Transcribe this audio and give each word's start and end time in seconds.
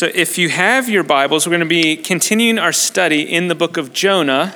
So, 0.00 0.10
if 0.14 0.38
you 0.38 0.48
have 0.48 0.88
your 0.88 1.02
Bibles, 1.02 1.46
we're 1.46 1.50
going 1.50 1.60
to 1.60 1.66
be 1.66 1.94
continuing 1.94 2.58
our 2.58 2.72
study 2.72 3.20
in 3.20 3.48
the 3.48 3.54
book 3.54 3.76
of 3.76 3.92
Jonah. 3.92 4.54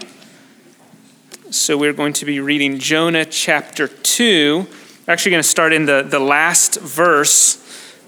So, 1.51 1.77
we're 1.77 1.93
going 1.93 2.15
to 2.15 2.25
be 2.25 2.41
reading 2.41 2.79
Jonah 2.79 3.27
chapter 3.27 3.87
2. 3.87 4.67
We're 5.07 5.13
actually 5.13 5.33
going 5.33 5.43
to 5.43 5.49
start 5.49 5.75
in 5.75 5.85
the, 5.85 6.01
the 6.01 6.19
last 6.19 6.81
verse 6.81 7.63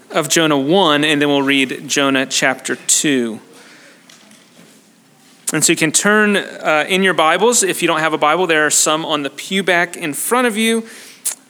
of 0.09 0.29
Jonah 0.29 0.57
1, 0.57 1.03
and 1.03 1.21
then 1.21 1.29
we'll 1.29 1.43
read 1.43 1.87
Jonah 1.87 2.25
chapter 2.25 2.75
2. 2.75 3.39
And 5.53 5.63
so 5.63 5.71
you 5.71 5.77
can 5.77 5.91
turn 5.91 6.37
uh, 6.37 6.85
in 6.89 7.03
your 7.03 7.13
Bibles. 7.13 7.61
If 7.61 7.83
you 7.83 7.87
don't 7.87 7.99
have 7.99 8.13
a 8.13 8.17
Bible, 8.17 8.47
there 8.47 8.65
are 8.65 8.71
some 8.71 9.05
on 9.05 9.21
the 9.21 9.29
pew 9.29 9.61
back 9.61 9.95
in 9.95 10.15
front 10.15 10.47
of 10.47 10.57
you. 10.57 10.87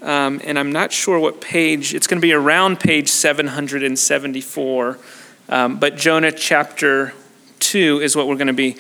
Um, 0.02 0.42
and 0.44 0.60
I'm 0.60 0.74
not 0.74 0.92
sure 0.92 1.18
what 1.18 1.40
page, 1.40 1.94
it's 1.94 2.08
going 2.08 2.20
to 2.20 2.22
be 2.22 2.34
around 2.34 2.82
page 2.82 3.08
774. 3.08 4.98
Um, 5.50 5.79
but 5.79 5.95
Jonah 5.95 6.32
chapter 6.32 7.14
2 7.60 8.01
is 8.01 8.15
what 8.15 8.28
we're 8.28 8.36
going 8.36 8.47
to 8.47 8.54
be 8.54 8.75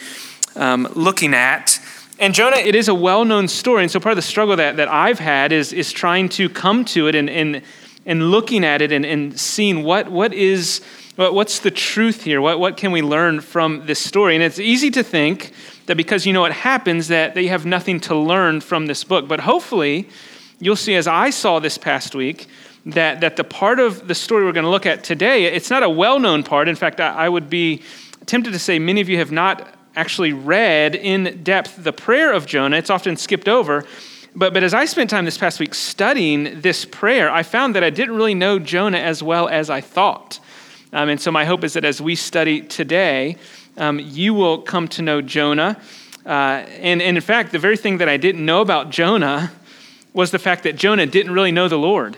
um, 0.55 0.87
looking 0.95 1.33
at. 1.33 1.79
And 2.19 2.33
Jonah, 2.33 2.57
it 2.57 2.75
is 2.75 2.87
a 2.87 2.95
well 2.95 3.25
known 3.25 3.47
story. 3.47 3.83
And 3.83 3.91
so 3.91 3.99
part 3.99 4.11
of 4.11 4.17
the 4.17 4.21
struggle 4.21 4.55
that, 4.55 4.77
that 4.77 4.87
I've 4.87 5.19
had 5.19 5.51
is, 5.51 5.71
is 5.71 5.91
trying 5.91 6.29
to 6.29 6.49
come 6.49 6.83
to 6.85 7.07
it 7.07 7.15
and, 7.15 7.29
and, 7.29 7.61
and 8.05 8.31
looking 8.31 8.65
at 8.65 8.81
it 8.81 8.91
and, 8.91 9.05
and 9.05 9.39
seeing 9.39 9.83
what, 9.83 10.09
what 10.11 10.33
is, 10.33 10.81
what, 11.15 11.33
what's 11.33 11.59
the 11.59 11.71
truth 11.71 12.23
here? 12.23 12.41
What, 12.41 12.59
what 12.59 12.75
can 12.75 12.91
we 12.91 13.01
learn 13.01 13.39
from 13.41 13.85
this 13.85 13.99
story? 13.99 14.35
And 14.35 14.43
it's 14.43 14.59
easy 14.59 14.89
to 14.91 15.03
think 15.03 15.53
that 15.85 15.95
because 15.95 16.25
you 16.25 16.33
know 16.33 16.41
what 16.41 16.51
happens, 16.51 17.07
that, 17.07 17.33
that 17.35 17.43
you 17.43 17.49
have 17.49 17.65
nothing 17.65 17.99
to 18.01 18.15
learn 18.15 18.61
from 18.61 18.87
this 18.87 19.03
book. 19.03 19.27
But 19.27 19.41
hopefully, 19.41 20.09
you'll 20.59 20.75
see, 20.75 20.95
as 20.95 21.07
I 21.07 21.29
saw 21.29 21.59
this 21.59 21.77
past 21.77 22.15
week, 22.15 22.47
that, 22.87 23.21
that 23.21 23.35
the 23.35 23.43
part 23.43 23.79
of 23.79 24.07
the 24.07 24.15
story 24.15 24.45
we're 24.45 24.53
going 24.53 24.63
to 24.63 24.69
look 24.69 24.85
at 24.85 25.03
today, 25.03 25.45
it's 25.45 25.69
not 25.69 25.83
a 25.83 25.89
well 25.89 26.19
known 26.19 26.43
part. 26.43 26.67
In 26.67 26.75
fact, 26.75 26.99
I, 26.99 27.09
I 27.09 27.29
would 27.29 27.49
be 27.49 27.83
tempted 28.25 28.53
to 28.53 28.59
say 28.59 28.79
many 28.79 29.01
of 29.01 29.09
you 29.09 29.17
have 29.17 29.31
not 29.31 29.73
actually 29.95 30.31
read 30.31 30.95
in 30.95 31.43
depth 31.43 31.83
the 31.83 31.91
prayer 31.91 32.31
of 32.31 32.45
Jonah. 32.45 32.77
It's 32.77 32.89
often 32.89 33.17
skipped 33.17 33.49
over. 33.49 33.83
But, 34.35 34.53
but 34.53 34.63
as 34.63 34.73
I 34.73 34.85
spent 34.85 35.09
time 35.09 35.25
this 35.25 35.37
past 35.37 35.59
week 35.59 35.73
studying 35.73 36.61
this 36.61 36.85
prayer, 36.85 37.29
I 37.29 37.43
found 37.43 37.75
that 37.75 37.83
I 37.83 37.89
didn't 37.89 38.15
really 38.15 38.35
know 38.35 38.59
Jonah 38.59 38.99
as 38.99 39.23
well 39.23 39.49
as 39.49 39.69
I 39.69 39.81
thought. 39.81 40.39
Um, 40.93 41.09
and 41.09 41.19
so 41.19 41.31
my 41.31 41.43
hope 41.43 41.63
is 41.63 41.73
that 41.73 41.83
as 41.83 41.99
we 41.99 42.15
study 42.15 42.61
today, 42.61 43.35
um, 43.75 43.99
you 43.99 44.33
will 44.33 44.61
come 44.61 44.87
to 44.89 45.01
know 45.01 45.21
Jonah. 45.21 45.81
Uh, 46.25 46.63
and, 46.79 47.01
and 47.01 47.17
in 47.17 47.21
fact, 47.21 47.51
the 47.51 47.59
very 47.59 47.77
thing 47.77 47.97
that 47.97 48.07
I 48.07 48.17
didn't 48.17 48.45
know 48.45 48.61
about 48.61 48.91
Jonah 48.91 49.51
was 50.13 50.31
the 50.31 50.39
fact 50.39 50.63
that 50.63 50.75
Jonah 50.75 51.05
didn't 51.05 51.33
really 51.33 51.51
know 51.51 51.67
the 51.67 51.77
Lord. 51.77 52.17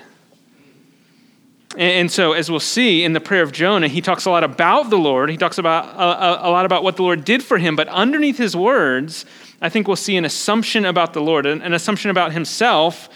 And 1.77 2.11
so, 2.11 2.33
as 2.33 2.49
we'll 2.49 2.59
see 2.59 3.03
in 3.03 3.13
the 3.13 3.19
prayer 3.19 3.43
of 3.43 3.51
Jonah, 3.51 3.87
he 3.87 4.01
talks 4.01 4.25
a 4.25 4.31
lot 4.31 4.43
about 4.43 4.89
the 4.89 4.97
Lord. 4.97 5.29
He 5.29 5.37
talks 5.37 5.59
about 5.59 5.85
a, 5.95 6.47
a, 6.47 6.49
lot 6.49 6.65
about 6.65 6.83
what 6.83 6.95
the 6.95 7.03
Lord 7.03 7.23
did 7.23 7.43
for 7.43 7.59
him. 7.59 7.75
But 7.75 7.87
underneath 7.89 8.37
his 8.39 8.55
words, 8.55 9.23
I 9.61 9.69
think 9.69 9.87
we'll 9.87 9.95
see 9.95 10.17
an 10.17 10.25
assumption 10.25 10.83
about 10.83 11.13
the 11.13 11.21
Lord, 11.21 11.45
an, 11.45 11.61
an 11.61 11.73
assumption 11.73 12.09
about 12.09 12.31
himself 12.31 13.07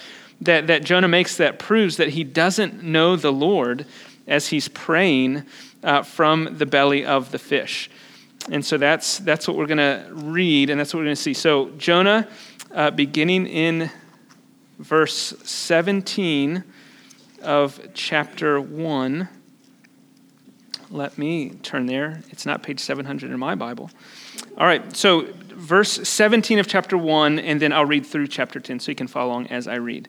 that, 0.41 0.67
that 0.67 0.83
Jonah 0.83 1.07
makes 1.07 1.37
that 1.37 1.57
proves 1.57 1.97
that 1.97 2.09
he 2.09 2.23
doesn't 2.23 2.83
know 2.83 3.15
the 3.15 3.31
Lord 3.31 3.87
as 4.27 4.49
he's 4.49 4.67
praying 4.67 5.43
uh, 5.83 6.03
from 6.03 6.57
the 6.57 6.65
belly 6.67 7.05
of 7.05 7.31
the 7.31 7.39
fish. 7.39 7.89
And 8.51 8.63
so 8.63 8.77
that's, 8.77 9.19
that's 9.19 9.47
what 9.47 9.57
we're 9.57 9.67
going 9.67 9.77
to 9.77 10.07
read, 10.11 10.69
and 10.69 10.79
that's 10.79 10.93
what 10.93 10.99
we're 10.99 11.05
going 11.05 11.15
to 11.15 11.21
see. 11.21 11.33
So, 11.33 11.69
Jonah, 11.77 12.27
uh, 12.71 12.91
beginning 12.91 13.47
in 13.47 13.89
verse 14.79 15.33
17 15.43 16.63
of 17.44 17.80
chapter 17.94 18.59
1. 18.59 19.27
Let 20.89 21.17
me 21.17 21.52
turn 21.63 21.86
there. 21.86 22.22
It's 22.30 22.45
not 22.45 22.63
page 22.63 22.80
700 22.80 23.31
in 23.31 23.39
my 23.39 23.55
Bible. 23.55 23.89
All 24.58 24.66
right, 24.66 24.95
so 24.95 25.27
verse 25.49 26.08
17 26.08 26.59
of 26.59 26.67
chapter 26.67 26.97
1, 26.97 27.39
and 27.39 27.61
then 27.61 27.71
I'll 27.71 27.86
read 27.86 28.05
through 28.05 28.27
chapter 28.27 28.59
10 28.59 28.80
so 28.80 28.92
you 28.92 28.95
can 28.95 29.08
follow 29.08 29.31
along 29.31 29.48
as 29.48 29.67
I 29.67 29.76
read. 29.76 30.08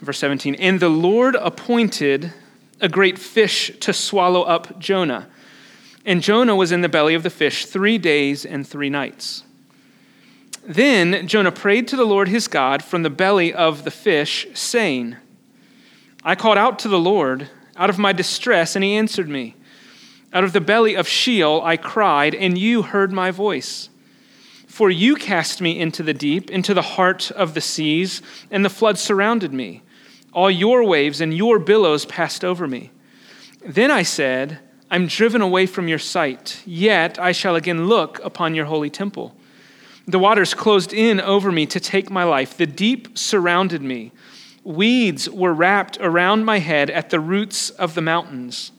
Verse 0.00 0.18
17 0.18 0.54
And 0.56 0.80
the 0.80 0.88
Lord 0.88 1.36
appointed 1.36 2.32
a 2.80 2.88
great 2.88 3.18
fish 3.18 3.70
to 3.80 3.92
swallow 3.92 4.42
up 4.42 4.78
Jonah. 4.78 5.28
And 6.04 6.20
Jonah 6.20 6.56
was 6.56 6.72
in 6.72 6.80
the 6.80 6.88
belly 6.88 7.14
of 7.14 7.22
the 7.22 7.30
fish 7.30 7.66
three 7.66 7.96
days 7.96 8.44
and 8.44 8.66
three 8.66 8.90
nights. 8.90 9.44
Then 10.64 11.26
Jonah 11.26 11.52
prayed 11.52 11.88
to 11.88 11.96
the 11.96 12.04
Lord 12.04 12.28
his 12.28 12.48
God 12.48 12.82
from 12.82 13.02
the 13.02 13.10
belly 13.10 13.52
of 13.52 13.84
the 13.84 13.90
fish, 13.90 14.46
saying, 14.54 15.16
I 16.24 16.34
called 16.34 16.58
out 16.58 16.78
to 16.80 16.88
the 16.88 16.98
Lord 16.98 17.48
out 17.76 17.90
of 17.90 17.98
my 17.98 18.12
distress, 18.12 18.76
and 18.76 18.84
he 18.84 18.94
answered 18.94 19.28
me. 19.28 19.56
Out 20.32 20.44
of 20.44 20.52
the 20.52 20.60
belly 20.60 20.94
of 20.94 21.08
Sheol 21.08 21.60
I 21.64 21.76
cried, 21.76 22.34
and 22.34 22.56
you 22.56 22.82
heard 22.82 23.12
my 23.12 23.30
voice. 23.30 23.88
For 24.66 24.90
you 24.90 25.16
cast 25.16 25.60
me 25.60 25.78
into 25.78 26.02
the 26.02 26.14
deep, 26.14 26.50
into 26.50 26.74
the 26.74 26.82
heart 26.82 27.30
of 27.32 27.54
the 27.54 27.60
seas, 27.60 28.22
and 28.50 28.64
the 28.64 28.70
flood 28.70 28.98
surrounded 28.98 29.52
me. 29.52 29.82
All 30.32 30.50
your 30.50 30.84
waves 30.84 31.20
and 31.20 31.34
your 31.34 31.58
billows 31.58 32.06
passed 32.06 32.44
over 32.44 32.66
me. 32.66 32.90
Then 33.64 33.90
I 33.90 34.02
said, 34.02 34.60
I'm 34.90 35.06
driven 35.06 35.42
away 35.42 35.66
from 35.66 35.88
your 35.88 35.98
sight, 35.98 36.62
yet 36.64 37.18
I 37.18 37.32
shall 37.32 37.56
again 37.56 37.86
look 37.86 38.18
upon 38.24 38.54
your 38.54 38.66
holy 38.66 38.90
temple. 38.90 39.34
The 40.06 40.18
waters 40.18 40.54
closed 40.54 40.92
in 40.92 41.20
over 41.20 41.52
me 41.52 41.66
to 41.66 41.80
take 41.80 42.10
my 42.10 42.24
life. 42.24 42.56
The 42.56 42.66
deep 42.66 43.16
surrounded 43.16 43.82
me. 43.82 44.12
Weeds 44.64 45.28
were 45.28 45.52
wrapped 45.52 45.98
around 46.00 46.44
my 46.44 46.58
head 46.58 46.90
at 46.90 47.10
the 47.10 47.20
roots 47.20 47.70
of 47.70 47.94
the 47.94 48.02
mountains. 48.02 48.72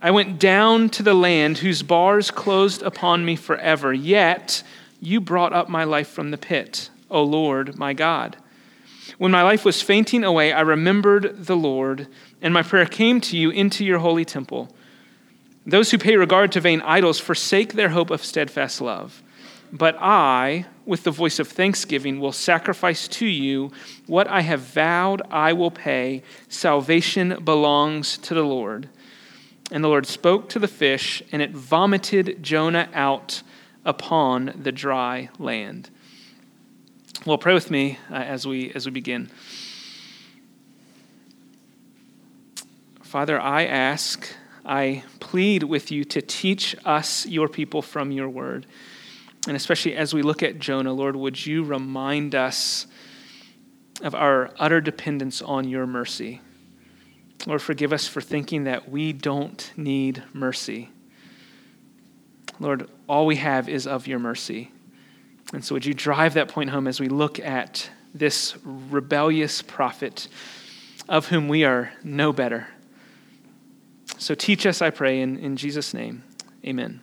I 0.00 0.10
went 0.10 0.38
down 0.38 0.88
to 0.90 1.02
the 1.02 1.14
land 1.14 1.58
whose 1.58 1.82
bars 1.82 2.30
closed 2.30 2.82
upon 2.82 3.24
me 3.24 3.36
forever. 3.36 3.92
Yet 3.92 4.62
you 5.00 5.20
brought 5.20 5.52
up 5.52 5.68
my 5.68 5.84
life 5.84 6.08
from 6.08 6.30
the 6.30 6.38
pit, 6.38 6.90
O 7.10 7.22
Lord, 7.22 7.78
my 7.78 7.92
God. 7.92 8.36
When 9.18 9.30
my 9.30 9.42
life 9.42 9.64
was 9.64 9.82
fainting 9.82 10.24
away, 10.24 10.52
I 10.52 10.62
remembered 10.62 11.46
the 11.46 11.56
Lord, 11.56 12.08
and 12.40 12.52
my 12.52 12.62
prayer 12.62 12.86
came 12.86 13.20
to 13.22 13.36
you 13.36 13.50
into 13.50 13.84
your 13.84 13.98
holy 13.98 14.24
temple. 14.24 14.74
Those 15.66 15.90
who 15.90 15.98
pay 15.98 16.16
regard 16.16 16.50
to 16.52 16.60
vain 16.60 16.80
idols 16.80 17.20
forsake 17.20 17.74
their 17.74 17.90
hope 17.90 18.10
of 18.10 18.24
steadfast 18.24 18.80
love. 18.80 19.22
But 19.72 19.96
I, 20.00 20.66
with 20.84 21.04
the 21.04 21.10
voice 21.10 21.38
of 21.38 21.48
thanksgiving, 21.48 22.20
will 22.20 22.32
sacrifice 22.32 23.06
to 23.08 23.26
you 23.26 23.70
what 24.06 24.26
I 24.26 24.40
have 24.40 24.60
vowed 24.60 25.22
I 25.30 25.52
will 25.52 25.70
pay. 25.70 26.22
Salvation 26.48 27.42
belongs 27.44 28.18
to 28.18 28.34
the 28.34 28.44
Lord. 28.44 28.88
And 29.70 29.82
the 29.82 29.88
Lord 29.88 30.06
spoke 30.06 30.48
to 30.50 30.58
the 30.58 30.68
fish, 30.68 31.22
and 31.32 31.40
it 31.40 31.52
vomited 31.52 32.42
Jonah 32.42 32.88
out 32.92 33.42
upon 33.84 34.52
the 34.60 34.72
dry 34.72 35.30
land. 35.38 35.90
Well, 37.24 37.38
pray 37.38 37.54
with 37.54 37.70
me 37.70 37.98
uh, 38.10 38.14
as, 38.14 38.46
we, 38.46 38.72
as 38.72 38.84
we 38.84 38.92
begin. 38.92 39.30
Father, 43.02 43.40
I 43.40 43.64
ask, 43.64 44.26
I 44.64 45.04
plead 45.20 45.62
with 45.62 45.92
you 45.92 46.04
to 46.04 46.20
teach 46.20 46.74
us, 46.84 47.26
your 47.26 47.48
people, 47.48 47.82
from 47.82 48.10
your 48.10 48.28
word. 48.28 48.66
And 49.46 49.56
especially 49.56 49.96
as 49.96 50.14
we 50.14 50.22
look 50.22 50.42
at 50.42 50.58
Jonah, 50.58 50.92
Lord, 50.92 51.16
would 51.16 51.44
you 51.44 51.64
remind 51.64 52.34
us 52.34 52.86
of 54.02 54.14
our 54.14 54.50
utter 54.58 54.80
dependence 54.80 55.42
on 55.42 55.68
your 55.68 55.86
mercy? 55.86 56.40
Lord, 57.46 57.60
forgive 57.60 57.92
us 57.92 58.06
for 58.06 58.20
thinking 58.20 58.64
that 58.64 58.88
we 58.88 59.12
don't 59.12 59.72
need 59.76 60.22
mercy. 60.32 60.90
Lord, 62.60 62.88
all 63.08 63.26
we 63.26 63.36
have 63.36 63.68
is 63.68 63.86
of 63.86 64.06
your 64.06 64.20
mercy. 64.20 64.70
And 65.52 65.64
so, 65.64 65.74
would 65.74 65.84
you 65.84 65.94
drive 65.94 66.34
that 66.34 66.48
point 66.48 66.70
home 66.70 66.86
as 66.86 67.00
we 67.00 67.08
look 67.08 67.40
at 67.40 67.90
this 68.14 68.56
rebellious 68.64 69.60
prophet 69.60 70.28
of 71.08 71.28
whom 71.28 71.48
we 71.48 71.64
are 71.64 71.92
no 72.04 72.32
better? 72.32 72.68
So, 74.18 74.34
teach 74.34 74.64
us, 74.64 74.80
I 74.80 74.90
pray, 74.90 75.20
in, 75.20 75.36
in 75.38 75.56
Jesus' 75.56 75.92
name. 75.92 76.22
Amen. 76.64 77.00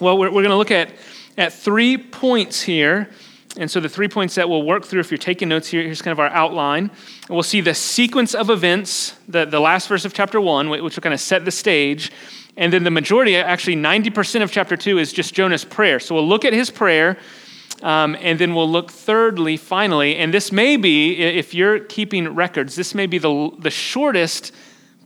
Well, 0.00 0.18
we're, 0.18 0.28
we're 0.28 0.42
going 0.42 0.50
to 0.50 0.56
look 0.56 0.70
at, 0.70 0.90
at 1.38 1.52
three 1.52 1.96
points 1.96 2.62
here. 2.62 3.10
And 3.56 3.70
so, 3.70 3.78
the 3.78 3.88
three 3.88 4.08
points 4.08 4.34
that 4.34 4.48
we'll 4.48 4.64
work 4.64 4.84
through, 4.84 4.98
if 4.98 5.12
you're 5.12 5.18
taking 5.18 5.48
notes 5.48 5.68
here, 5.68 5.82
here's 5.82 6.02
kind 6.02 6.10
of 6.10 6.18
our 6.18 6.30
outline. 6.30 6.90
And 7.28 7.30
we'll 7.30 7.44
see 7.44 7.60
the 7.60 7.74
sequence 7.74 8.34
of 8.34 8.50
events, 8.50 9.14
the, 9.28 9.44
the 9.44 9.60
last 9.60 9.86
verse 9.86 10.04
of 10.04 10.12
chapter 10.12 10.40
one, 10.40 10.68
which 10.70 10.82
will 10.82 10.90
kind 10.90 11.14
of 11.14 11.20
set 11.20 11.44
the 11.44 11.52
stage. 11.52 12.10
And 12.56 12.72
then 12.72 12.82
the 12.82 12.90
majority, 12.90 13.36
actually 13.36 13.76
90% 13.76 14.42
of 14.42 14.50
chapter 14.50 14.76
two, 14.76 14.98
is 14.98 15.12
just 15.12 15.34
Jonah's 15.34 15.64
prayer. 15.64 16.00
So, 16.00 16.16
we'll 16.16 16.26
look 16.26 16.44
at 16.44 16.52
his 16.52 16.70
prayer. 16.70 17.16
Um, 17.82 18.16
and 18.20 18.38
then 18.38 18.54
we'll 18.54 18.70
look 18.70 18.90
thirdly, 18.90 19.56
finally, 19.56 20.16
and 20.16 20.32
this 20.32 20.50
may 20.50 20.76
be, 20.76 21.16
if 21.16 21.52
you're 21.52 21.80
keeping 21.80 22.34
records, 22.34 22.76
this 22.76 22.94
may 22.94 23.06
be 23.06 23.18
the, 23.18 23.50
the 23.58 23.70
shortest 23.70 24.52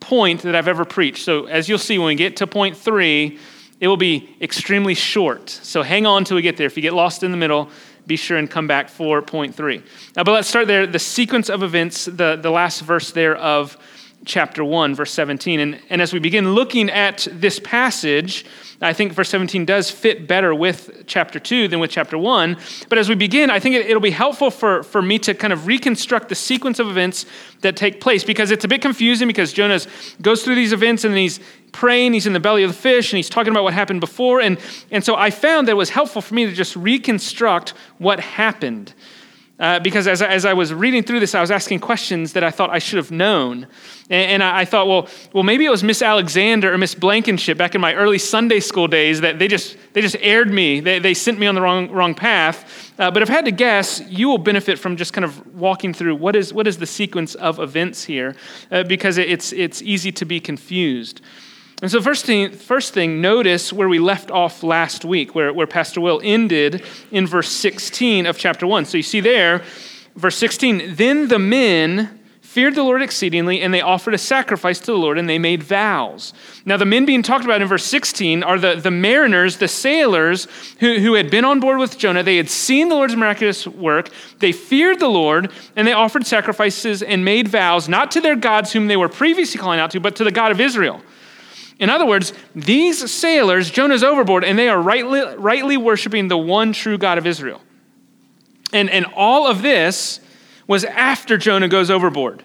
point 0.00 0.42
that 0.42 0.54
I've 0.54 0.68
ever 0.68 0.84
preached. 0.84 1.24
So, 1.24 1.46
as 1.46 1.68
you'll 1.68 1.78
see 1.78 1.98
when 1.98 2.06
we 2.08 2.14
get 2.14 2.36
to 2.36 2.46
point 2.46 2.76
three, 2.76 3.38
it 3.80 3.88
will 3.88 3.96
be 3.96 4.36
extremely 4.40 4.94
short. 4.94 5.50
So 5.50 5.82
hang 5.82 6.06
on 6.06 6.24
till 6.24 6.34
we 6.36 6.42
get 6.42 6.56
there. 6.56 6.66
If 6.66 6.76
you 6.76 6.82
get 6.82 6.94
lost 6.94 7.22
in 7.22 7.30
the 7.30 7.36
middle, 7.36 7.70
be 8.06 8.16
sure 8.16 8.38
and 8.38 8.50
come 8.50 8.66
back 8.66 8.88
for 8.88 9.22
point 9.22 9.54
three. 9.54 9.82
Now, 10.16 10.24
but 10.24 10.32
let's 10.32 10.48
start 10.48 10.66
there. 10.66 10.86
The 10.86 10.98
sequence 10.98 11.48
of 11.48 11.62
events, 11.62 12.06
the, 12.06 12.38
the 12.40 12.50
last 12.50 12.80
verse 12.80 13.10
there 13.12 13.36
of, 13.36 13.76
chapter 14.24 14.64
1, 14.64 14.94
verse 14.94 15.12
17. 15.12 15.60
And, 15.60 15.80
and 15.90 16.02
as 16.02 16.12
we 16.12 16.18
begin 16.18 16.54
looking 16.54 16.90
at 16.90 17.26
this 17.32 17.58
passage, 17.58 18.44
I 18.80 18.92
think 18.92 19.12
verse 19.12 19.28
17 19.30 19.64
does 19.64 19.90
fit 19.90 20.28
better 20.28 20.54
with 20.54 21.04
chapter 21.06 21.40
2 21.40 21.68
than 21.68 21.80
with 21.80 21.90
chapter 21.90 22.16
1. 22.16 22.56
But 22.88 22.98
as 22.98 23.08
we 23.08 23.14
begin, 23.14 23.50
I 23.50 23.58
think 23.58 23.74
it, 23.74 23.92
will 23.92 24.00
be 24.00 24.10
helpful 24.10 24.50
for, 24.50 24.82
for 24.82 25.02
me 25.02 25.18
to 25.20 25.34
kind 25.34 25.52
of 25.52 25.66
reconstruct 25.66 26.28
the 26.28 26.34
sequence 26.34 26.78
of 26.78 26.88
events 26.88 27.26
that 27.62 27.76
take 27.76 28.00
place 28.00 28.22
because 28.22 28.50
it's 28.50 28.64
a 28.64 28.68
bit 28.68 28.82
confusing 28.82 29.26
because 29.26 29.52
Jonah 29.52 29.80
goes 30.22 30.44
through 30.44 30.54
these 30.54 30.72
events 30.72 31.04
and 31.04 31.12
then 31.12 31.22
he's 31.22 31.40
praying, 31.72 32.12
he's 32.12 32.26
in 32.26 32.32
the 32.32 32.40
belly 32.40 32.62
of 32.62 32.70
the 32.70 32.76
fish, 32.76 33.12
and 33.12 33.16
he's 33.16 33.28
talking 33.28 33.50
about 33.50 33.64
what 33.64 33.74
happened 33.74 34.00
before. 34.00 34.40
And, 34.40 34.58
and 34.90 35.04
so 35.04 35.14
I 35.14 35.30
found 35.30 35.68
that 35.68 35.72
it 35.72 35.76
was 35.76 35.90
helpful 35.90 36.22
for 36.22 36.34
me 36.34 36.46
to 36.46 36.52
just 36.52 36.76
reconstruct 36.76 37.70
what 37.98 38.20
happened. 38.20 38.94
Uh, 39.58 39.80
because 39.80 40.06
as, 40.06 40.22
as 40.22 40.44
I 40.44 40.52
was 40.52 40.72
reading 40.72 41.02
through 41.02 41.18
this, 41.18 41.34
I 41.34 41.40
was 41.40 41.50
asking 41.50 41.80
questions 41.80 42.34
that 42.34 42.44
I 42.44 42.50
thought 42.52 42.70
I 42.70 42.78
should 42.78 42.98
have 42.98 43.10
known. 43.10 43.66
And, 44.08 44.30
and 44.30 44.42
I, 44.42 44.60
I, 44.60 44.64
thought, 44.64 44.86
well, 44.86 45.08
well, 45.32 45.42
maybe 45.42 45.64
it 45.64 45.68
was 45.68 45.82
Miss 45.82 46.00
Alexander 46.00 46.72
or 46.72 46.78
Miss 46.78 46.94
Blankenship 46.94 47.58
back 47.58 47.74
in 47.74 47.80
my 47.80 47.92
early 47.94 48.18
Sunday 48.18 48.60
school 48.60 48.86
days 48.86 49.20
that 49.20 49.40
they 49.40 49.48
just, 49.48 49.76
they 49.94 50.00
just 50.00 50.16
aired 50.20 50.52
me. 50.52 50.78
They, 50.78 51.00
they 51.00 51.12
sent 51.12 51.40
me 51.40 51.48
on 51.48 51.56
the 51.56 51.60
wrong, 51.60 51.90
wrong 51.90 52.14
path. 52.14 52.92
Uh, 53.00 53.10
but 53.10 53.20
if 53.20 53.30
I 53.30 53.32
had 53.32 53.46
to 53.46 53.50
guess, 53.50 54.00
you 54.08 54.28
will 54.28 54.38
benefit 54.38 54.78
from 54.78 54.96
just 54.96 55.12
kind 55.12 55.24
of 55.24 55.54
walking 55.56 55.92
through 55.92 56.14
what 56.14 56.36
is, 56.36 56.54
what 56.54 56.68
is 56.68 56.78
the 56.78 56.86
sequence 56.86 57.34
of 57.34 57.58
events 57.58 58.04
here, 58.04 58.36
uh, 58.70 58.84
because 58.84 59.18
it's, 59.18 59.52
it's 59.52 59.82
easy 59.82 60.12
to 60.12 60.24
be 60.24 60.38
confused. 60.38 61.20
And 61.80 61.90
so, 61.90 62.00
first 62.00 62.24
thing, 62.24 62.50
first 62.50 62.92
thing, 62.92 63.20
notice 63.20 63.72
where 63.72 63.88
we 63.88 64.00
left 64.00 64.32
off 64.32 64.64
last 64.64 65.04
week, 65.04 65.36
where, 65.36 65.52
where 65.52 65.66
Pastor 65.66 66.00
Will 66.00 66.20
ended 66.24 66.84
in 67.12 67.24
verse 67.24 67.50
16 67.50 68.26
of 68.26 68.36
chapter 68.36 68.66
1. 68.66 68.84
So, 68.84 68.96
you 68.96 69.02
see 69.04 69.20
there, 69.20 69.62
verse 70.16 70.36
16, 70.36 70.96
then 70.96 71.28
the 71.28 71.38
men 71.38 72.18
feared 72.40 72.74
the 72.74 72.82
Lord 72.82 73.00
exceedingly, 73.00 73.60
and 73.60 73.72
they 73.72 73.80
offered 73.80 74.14
a 74.14 74.18
sacrifice 74.18 74.80
to 74.80 74.86
the 74.86 74.98
Lord, 74.98 75.18
and 75.18 75.28
they 75.28 75.38
made 75.38 75.62
vows. 75.62 76.32
Now, 76.64 76.76
the 76.76 76.84
men 76.84 77.04
being 77.04 77.22
talked 77.22 77.44
about 77.44 77.62
in 77.62 77.68
verse 77.68 77.84
16 77.84 78.42
are 78.42 78.58
the, 78.58 78.74
the 78.74 78.90
mariners, 78.90 79.58
the 79.58 79.68
sailors 79.68 80.48
who, 80.80 80.98
who 80.98 81.14
had 81.14 81.30
been 81.30 81.44
on 81.44 81.60
board 81.60 81.78
with 81.78 81.96
Jonah. 81.96 82.24
They 82.24 82.38
had 82.38 82.50
seen 82.50 82.88
the 82.88 82.96
Lord's 82.96 83.14
miraculous 83.14 83.68
work. 83.68 84.08
They 84.40 84.50
feared 84.50 84.98
the 84.98 85.08
Lord, 85.08 85.52
and 85.76 85.86
they 85.86 85.92
offered 85.92 86.26
sacrifices 86.26 87.04
and 87.04 87.24
made 87.24 87.46
vows, 87.46 87.88
not 87.88 88.10
to 88.12 88.20
their 88.20 88.34
gods 88.34 88.72
whom 88.72 88.88
they 88.88 88.96
were 88.96 89.08
previously 89.08 89.60
calling 89.60 89.78
out 89.78 89.92
to, 89.92 90.00
but 90.00 90.16
to 90.16 90.24
the 90.24 90.32
God 90.32 90.50
of 90.50 90.60
Israel. 90.60 91.00
In 91.78 91.90
other 91.90 92.06
words, 92.06 92.32
these 92.54 93.10
sailors, 93.10 93.70
Jonah's 93.70 94.02
overboard, 94.02 94.44
and 94.44 94.58
they 94.58 94.68
are 94.68 94.80
rightly, 94.80 95.20
rightly 95.36 95.76
worshiping 95.76 96.28
the 96.28 96.38
one 96.38 96.72
true 96.72 96.98
God 96.98 97.18
of 97.18 97.26
Israel. 97.26 97.60
And, 98.72 98.90
and 98.90 99.06
all 99.14 99.46
of 99.46 99.62
this 99.62 100.20
was 100.66 100.84
after 100.84 101.36
Jonah 101.36 101.68
goes 101.68 101.90
overboard. 101.90 102.42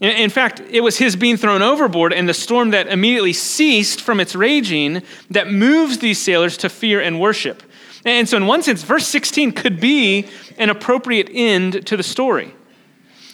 In, 0.00 0.10
in 0.10 0.30
fact, 0.30 0.60
it 0.70 0.80
was 0.80 0.98
his 0.98 1.14
being 1.14 1.36
thrown 1.36 1.62
overboard 1.62 2.12
and 2.12 2.28
the 2.28 2.34
storm 2.34 2.70
that 2.70 2.88
immediately 2.88 3.32
ceased 3.32 4.00
from 4.00 4.20
its 4.20 4.34
raging 4.34 5.02
that 5.30 5.50
moves 5.50 5.98
these 5.98 6.20
sailors 6.20 6.56
to 6.58 6.68
fear 6.68 7.00
and 7.00 7.20
worship. 7.20 7.62
And 8.04 8.28
so, 8.28 8.36
in 8.36 8.46
one 8.46 8.62
sense, 8.62 8.82
verse 8.82 9.06
16 9.06 9.52
could 9.52 9.80
be 9.80 10.28
an 10.56 10.70
appropriate 10.70 11.28
end 11.32 11.86
to 11.86 11.96
the 11.96 12.02
story. 12.02 12.54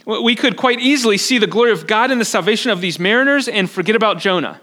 We 0.07 0.37
could 0.37 0.57
quite 0.57 0.81
easily 0.81 1.17
see 1.17 1.39
the 1.39 1.47
glory 1.47 1.73
of 1.73 1.87
God 1.87 2.11
in 2.11 2.19
the 2.19 2.27
salvation 2.27 2.71
of 2.71 2.83
these 2.83 2.99
mariners 2.99 3.49
and 3.49 3.71
forget 3.71 3.97
about 3.97 4.19
Jonah. 4.19 4.61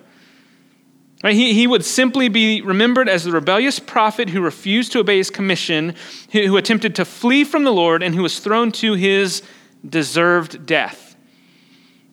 Right? 1.23 1.35
He, 1.35 1.53
he 1.53 1.67
would 1.67 1.85
simply 1.85 2.29
be 2.29 2.61
remembered 2.61 3.07
as 3.07 3.23
the 3.23 3.31
rebellious 3.31 3.79
prophet 3.79 4.29
who 4.29 4.41
refused 4.41 4.91
to 4.93 4.99
obey 4.99 5.17
his 5.17 5.29
commission, 5.29 5.95
who, 6.31 6.47
who 6.47 6.57
attempted 6.57 6.95
to 6.95 7.05
flee 7.05 7.43
from 7.43 7.63
the 7.63 7.71
Lord, 7.71 8.01
and 8.01 8.15
who 8.15 8.23
was 8.23 8.39
thrown 8.39 8.71
to 8.73 8.93
his 8.93 9.43
deserved 9.87 10.65
death. 10.65 11.15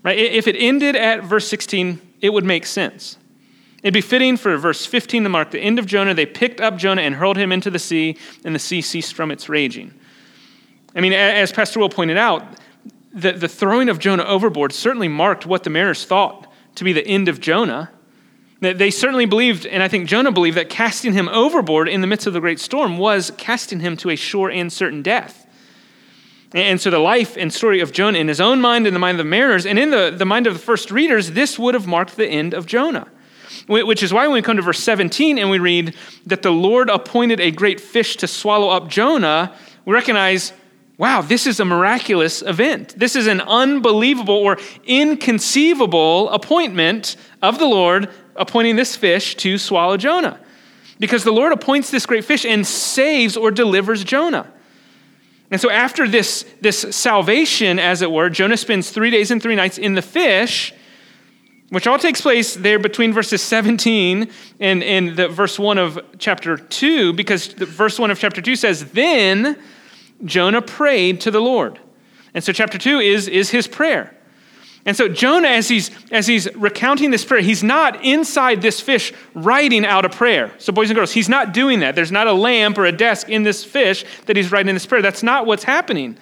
Right? 0.02 0.18
If 0.18 0.46
it 0.46 0.56
ended 0.56 0.94
at 0.94 1.24
verse 1.24 1.48
16, 1.48 2.00
it 2.20 2.30
would 2.30 2.44
make 2.44 2.66
sense. 2.66 3.16
It'd 3.82 3.94
be 3.94 4.00
fitting 4.00 4.36
for 4.36 4.56
verse 4.56 4.84
15 4.84 5.22
to 5.22 5.28
mark 5.28 5.52
the 5.52 5.60
end 5.60 5.78
of 5.78 5.86
Jonah. 5.86 6.12
They 6.12 6.26
picked 6.26 6.60
up 6.60 6.76
Jonah 6.76 7.02
and 7.02 7.14
hurled 7.14 7.36
him 7.36 7.52
into 7.52 7.70
the 7.70 7.78
sea, 7.78 8.16
and 8.44 8.54
the 8.54 8.58
sea 8.58 8.82
ceased 8.82 9.14
from 9.14 9.30
its 9.30 9.48
raging. 9.48 9.94
I 10.94 11.00
mean, 11.00 11.12
as 11.12 11.52
Pastor 11.52 11.78
Will 11.78 11.88
pointed 11.88 12.16
out, 12.16 12.58
the, 13.12 13.32
the 13.32 13.48
throwing 13.48 13.88
of 13.88 13.98
Jonah 13.98 14.24
overboard 14.24 14.72
certainly 14.72 15.08
marked 15.08 15.46
what 15.46 15.64
the 15.64 15.70
mariners 15.70 16.04
thought 16.04 16.52
to 16.74 16.84
be 16.84 16.92
the 16.92 17.06
end 17.06 17.28
of 17.28 17.40
Jonah. 17.40 17.90
They 18.60 18.90
certainly 18.90 19.26
believed, 19.26 19.66
and 19.66 19.82
I 19.82 19.88
think 19.88 20.08
Jonah 20.08 20.32
believed, 20.32 20.56
that 20.56 20.68
casting 20.68 21.12
him 21.12 21.28
overboard 21.28 21.88
in 21.88 22.00
the 22.00 22.08
midst 22.08 22.26
of 22.26 22.32
the 22.32 22.40
great 22.40 22.58
storm 22.58 22.98
was 22.98 23.30
casting 23.38 23.78
him 23.78 23.96
to 23.98 24.10
a 24.10 24.16
sure 24.16 24.50
and 24.50 24.72
certain 24.72 25.00
death. 25.00 25.46
And 26.52 26.80
so 26.80 26.90
the 26.90 26.98
life 26.98 27.36
and 27.36 27.52
story 27.52 27.80
of 27.80 27.92
Jonah 27.92 28.18
in 28.18 28.26
his 28.26 28.40
own 28.40 28.60
mind, 28.60 28.86
in 28.86 28.94
the 28.94 28.98
mind 28.98 29.20
of 29.20 29.24
the 29.24 29.30
mariners, 29.30 29.66
and 29.66 29.78
in 29.78 29.90
the, 29.90 30.12
the 30.16 30.24
mind 30.24 30.46
of 30.46 30.54
the 30.54 30.58
first 30.58 30.90
readers, 30.90 31.32
this 31.32 31.58
would 31.58 31.74
have 31.74 31.86
marked 31.86 32.16
the 32.16 32.26
end 32.26 32.54
of 32.54 32.66
Jonah. 32.66 33.06
Which 33.66 34.02
is 34.02 34.12
why 34.12 34.26
when 34.26 34.34
we 34.34 34.42
come 34.42 34.56
to 34.56 34.62
verse 34.62 34.80
17 34.80 35.38
and 35.38 35.50
we 35.50 35.58
read 35.58 35.94
that 36.26 36.42
the 36.42 36.50
Lord 36.50 36.90
appointed 36.90 37.38
a 37.38 37.50
great 37.50 37.80
fish 37.80 38.16
to 38.16 38.26
swallow 38.26 38.70
up 38.70 38.88
Jonah, 38.88 39.54
we 39.84 39.94
recognize, 39.94 40.52
wow, 40.96 41.22
this 41.22 41.46
is 41.46 41.60
a 41.60 41.64
miraculous 41.64 42.42
event. 42.42 42.94
This 42.96 43.14
is 43.14 43.26
an 43.26 43.40
unbelievable 43.42 44.36
or 44.36 44.58
inconceivable 44.86 46.30
appointment 46.30 47.16
of 47.42 47.58
the 47.58 47.66
Lord 47.66 48.08
appointing 48.36 48.76
this 48.76 48.96
fish 48.96 49.34
to 49.36 49.58
swallow 49.58 49.96
Jonah. 49.96 50.40
Because 50.98 51.24
the 51.24 51.32
Lord 51.32 51.52
appoints 51.52 51.90
this 51.90 52.06
great 52.06 52.24
fish 52.24 52.44
and 52.44 52.66
saves 52.66 53.36
or 53.36 53.50
delivers 53.50 54.02
Jonah. 54.02 54.52
And 55.50 55.60
so, 55.60 55.70
after 55.70 56.06
this, 56.06 56.44
this 56.60 56.80
salvation, 56.94 57.78
as 57.78 58.02
it 58.02 58.10
were, 58.10 58.28
Jonah 58.28 58.56
spends 58.56 58.90
three 58.90 59.10
days 59.10 59.30
and 59.30 59.42
three 59.42 59.54
nights 59.54 59.78
in 59.78 59.94
the 59.94 60.02
fish, 60.02 60.74
which 61.70 61.86
all 61.86 61.98
takes 61.98 62.20
place 62.20 62.54
there 62.54 62.78
between 62.78 63.12
verses 63.12 63.42
17 63.42 64.30
and, 64.60 64.82
and 64.82 65.16
the 65.16 65.28
verse 65.28 65.58
1 65.58 65.78
of 65.78 65.98
chapter 66.18 66.58
2, 66.58 67.14
because 67.14 67.54
the 67.54 67.64
verse 67.64 67.98
1 67.98 68.10
of 68.10 68.18
chapter 68.18 68.42
2 68.42 68.56
says, 68.56 68.92
Then 68.92 69.58
Jonah 70.24 70.62
prayed 70.62 71.20
to 71.22 71.30
the 71.30 71.40
Lord. 71.40 71.78
And 72.34 72.44
so, 72.44 72.52
chapter 72.52 72.76
2 72.76 72.98
is, 72.98 73.26
is 73.26 73.50
his 73.50 73.66
prayer. 73.66 74.17
And 74.88 74.96
so 74.96 75.06
Jonah, 75.06 75.48
as 75.48 75.68
he's, 75.68 75.90
as 76.10 76.26
he's 76.26 76.48
recounting 76.54 77.10
this 77.10 77.22
prayer, 77.22 77.42
he's 77.42 77.62
not 77.62 78.02
inside 78.02 78.62
this 78.62 78.80
fish 78.80 79.12
writing 79.34 79.84
out 79.84 80.06
a 80.06 80.08
prayer. 80.08 80.50
So, 80.56 80.72
boys 80.72 80.88
and 80.88 80.96
girls, 80.96 81.12
he's 81.12 81.28
not 81.28 81.52
doing 81.52 81.80
that. 81.80 81.94
There's 81.94 82.10
not 82.10 82.26
a 82.26 82.32
lamp 82.32 82.78
or 82.78 82.86
a 82.86 82.92
desk 82.92 83.28
in 83.28 83.42
this 83.42 83.62
fish 83.62 84.06
that 84.24 84.34
he's 84.34 84.50
writing 84.50 84.72
this 84.72 84.86
prayer. 84.86 85.02
That's 85.02 85.22
not 85.22 85.44
what's 85.44 85.64
happening. 85.64 86.16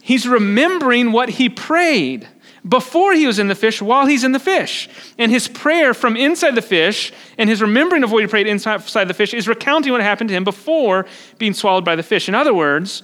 He's 0.00 0.26
remembering 0.26 1.12
what 1.12 1.28
he 1.28 1.50
prayed 1.50 2.26
before 2.66 3.12
he 3.12 3.26
was 3.26 3.38
in 3.38 3.48
the 3.48 3.54
fish 3.54 3.82
while 3.82 4.06
he's 4.06 4.24
in 4.24 4.32
the 4.32 4.38
fish. 4.38 4.88
And 5.18 5.30
his 5.30 5.46
prayer 5.46 5.92
from 5.92 6.16
inside 6.16 6.54
the 6.54 6.62
fish 6.62 7.12
and 7.36 7.50
his 7.50 7.60
remembering 7.60 8.04
of 8.04 8.10
what 8.10 8.22
he 8.22 8.26
prayed 8.26 8.46
inside 8.46 8.78
the 9.06 9.12
fish 9.12 9.34
is 9.34 9.46
recounting 9.46 9.92
what 9.92 10.00
happened 10.00 10.28
to 10.28 10.34
him 10.34 10.44
before 10.44 11.04
being 11.36 11.52
swallowed 11.52 11.84
by 11.84 11.94
the 11.94 12.02
fish. 12.02 12.26
In 12.26 12.34
other 12.34 12.54
words, 12.54 13.02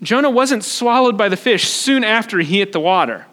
Jonah 0.00 0.30
wasn't 0.30 0.64
swallowed 0.64 1.18
by 1.18 1.28
the 1.28 1.36
fish 1.36 1.68
soon 1.68 2.02
after 2.02 2.38
he 2.38 2.60
hit 2.60 2.72
the 2.72 2.80
water. 2.80 3.26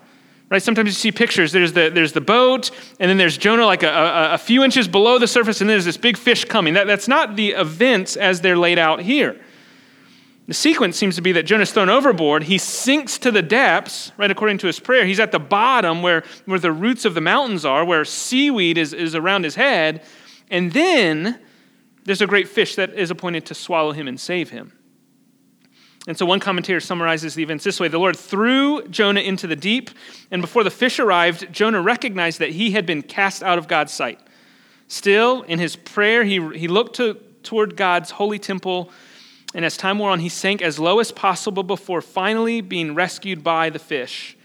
Right? 0.50 0.64
Sometimes 0.64 0.88
you 0.88 0.94
see 0.94 1.12
pictures. 1.12 1.52
There's 1.52 1.74
the, 1.74 1.92
there's 1.94 2.14
the 2.14 2.22
boat, 2.22 2.72
and 3.00 3.10
then 3.10 3.18
there's 3.18 3.38
Jonah 3.38 3.66
like 3.66 3.84
a, 3.84 3.90
a, 3.90 4.34
a 4.34 4.38
few 4.38 4.64
inches 4.64 4.88
below 4.88 5.20
the 5.20 5.28
surface, 5.28 5.62
and 5.62 5.70
there's 5.70 5.86
this 5.86 5.98
big 5.98 6.18
fish 6.18 6.46
coming. 6.46 6.74
That, 6.74 6.88
that's 6.88 7.08
not 7.08 7.36
the 7.36 7.50
events 7.52 8.16
as 8.16 8.42
they're 8.42 8.58
laid 8.58 8.80
out 8.80 9.00
here. 9.00 9.40
The 10.48 10.56
sequence 10.56 10.98
seems 10.98 11.16
to 11.18 11.22
be 11.22 11.32
that 11.34 11.44
Jonah's 11.44 11.72
thrown 11.72 11.90
overboard. 11.90 12.42
He 12.42 12.58
sinks 12.58 13.20
to 13.20 13.30
the 13.30 13.44
depths, 13.44 14.12
right, 14.18 14.32
according 14.32 14.58
to 14.60 14.68
his 14.68 14.80
prayer. 14.80 15.06
He's 15.06 15.20
at 15.20 15.32
the 15.32 15.38
bottom 15.38 16.02
where, 16.02 16.24
where 16.46 16.58
the 16.58 16.72
roots 16.72 17.06
of 17.06 17.14
the 17.14 17.22
mountains 17.22 17.66
are, 17.66 17.86
where 17.86 18.04
seaweed 18.04 18.80
is, 18.80 18.92
is 18.92 19.14
around 19.14 19.44
his 19.44 19.54
head. 19.54 20.02
And 20.50 20.74
then 20.74 21.40
there's 22.06 22.24
a 22.24 22.26
great 22.26 22.48
fish 22.48 22.74
that 22.78 22.96
is 22.96 23.12
appointed 23.12 23.46
to 23.46 23.54
swallow 23.54 23.92
him 23.92 24.08
and 24.08 24.20
save 24.20 24.50
him. 24.50 24.72
And 26.10 26.18
so 26.18 26.26
one 26.26 26.40
commentator 26.40 26.80
summarizes 26.80 27.36
the 27.36 27.44
events 27.44 27.64
this 27.64 27.80
way 27.80 27.88
The 27.88 28.00
Lord 28.00 28.18
threw 28.18 28.82
Jonah 28.88 29.20
into 29.20 29.46
the 29.46 29.56
deep, 29.56 29.92
and 30.32 30.42
before 30.42 30.64
the 30.64 30.72
fish 30.72 30.98
arrived, 30.98 31.54
Jonah 31.54 31.84
recognized 31.84 32.40
that 32.40 32.50
he 32.50 32.72
had 32.72 32.88
been 32.88 33.04
cast 33.04 33.44
out 33.44 33.60
of 33.60 33.68
God's 33.68 33.94
sight. 33.94 34.20
Still, 34.88 35.44
in 35.44 35.60
his 35.60 35.76
prayer, 35.76 36.24
he, 36.24 36.40
he 36.58 36.68
looked 36.68 36.96
to, 36.96 37.14
toward 37.44 37.78
God's 37.78 38.10
holy 38.10 38.40
temple, 38.40 38.90
and 39.54 39.64
as 39.64 39.78
time 39.78 40.00
wore 40.00 40.10
on, 40.10 40.20
he 40.20 40.30
sank 40.30 40.64
as 40.64 40.80
low 40.80 41.00
as 41.00 41.12
possible 41.12 41.62
before 41.62 42.02
finally 42.02 42.60
being 42.62 42.96
rescued 42.96 43.44
by 43.44 43.70
the 43.70 43.78
fish. 43.78 44.36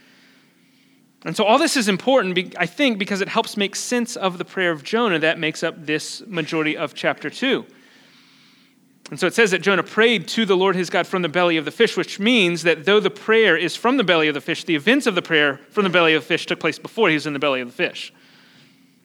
And 1.23 1.35
so, 1.35 1.45
all 1.45 1.57
this 1.57 1.75
is 1.75 1.87
important, 1.87 2.55
I 2.59 2.67
think, 2.67 2.99
because 2.99 3.21
it 3.21 3.27
helps 3.27 3.57
make 3.57 3.75
sense 3.75 4.15
of 4.15 4.37
the 4.37 4.45
prayer 4.45 4.69
of 4.69 4.83
Jonah 4.83 5.17
that 5.17 5.39
makes 5.39 5.63
up 5.63 5.83
this 5.83 6.21
majority 6.27 6.77
of 6.77 6.93
chapter 6.93 7.31
2. 7.31 7.65
And 9.11 9.19
so 9.19 9.27
it 9.27 9.35
says 9.35 9.51
that 9.51 9.61
Jonah 9.61 9.83
prayed 9.83 10.27
to 10.29 10.45
the 10.45 10.57
Lord 10.57 10.75
his 10.75 10.89
God 10.89 11.05
from 11.05 11.21
the 11.21 11.29
belly 11.29 11.57
of 11.57 11.65
the 11.65 11.71
fish, 11.71 11.95
which 11.95 12.19
means 12.19 12.63
that 12.63 12.85
though 12.85 12.99
the 12.99 13.11
prayer 13.11 13.55
is 13.55 13.75
from 13.75 13.97
the 13.97 14.03
belly 14.03 14.27
of 14.27 14.33
the 14.33 14.41
fish, 14.41 14.63
the 14.63 14.75
events 14.75 15.05
of 15.05 15.13
the 15.13 15.21
prayer 15.21 15.59
from 15.69 15.83
the 15.83 15.91
belly 15.91 16.15
of 16.15 16.23
the 16.23 16.27
fish 16.27 16.47
took 16.47 16.59
place 16.59 16.79
before 16.79 17.09
he 17.09 17.13
was 17.13 17.27
in 17.27 17.33
the 17.33 17.39
belly 17.39 17.61
of 17.61 17.67
the 17.67 17.73
fish. 17.73 18.11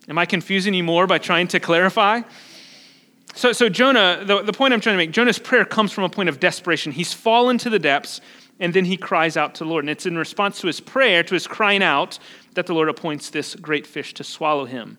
Am 0.09 0.16
I 0.16 0.25
confusing 0.25 0.73
you 0.73 0.83
more 0.83 1.07
by 1.07 1.19
trying 1.19 1.49
to 1.49 1.61
clarify? 1.61 2.23
So, 3.35 3.52
so 3.52 3.69
Jonah, 3.69 4.23
the, 4.25 4.42
the 4.42 4.52
point 4.52 4.73
I'm 4.73 4.80
trying 4.80 4.95
to 4.95 4.97
make, 4.97 5.12
Jonah's 5.12 5.38
prayer 5.38 5.64
comes 5.64 5.92
from 5.92 6.04
a 6.04 6.09
point 6.09 6.28
of 6.28 6.40
desperation. 6.40 6.92
He's 6.92 7.12
fallen 7.12 7.59
to 7.59 7.71
the 7.71 7.78
depths, 7.78 8.21
and 8.59 8.73
then 8.75 8.87
he 8.87 8.97
cries 8.97 9.37
out 9.37 9.54
to 9.57 9.64
the 9.64 9.71
Lord. 9.71 9.85
And 9.85 9.90
it's 9.90 10.07
in 10.07 10.16
response 10.16 10.61
to 10.62 10.66
his 10.66 10.80
prayer, 10.80 11.23
to 11.23 11.35
his 11.35 11.47
crying 11.47 11.83
out, 11.83 12.19
that 12.54 12.66
the 12.66 12.75
Lord 12.75 12.88
appoints 12.88 13.30
this 13.30 13.54
great 13.54 13.87
fish 13.87 14.14
to 14.14 14.25
swallow 14.25 14.64
him. 14.64 14.99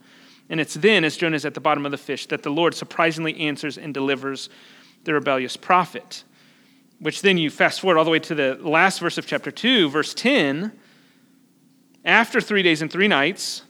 And 0.49 0.59
it's 0.59 0.75
then, 0.75 1.03
as 1.03 1.17
Jonah 1.17 1.35
is 1.35 1.45
at 1.45 1.55
the 1.55 1.59
bottom 1.59 1.85
of 1.85 1.91
the 1.91 1.97
fish, 1.97 2.27
that 2.27 2.43
the 2.43 2.49
Lord 2.49 2.73
surprisingly 2.73 3.37
answers 3.39 3.77
and 3.77 3.93
delivers 3.93 4.49
the 5.03 5.13
rebellious 5.13 5.57
prophet. 5.57 6.23
Which 6.99 7.21
then 7.21 7.37
you 7.37 7.49
fast 7.49 7.81
forward 7.81 7.97
all 7.97 8.05
the 8.05 8.11
way 8.11 8.19
to 8.19 8.35
the 8.35 8.55
last 8.61 8.99
verse 8.99 9.17
of 9.17 9.25
chapter 9.25 9.51
2, 9.51 9.89
verse 9.89 10.13
10. 10.13 10.71
After 12.05 12.41
three 12.41 12.63
days 12.63 12.81
and 12.81 12.91
three 12.91 13.07
nights, 13.07 13.63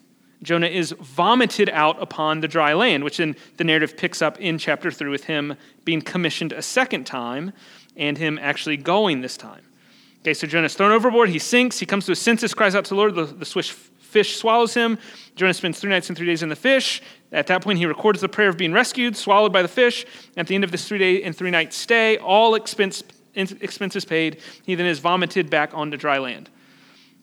Jonah 0.44 0.68
is 0.68 0.92
vomited 1.00 1.70
out 1.70 2.02
upon 2.02 2.40
the 2.40 2.48
dry 2.48 2.74
land, 2.74 3.04
which 3.04 3.18
then 3.18 3.36
the 3.58 3.64
narrative 3.64 3.96
picks 3.96 4.22
up 4.22 4.40
in 4.40 4.58
chapter 4.58 4.90
3 4.90 5.10
with 5.10 5.26
him 5.26 5.56
being 5.86 6.02
commissioned 6.02 6.52
a 6.52 6.62
second 6.62 7.06
time 7.06 7.54
and 7.96 8.18
him 8.18 8.40
actually 8.42 8.78
going 8.78 9.22
this 9.22 9.38
time. 9.38 9.64
Okay, 10.22 10.34
so 10.34 10.48
Jonah's 10.48 10.74
thrown 10.74 10.92
overboard, 10.92 11.30
he 11.30 11.40
sinks, 11.40 11.80
he 11.80 11.86
comes 11.86 12.06
to 12.06 12.12
his 12.12 12.20
senses, 12.20 12.54
cries 12.54 12.76
out 12.76 12.86
to 12.86 12.90
the 12.90 12.96
Lord, 12.96 13.16
the, 13.16 13.26
the 13.26 13.46
swish, 13.46 13.72
fish 13.72 14.38
swallows 14.38 14.74
him. 14.74 14.98
Jonah 15.36 15.54
spends 15.54 15.80
three 15.80 15.90
nights 15.90 16.10
and 16.10 16.18
three 16.18 16.28
days 16.28 16.44
in 16.44 16.50
the 16.50 16.56
fish. 16.56 17.02
At 17.32 17.48
that 17.48 17.62
point, 17.62 17.80
he 17.80 17.86
records 17.86 18.20
the 18.22 18.28
prayer 18.28 18.50
of 18.50 18.58
being 18.58 18.74
rescued, 18.74 19.16
swallowed 19.16 19.54
by 19.54 19.62
the 19.62 19.68
fish. 19.68 20.06
At 20.36 20.48
the 20.48 20.56
end 20.56 20.64
of 20.64 20.72
this 20.72 20.88
three 20.88 20.98
day 20.98 21.24
and 21.24 21.36
three 21.36 21.52
night 21.52 21.74
stay, 21.74 22.18
all 22.18 22.56
expense, 22.56 23.04
expenses 23.36 24.04
paid, 24.04 24.40
he 24.64 24.76
then 24.76 24.86
is 24.86 25.00
vomited 25.00 25.50
back 25.50 25.74
onto 25.74 25.98
dry 25.98 26.18
land. 26.18 26.50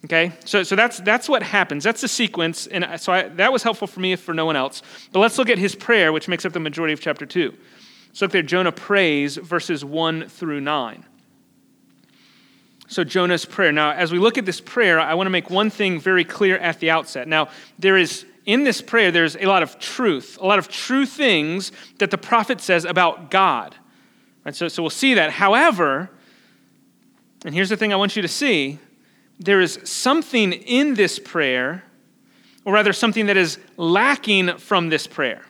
Okay, 0.04 0.32
so, 0.44 0.62
so 0.62 0.76
that's, 0.76 1.00
that's 1.00 1.28
what 1.28 1.42
happens. 1.42 1.82
That's 1.82 2.00
the 2.00 2.08
sequence. 2.08 2.68
And 2.68 2.86
so 3.00 3.12
I, 3.12 3.28
that 3.30 3.52
was 3.52 3.64
helpful 3.64 3.88
for 3.88 3.98
me, 3.98 4.12
if 4.12 4.20
for 4.20 4.32
no 4.32 4.46
one 4.46 4.54
else. 4.54 4.80
But 5.12 5.18
let's 5.18 5.36
look 5.38 5.50
at 5.50 5.58
his 5.58 5.74
prayer, 5.74 6.12
which 6.12 6.28
makes 6.28 6.44
up 6.44 6.52
the 6.52 6.60
majority 6.60 6.92
of 6.92 7.00
chapter 7.00 7.26
2. 7.26 7.52
So 8.12 8.24
look 8.24 8.32
there, 8.32 8.42
Jonah 8.42 8.72
prays 8.72 9.36
verses 9.36 9.84
1 9.84 10.28
through 10.28 10.60
9. 10.60 11.04
So, 12.90 13.04
Jonah's 13.04 13.44
prayer. 13.44 13.70
Now, 13.70 13.90
as 13.90 14.12
we 14.12 14.18
look 14.18 14.38
at 14.38 14.46
this 14.46 14.62
prayer, 14.62 14.98
I 14.98 15.12
want 15.12 15.26
to 15.26 15.30
make 15.30 15.50
one 15.50 15.68
thing 15.68 16.00
very 16.00 16.24
clear 16.24 16.56
at 16.56 16.80
the 16.80 16.90
outset. 16.90 17.28
Now, 17.28 17.50
there 17.78 17.98
is, 17.98 18.24
in 18.48 18.64
this 18.64 18.80
prayer, 18.80 19.10
there's 19.10 19.36
a 19.36 19.44
lot 19.44 19.62
of 19.62 19.78
truth, 19.78 20.38
a 20.40 20.46
lot 20.46 20.58
of 20.58 20.68
true 20.68 21.04
things 21.04 21.70
that 21.98 22.10
the 22.10 22.16
prophet 22.16 22.62
says 22.62 22.86
about 22.86 23.30
God. 23.30 23.76
Right, 24.42 24.56
so, 24.56 24.68
so 24.68 24.82
we'll 24.82 24.88
see 24.88 25.12
that. 25.14 25.32
However, 25.32 26.08
and 27.44 27.54
here's 27.54 27.68
the 27.68 27.76
thing 27.76 27.92
I 27.92 27.96
want 27.96 28.16
you 28.16 28.22
to 28.22 28.28
see 28.28 28.78
there 29.38 29.60
is 29.60 29.78
something 29.84 30.54
in 30.54 30.94
this 30.94 31.18
prayer, 31.18 31.84
or 32.64 32.72
rather, 32.72 32.94
something 32.94 33.26
that 33.26 33.36
is 33.36 33.58
lacking 33.76 34.56
from 34.56 34.88
this 34.88 35.06
prayer. 35.06 35.44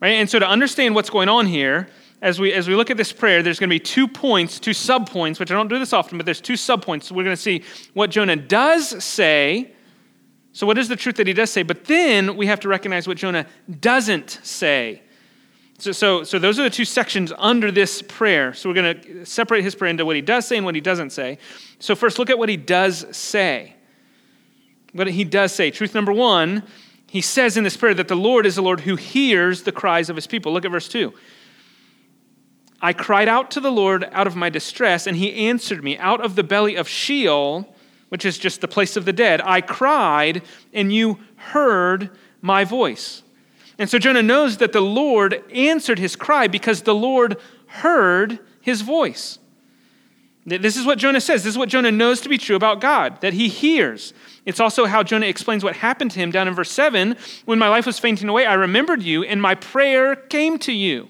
Right? 0.00 0.14
And 0.14 0.28
so, 0.28 0.40
to 0.40 0.48
understand 0.48 0.96
what's 0.96 1.10
going 1.10 1.28
on 1.28 1.46
here, 1.46 1.88
as 2.22 2.40
we, 2.40 2.52
as 2.52 2.66
we 2.66 2.74
look 2.74 2.90
at 2.90 2.96
this 2.96 3.12
prayer, 3.12 3.40
there's 3.40 3.60
going 3.60 3.70
to 3.70 3.74
be 3.74 3.78
two 3.78 4.08
points, 4.08 4.58
two 4.58 4.72
subpoints, 4.72 5.38
which 5.38 5.52
I 5.52 5.54
don't 5.54 5.68
do 5.68 5.78
this 5.78 5.92
often, 5.92 6.18
but 6.18 6.24
there's 6.24 6.40
two 6.40 6.54
subpoints. 6.54 7.04
So 7.04 7.14
we're 7.14 7.24
going 7.24 7.36
to 7.36 7.40
see 7.40 7.62
what 7.94 8.10
Jonah 8.10 8.34
does 8.34 9.02
say. 9.02 9.74
So, 10.60 10.66
what 10.66 10.76
is 10.76 10.88
the 10.88 10.96
truth 10.96 11.16
that 11.16 11.26
he 11.26 11.32
does 11.32 11.50
say? 11.50 11.62
But 11.62 11.86
then 11.86 12.36
we 12.36 12.44
have 12.44 12.60
to 12.60 12.68
recognize 12.68 13.08
what 13.08 13.16
Jonah 13.16 13.46
doesn't 13.80 14.40
say. 14.42 15.00
So, 15.78 15.90
so, 15.90 16.22
so 16.22 16.38
those 16.38 16.58
are 16.58 16.64
the 16.64 16.68
two 16.68 16.84
sections 16.84 17.32
under 17.38 17.70
this 17.70 18.02
prayer. 18.02 18.52
So, 18.52 18.68
we're 18.68 18.74
going 18.74 19.00
to 19.00 19.24
separate 19.24 19.64
his 19.64 19.74
prayer 19.74 19.90
into 19.90 20.04
what 20.04 20.16
he 20.16 20.20
does 20.20 20.46
say 20.46 20.58
and 20.58 20.66
what 20.66 20.74
he 20.74 20.82
doesn't 20.82 21.12
say. 21.12 21.38
So, 21.78 21.94
first, 21.94 22.18
look 22.18 22.28
at 22.28 22.38
what 22.38 22.50
he 22.50 22.58
does 22.58 23.06
say. 23.16 23.74
What 24.92 25.06
he 25.06 25.24
does 25.24 25.50
say. 25.52 25.70
Truth 25.70 25.94
number 25.94 26.12
one, 26.12 26.62
he 27.06 27.22
says 27.22 27.56
in 27.56 27.64
this 27.64 27.78
prayer 27.78 27.94
that 27.94 28.08
the 28.08 28.14
Lord 28.14 28.44
is 28.44 28.56
the 28.56 28.62
Lord 28.62 28.80
who 28.80 28.96
hears 28.96 29.62
the 29.62 29.72
cries 29.72 30.10
of 30.10 30.16
his 30.16 30.26
people. 30.26 30.52
Look 30.52 30.66
at 30.66 30.70
verse 30.70 30.88
2. 30.88 31.10
I 32.82 32.92
cried 32.92 33.28
out 33.28 33.50
to 33.52 33.60
the 33.60 33.72
Lord 33.72 34.06
out 34.12 34.26
of 34.26 34.36
my 34.36 34.50
distress, 34.50 35.06
and 35.06 35.16
he 35.16 35.46
answered 35.46 35.82
me. 35.82 35.96
Out 35.96 36.22
of 36.22 36.36
the 36.36 36.44
belly 36.44 36.76
of 36.76 36.86
Sheol, 36.86 37.74
which 38.10 38.24
is 38.24 38.38
just 38.38 38.60
the 38.60 38.68
place 38.68 38.96
of 38.96 39.06
the 39.06 39.12
dead, 39.12 39.40
I 39.42 39.62
cried, 39.62 40.42
and 40.72 40.92
you 40.92 41.18
heard 41.36 42.10
my 42.42 42.64
voice. 42.64 43.22
And 43.78 43.88
so 43.88 43.98
Jonah 43.98 44.22
knows 44.22 44.58
that 44.58 44.72
the 44.72 44.82
Lord 44.82 45.42
answered 45.52 45.98
his 45.98 46.14
cry 46.14 46.46
because 46.46 46.82
the 46.82 46.94
Lord 46.94 47.38
heard 47.66 48.38
his 48.60 48.82
voice. 48.82 49.38
This 50.44 50.76
is 50.76 50.84
what 50.84 50.98
Jonah 50.98 51.20
says. 51.20 51.44
This 51.44 51.52
is 51.52 51.58
what 51.58 51.68
Jonah 51.68 51.92
knows 51.92 52.20
to 52.22 52.28
be 52.28 52.38
true 52.38 52.56
about 52.56 52.80
God, 52.80 53.20
that 53.20 53.34
he 53.34 53.48
hears. 53.48 54.12
It's 54.44 54.58
also 54.58 54.86
how 54.86 55.02
Jonah 55.02 55.26
explains 55.26 55.62
what 55.62 55.76
happened 55.76 56.10
to 56.12 56.18
him 56.18 56.30
down 56.30 56.48
in 56.48 56.54
verse 56.54 56.70
7. 56.70 57.16
When 57.44 57.58
my 57.58 57.68
life 57.68 57.86
was 57.86 57.98
fainting 57.98 58.28
away, 58.28 58.46
I 58.46 58.54
remembered 58.54 59.02
you, 59.02 59.22
and 59.22 59.40
my 59.40 59.54
prayer 59.54 60.16
came 60.16 60.58
to 60.60 60.72
you. 60.72 61.08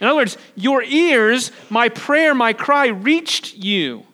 In 0.00 0.06
other 0.06 0.16
words, 0.16 0.38
your 0.54 0.82
ears, 0.82 1.52
my 1.70 1.88
prayer, 1.88 2.34
my 2.34 2.52
cry 2.52 2.86
reached 2.86 3.56
you. 3.56 4.06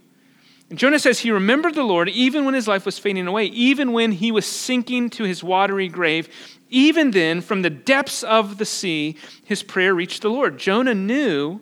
And 0.73 0.79
Jonah 0.79 0.99
says 0.99 1.19
he 1.19 1.31
remembered 1.31 1.75
the 1.75 1.83
Lord 1.83 2.09
even 2.09 2.47
when 2.47 2.55
his 2.55 2.67
life 2.67 2.87
was 2.87 2.99
fading 2.99 3.26
away, 3.26 3.45
even 3.45 3.93
when 3.93 4.11
he 4.11 4.33
was 4.33 4.47
sinking 4.47 5.11
to 5.11 5.25
his 5.25 5.45
watery 5.45 5.87
grave. 5.87 6.31
Even 6.71 7.11
then, 7.11 7.43
from 7.43 7.61
the 7.61 7.69
depths 7.69 8.23
of 8.23 8.57
the 8.57 8.64
sea, 8.64 9.19
his 9.45 9.62
prayer 9.62 9.95
reached 9.95 10.23
the 10.23 10.31
Lord. 10.31 10.59
Jonah 10.59 10.95
knew 10.95 11.61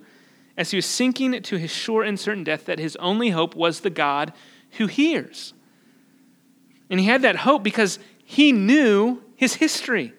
as 0.56 0.70
he 0.70 0.76
was 0.76 0.86
sinking 0.86 1.42
to 1.42 1.56
his 1.56 1.72
sure 1.72 2.04
and 2.04 2.20
certain 2.20 2.44
death 2.44 2.66
that 2.66 2.78
his 2.78 2.94
only 3.00 3.30
hope 3.30 3.56
was 3.56 3.80
the 3.80 3.90
God 3.90 4.32
who 4.78 4.86
hears. 4.86 5.54
And 6.88 7.00
he 7.00 7.06
had 7.06 7.22
that 7.22 7.34
hope 7.34 7.64
because 7.64 7.98
he 8.24 8.52
knew 8.52 9.24
his 9.34 9.54
history. 9.54 10.12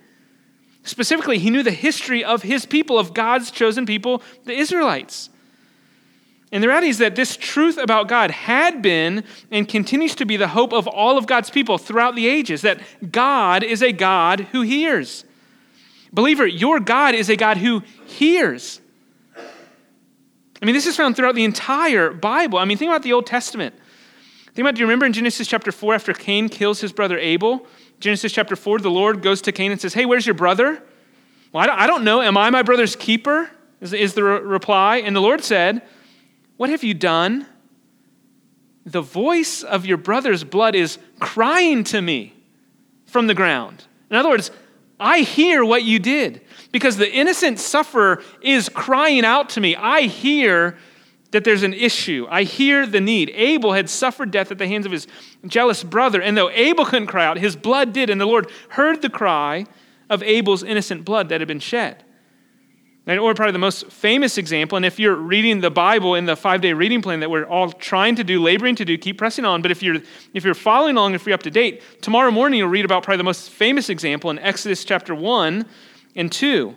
Specifically, 0.84 1.38
he 1.38 1.50
knew 1.50 1.64
the 1.64 1.72
history 1.72 2.26
of 2.26 2.44
his 2.44 2.66
people, 2.66 3.00
of 3.00 3.14
God's 3.14 3.52
chosen 3.52 3.86
people, 3.86 4.22
the 4.44 4.52
Israelites. 4.54 5.30
And 6.52 6.62
the 6.62 6.68
reality 6.68 6.90
is 6.90 6.98
that 6.98 7.16
this 7.16 7.38
truth 7.38 7.78
about 7.78 8.10
God 8.10 8.30
had 8.30 8.82
been 8.82 9.24
and 9.52 9.68
continues 9.68 10.16
to 10.16 10.26
be 10.26 10.36
the 10.36 10.50
hope 10.50 10.74
of 10.74 10.86
all 10.88 11.18
of 11.18 11.26
God's 11.26 11.50
people 11.50 11.78
throughout 11.78 12.16
the 12.16 12.28
ages 12.28 12.62
that 12.62 12.82
God 13.12 13.64
is 13.64 13.82
a 13.82 13.94
God 13.94 14.42
who 14.52 14.62
hears. 14.62 15.24
Believer, 16.12 16.46
your 16.46 16.82
God 16.82 17.16
is 17.16 17.30
a 17.30 17.38
God 17.38 17.58
who 17.58 17.84
hears. 18.06 18.82
I 20.62 20.66
mean, 20.66 20.76
this 20.76 20.86
is 20.86 20.98
found 20.98 21.16
throughout 21.16 21.36
the 21.36 21.46
entire 21.46 22.12
Bible. 22.12 22.60
I 22.60 22.66
mean, 22.66 22.78
think 22.78 22.90
about 22.90 23.04
the 23.04 23.14
Old 23.14 23.26
Testament. 23.26 23.74
Think 24.54 24.60
about, 24.60 24.76
do 24.76 24.82
you 24.82 24.86
remember 24.86 25.06
in 25.06 25.14
Genesis 25.14 25.48
chapter 25.48 25.72
4 25.72 25.96
after 25.96 26.14
Cain 26.14 26.50
kills 26.50 26.82
his 26.82 26.92
brother 26.92 27.18
Abel? 27.18 27.66
Genesis 28.02 28.34
chapter 28.34 28.58
4, 28.58 28.80
the 28.80 28.92
Lord 28.92 29.22
goes 29.22 29.42
to 29.44 29.54
Cain 29.54 29.72
and 29.72 29.80
says, 29.80 29.94
Hey, 29.94 30.06
where's 30.06 30.26
your 30.26 30.36
brother? 30.36 30.84
Well, 31.54 31.70
I 31.70 31.88
don't 31.88 32.04
know. 32.04 32.22
Am 32.22 32.38
I 32.38 32.50
my 32.50 32.62
brother's 32.62 32.96
keeper? 32.96 33.50
Is 33.80 34.14
the 34.14 34.24
reply. 34.24 34.98
And 34.98 35.16
the 35.16 35.22
Lord 35.22 35.44
said, 35.44 35.82
What 36.62 36.70
have 36.70 36.84
you 36.84 36.94
done? 36.94 37.48
The 38.86 39.02
voice 39.02 39.64
of 39.64 39.84
your 39.84 39.98
brother's 39.98 40.44
blood 40.44 40.76
is 40.76 41.00
crying 41.20 41.84
to 41.86 42.00
me 42.00 42.36
from 43.08 43.26
the 43.26 43.34
ground. 43.34 43.86
In 44.12 44.16
other 44.16 44.30
words, 44.30 44.52
I 45.00 45.22
hear 45.22 45.66
what 45.66 45.82
you 45.82 45.98
did 45.98 46.42
because 46.72 46.98
the 46.98 47.12
innocent 47.12 47.58
sufferer 47.58 48.22
is 48.44 48.70
crying 48.70 49.26
out 49.26 49.50
to 49.50 49.60
me. 49.60 49.76
I 49.76 50.02
hear 50.02 50.78
that 51.32 51.46
there's 51.46 51.64
an 51.64 51.74
issue. 51.74 52.28
I 52.30 52.44
hear 52.44 52.86
the 52.86 53.02
need. 53.02 53.32
Abel 53.34 53.74
had 53.74 53.90
suffered 53.90 54.30
death 54.30 54.52
at 54.52 54.60
the 54.60 54.68
hands 54.68 54.86
of 54.86 54.92
his 54.92 55.08
jealous 55.48 55.84
brother, 55.84 56.22
and 56.22 56.38
though 56.38 56.52
Abel 56.52 56.86
couldn't 56.86 57.08
cry 57.08 57.26
out, 57.26 57.40
his 57.40 57.56
blood 57.56 57.92
did, 57.92 58.12
and 58.12 58.22
the 58.22 58.28
Lord 58.28 58.52
heard 58.70 59.02
the 59.02 59.10
cry 59.10 59.66
of 60.12 60.22
Abel's 60.22 60.62
innocent 60.62 61.06
blood 61.06 61.30
that 61.30 61.42
had 61.42 61.48
been 61.48 61.60
shed. 61.60 62.04
And, 63.08 63.20
or 63.20 63.34
probably 63.34 63.54
the 63.54 63.60
most 63.60 63.88
famous 63.88 64.38
example, 64.38 64.76
and 64.76 64.86
if 64.86 65.00
you're 65.00 65.16
reading 65.16 65.60
the 65.60 65.72
Bible 65.72 66.14
in 66.14 66.28
the 66.28 66.36
five 66.36 66.62
day 66.62 66.72
reading 66.74 67.02
plan 67.02 67.20
that 67.22 67.32
we're 67.32 67.46
all 67.46 67.72
trying 67.72 68.16
to 68.18 68.24
do, 68.24 68.42
laboring 68.42 68.76
to 68.76 68.86
do, 68.86 68.96
keep 68.96 69.18
pressing 69.18 69.44
on. 69.44 69.64
But 69.64 69.72
if 69.72 69.82
you're, 69.82 69.98
if 70.36 70.46
you're 70.46 70.54
following 70.54 70.96
along, 70.96 71.16
if 71.16 71.26
you're 71.26 71.34
up 71.34 71.44
to 71.44 71.52
date, 71.52 71.82
tomorrow 72.02 72.30
morning 72.30 72.60
you'll 72.60 72.70
read 72.70 72.86
about 72.86 73.02
probably 73.04 73.18
the 73.18 73.24
most 73.24 73.50
famous 73.50 73.90
example 73.90 74.30
in 74.30 74.38
Exodus 74.38 74.86
chapter 74.86 75.16
1 75.16 75.66
and 76.16 76.32
2. 76.32 76.76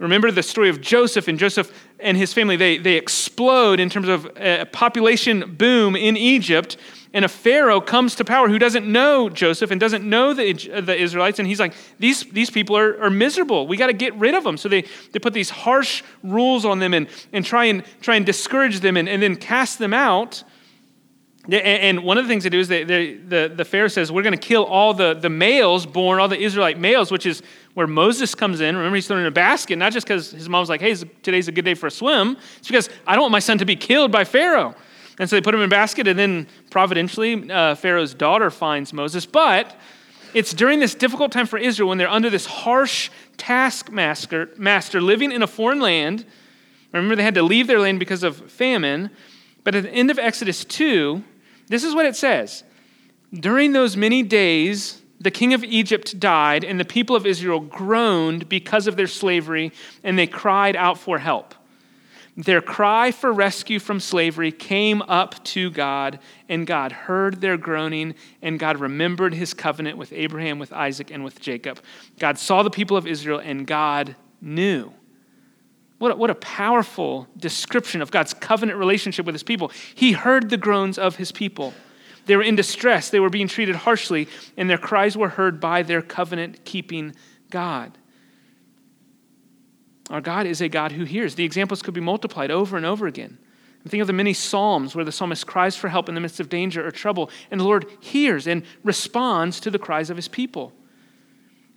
Remember 0.00 0.30
the 0.30 0.42
story 0.42 0.70
of 0.70 0.80
Joseph 0.80 1.28
and 1.28 1.38
Joseph 1.38 1.70
and 2.00 2.16
his 2.16 2.32
family. 2.32 2.56
They, 2.56 2.78
they 2.78 2.94
explode 2.94 3.80
in 3.80 3.90
terms 3.90 4.08
of 4.08 4.26
a 4.36 4.64
population 4.64 5.54
boom 5.56 5.94
in 5.94 6.16
Egypt. 6.16 6.78
And 7.12 7.24
a 7.24 7.28
Pharaoh 7.28 7.80
comes 7.80 8.14
to 8.14 8.24
power 8.24 8.48
who 8.48 8.58
doesn't 8.58 8.90
know 8.90 9.28
Joseph 9.28 9.70
and 9.70 9.78
doesn't 9.78 10.08
know 10.08 10.32
the, 10.32 10.52
the 10.80 10.96
Israelites. 10.96 11.38
And 11.38 11.46
he's 11.46 11.60
like, 11.60 11.74
these, 11.98 12.22
these 12.24 12.48
people 12.48 12.78
are, 12.78 13.02
are 13.02 13.10
miserable. 13.10 13.66
We 13.66 13.76
got 13.76 13.88
to 13.88 13.92
get 13.92 14.14
rid 14.14 14.34
of 14.34 14.42
them. 14.42 14.56
So 14.56 14.68
they, 14.68 14.82
they 15.12 15.18
put 15.18 15.34
these 15.34 15.50
harsh 15.50 16.02
rules 16.22 16.64
on 16.64 16.78
them 16.78 16.94
and, 16.94 17.06
and, 17.32 17.44
try, 17.44 17.66
and 17.66 17.84
try 18.00 18.14
and 18.16 18.24
discourage 18.24 18.80
them 18.80 18.96
and, 18.96 19.08
and 19.08 19.22
then 19.22 19.36
cast 19.36 19.78
them 19.78 19.92
out. 19.92 20.44
And 21.48 22.04
one 22.04 22.18
of 22.18 22.24
the 22.24 22.28
things 22.28 22.44
they 22.44 22.50
do 22.50 22.60
is 22.60 22.68
they, 22.68 22.84
they, 22.84 23.14
the, 23.14 23.52
the 23.54 23.64
Pharaoh 23.64 23.88
says, 23.88 24.12
We're 24.12 24.22
going 24.22 24.38
to 24.38 24.38
kill 24.38 24.64
all 24.64 24.92
the, 24.92 25.14
the 25.14 25.30
males 25.30 25.86
born, 25.86 26.20
all 26.20 26.28
the 26.28 26.38
Israelite 26.38 26.78
males, 26.78 27.10
which 27.10 27.24
is 27.24 27.42
where 27.72 27.86
Moses 27.86 28.34
comes 28.34 28.60
in. 28.60 28.76
Remember, 28.76 28.94
he's 28.94 29.06
thrown 29.06 29.20
in 29.20 29.26
a 29.26 29.30
basket, 29.30 29.76
not 29.76 29.92
just 29.92 30.06
because 30.06 30.30
his 30.32 30.50
mom's 30.50 30.68
like, 30.68 30.82
Hey, 30.82 30.94
today's 31.22 31.48
a 31.48 31.52
good 31.52 31.64
day 31.64 31.74
for 31.74 31.86
a 31.86 31.90
swim. 31.90 32.36
It's 32.58 32.68
because 32.68 32.90
I 33.06 33.14
don't 33.14 33.22
want 33.22 33.32
my 33.32 33.38
son 33.38 33.56
to 33.58 33.64
be 33.64 33.74
killed 33.74 34.12
by 34.12 34.24
Pharaoh. 34.24 34.74
And 35.18 35.28
so 35.28 35.36
they 35.36 35.40
put 35.40 35.54
him 35.54 35.60
in 35.60 35.66
a 35.66 35.68
basket, 35.68 36.08
and 36.08 36.18
then 36.18 36.46
providentially, 36.70 37.50
uh, 37.50 37.74
Pharaoh's 37.74 38.14
daughter 38.14 38.50
finds 38.50 38.92
Moses. 38.92 39.24
But 39.24 39.78
it's 40.34 40.52
during 40.52 40.78
this 40.78 40.94
difficult 40.94 41.32
time 41.32 41.46
for 41.46 41.58
Israel 41.58 41.88
when 41.88 41.98
they're 41.98 42.08
under 42.08 42.30
this 42.30 42.46
harsh 42.46 43.10
taskmaster 43.36 44.50
master 44.56 45.00
living 45.00 45.32
in 45.32 45.42
a 45.42 45.46
foreign 45.46 45.80
land. 45.80 46.26
Remember, 46.92 47.16
they 47.16 47.22
had 47.22 47.34
to 47.34 47.42
leave 47.42 47.66
their 47.66 47.80
land 47.80 47.98
because 47.98 48.22
of 48.22 48.50
famine 48.50 49.10
But 49.64 49.74
at 49.74 49.84
the 49.84 49.90
end 49.90 50.10
of 50.10 50.18
Exodus 50.18 50.64
2, 50.64 51.22
this 51.68 51.84
is 51.84 51.94
what 51.94 52.06
it 52.06 52.16
says 52.16 52.64
During 53.32 53.72
those 53.72 53.96
many 53.96 54.22
days, 54.22 55.02
the 55.20 55.30
king 55.30 55.52
of 55.52 55.62
Egypt 55.62 56.18
died, 56.18 56.64
and 56.64 56.80
the 56.80 56.84
people 56.84 57.14
of 57.14 57.26
Israel 57.26 57.60
groaned 57.60 58.48
because 58.48 58.86
of 58.86 58.96
their 58.96 59.06
slavery, 59.06 59.72
and 60.02 60.18
they 60.18 60.26
cried 60.26 60.76
out 60.76 60.98
for 60.98 61.18
help. 61.18 61.54
Their 62.36 62.62
cry 62.62 63.10
for 63.10 63.32
rescue 63.32 63.78
from 63.78 64.00
slavery 64.00 64.50
came 64.50 65.02
up 65.02 65.44
to 65.44 65.70
God, 65.70 66.20
and 66.48 66.66
God 66.66 66.92
heard 66.92 67.40
their 67.40 67.58
groaning, 67.58 68.14
and 68.40 68.58
God 68.58 68.78
remembered 68.78 69.34
his 69.34 69.52
covenant 69.52 69.98
with 69.98 70.12
Abraham, 70.12 70.58
with 70.58 70.72
Isaac, 70.72 71.10
and 71.10 71.22
with 71.22 71.40
Jacob. 71.40 71.80
God 72.18 72.38
saw 72.38 72.62
the 72.62 72.70
people 72.70 72.96
of 72.96 73.06
Israel, 73.06 73.40
and 73.40 73.66
God 73.66 74.16
knew. 74.40 74.92
What 76.00 76.12
a, 76.12 76.16
what 76.16 76.30
a 76.30 76.34
powerful 76.34 77.28
description 77.36 78.00
of 78.00 78.10
God's 78.10 78.32
covenant 78.32 78.78
relationship 78.78 79.26
with 79.26 79.34
his 79.34 79.42
people. 79.42 79.70
He 79.94 80.12
heard 80.12 80.48
the 80.48 80.56
groans 80.56 80.96
of 80.96 81.16
his 81.16 81.30
people. 81.30 81.74
They 82.24 82.36
were 82.36 82.42
in 82.42 82.56
distress, 82.56 83.10
they 83.10 83.20
were 83.20 83.28
being 83.28 83.48
treated 83.48 83.76
harshly, 83.76 84.26
and 84.56 84.70
their 84.70 84.78
cries 84.78 85.14
were 85.14 85.28
heard 85.28 85.60
by 85.60 85.82
their 85.82 86.00
covenant 86.00 86.64
keeping 86.64 87.14
God. 87.50 87.98
Our 90.08 90.22
God 90.22 90.46
is 90.46 90.62
a 90.62 90.70
God 90.70 90.92
who 90.92 91.04
hears. 91.04 91.34
The 91.34 91.44
examples 91.44 91.82
could 91.82 91.92
be 91.92 92.00
multiplied 92.00 92.50
over 92.50 92.78
and 92.78 92.86
over 92.86 93.06
again. 93.06 93.36
Think 93.86 94.00
of 94.00 94.06
the 94.06 94.14
many 94.14 94.32
Psalms 94.32 94.94
where 94.94 95.04
the 95.04 95.12
psalmist 95.12 95.46
cries 95.46 95.76
for 95.76 95.88
help 95.88 96.08
in 96.08 96.14
the 96.14 96.20
midst 96.22 96.40
of 96.40 96.48
danger 96.48 96.86
or 96.86 96.90
trouble, 96.90 97.30
and 97.50 97.60
the 97.60 97.64
Lord 97.64 97.84
hears 98.00 98.46
and 98.46 98.62
responds 98.84 99.60
to 99.60 99.70
the 99.70 99.78
cries 99.78 100.08
of 100.08 100.16
his 100.16 100.28
people. 100.28 100.72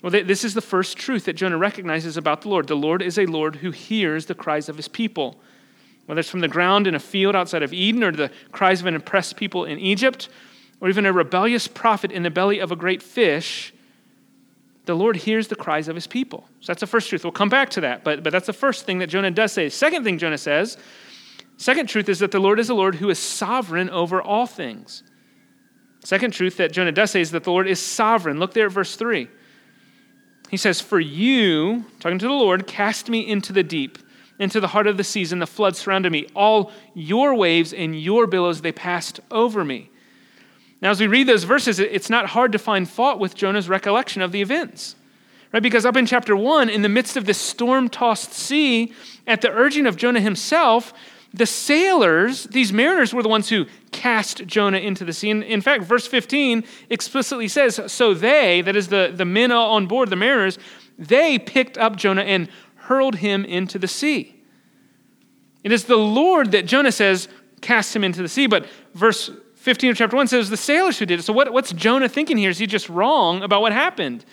Well, 0.03 0.11
this 0.11 0.43
is 0.43 0.53
the 0.53 0.61
first 0.61 0.97
truth 0.97 1.23
that 1.25 1.37
Jonah 1.37 1.57
recognizes 1.57 2.17
about 2.17 2.41
the 2.41 2.49
Lord. 2.49 2.67
The 2.67 2.75
Lord 2.75 3.01
is 3.01 3.17
a 3.17 3.25
Lord 3.25 3.55
who 3.55 3.71
hears 3.71 4.25
the 4.25 4.35
cries 4.35 4.67
of 4.67 4.75
his 4.75 4.89
people. 4.89 5.39
Whether 6.07 6.19
it's 6.19 6.29
from 6.29 6.41
the 6.41 6.49
ground 6.49 6.87
in 6.87 6.93
a 6.93 6.99
field 6.99 7.37
outside 7.37 7.63
of 7.63 7.71
Eden, 7.71 8.03
or 8.03 8.11
the 8.11 8.29
cries 8.51 8.81
of 8.81 8.87
an 8.87 8.97
oppressed 8.97 9.37
people 9.37 9.63
in 9.63 9.79
Egypt, 9.79 10.27
or 10.81 10.89
even 10.89 11.05
a 11.05 11.13
rebellious 11.13 11.69
prophet 11.69 12.11
in 12.11 12.23
the 12.23 12.29
belly 12.29 12.59
of 12.59 12.69
a 12.69 12.75
great 12.75 13.01
fish, 13.01 13.73
the 14.83 14.93
Lord 14.93 15.15
hears 15.15 15.47
the 15.47 15.55
cries 15.55 15.87
of 15.87 15.95
his 15.95 16.05
people. 16.05 16.49
So 16.59 16.73
that's 16.73 16.81
the 16.81 16.87
first 16.87 17.07
truth. 17.07 17.23
We'll 17.23 17.31
come 17.31 17.47
back 17.47 17.69
to 17.69 17.81
that, 17.81 18.03
but, 18.03 18.23
but 18.23 18.31
that's 18.33 18.47
the 18.47 18.51
first 18.51 18.85
thing 18.85 18.99
that 18.99 19.07
Jonah 19.07 19.31
does 19.31 19.53
say. 19.53 19.69
Second 19.69 20.03
thing 20.03 20.17
Jonah 20.17 20.37
says, 20.37 20.75
second 21.55 21.87
truth 21.87 22.09
is 22.09 22.19
that 22.19 22.31
the 22.31 22.39
Lord 22.39 22.59
is 22.59 22.69
a 22.69 22.73
Lord 22.73 22.95
who 22.95 23.09
is 23.09 23.19
sovereign 23.19 23.89
over 23.89 24.21
all 24.21 24.47
things. 24.47 25.03
Second 26.03 26.31
truth 26.31 26.57
that 26.57 26.73
Jonah 26.73 26.91
does 26.91 27.11
say 27.11 27.21
is 27.21 27.31
that 27.31 27.45
the 27.45 27.51
Lord 27.51 27.69
is 27.69 27.79
sovereign. 27.79 28.37
Look 28.37 28.53
there 28.53 28.65
at 28.65 28.73
verse 28.73 28.97
3. 28.97 29.29
He 30.53 30.57
says, 30.57 30.79
For 30.79 30.99
you, 30.99 31.83
talking 31.99 32.19
to 32.19 32.27
the 32.27 32.31
Lord, 32.31 32.67
cast 32.67 33.09
me 33.09 33.27
into 33.27 33.51
the 33.51 33.63
deep, 33.63 33.97
into 34.37 34.59
the 34.59 34.67
heart 34.67 34.85
of 34.85 34.97
the 34.97 35.03
seas, 35.03 35.31
and 35.31 35.41
the 35.41 35.47
flood 35.47 35.75
surrounded 35.75 36.11
me. 36.11 36.27
All 36.35 36.71
your 36.93 37.33
waves 37.33 37.73
and 37.73 37.99
your 37.99 38.27
billows, 38.27 38.61
they 38.61 38.71
passed 38.71 39.19
over 39.31 39.65
me. 39.65 39.89
Now, 40.79 40.91
as 40.91 40.99
we 40.99 41.07
read 41.07 41.25
those 41.25 41.43
verses, 41.43 41.79
it's 41.79 42.07
not 42.07 42.27
hard 42.27 42.51
to 42.51 42.59
find 42.59 42.87
fault 42.87 43.17
with 43.17 43.33
Jonah's 43.33 43.67
recollection 43.67 44.21
of 44.21 44.31
the 44.31 44.43
events. 44.43 44.95
Right? 45.51 45.63
Because 45.63 45.87
up 45.87 45.97
in 45.97 46.05
chapter 46.05 46.35
1, 46.35 46.69
in 46.69 46.83
the 46.83 46.87
midst 46.87 47.17
of 47.17 47.25
this 47.25 47.39
storm 47.39 47.89
tossed 47.89 48.31
sea, 48.31 48.93
at 49.25 49.41
the 49.41 49.49
urging 49.49 49.87
of 49.87 49.97
Jonah 49.97 50.21
himself, 50.21 50.93
the 51.33 51.45
sailors, 51.47 52.43
these 52.45 52.71
mariners, 52.71 53.13
were 53.13 53.23
the 53.23 53.29
ones 53.29 53.49
who 53.49 53.65
cast 53.91 54.45
Jonah 54.45 54.77
into 54.77 55.03
the 55.03 55.13
sea. 55.13 55.31
And 55.31 55.43
in 55.43 55.61
fact, 55.61 55.83
verse 55.83 56.05
15 56.05 56.63
explicitly 56.89 57.47
says, 57.47 57.79
So 57.87 58.13
they, 58.13 58.61
that 58.61 58.75
is 58.75 58.89
the, 58.89 59.11
the 59.13 59.25
men 59.25 59.51
on 59.51 59.87
board, 59.87 60.09
the 60.09 60.15
mariners, 60.15 60.59
they 60.97 61.39
picked 61.39 61.77
up 61.77 61.95
Jonah 61.95 62.21
and 62.21 62.49
hurled 62.75 63.15
him 63.15 63.45
into 63.45 63.79
the 63.79 63.87
sea. 63.87 64.39
It 65.63 65.71
is 65.71 65.85
the 65.85 65.97
Lord 65.97 66.51
that 66.51 66.65
Jonah 66.65 66.91
says 66.91 67.27
cast 67.61 67.95
him 67.95 68.03
into 68.03 68.21
the 68.21 68.27
sea. 68.27 68.45
But 68.45 68.67
verse 68.93 69.31
15 69.55 69.91
of 69.91 69.97
chapter 69.97 70.15
1 70.15 70.27
says 70.27 70.49
the 70.49 70.57
sailors 70.57 70.99
who 70.99 71.05
did 71.05 71.19
it. 71.19 71.23
So, 71.23 71.33
what, 71.33 71.51
what's 71.51 71.71
Jonah 71.71 72.09
thinking 72.09 72.37
here? 72.37 72.49
Is 72.49 72.59
he 72.59 72.67
just 72.67 72.89
wrong 72.89 73.41
about 73.41 73.61
what 73.61 73.71
happened? 73.71 74.25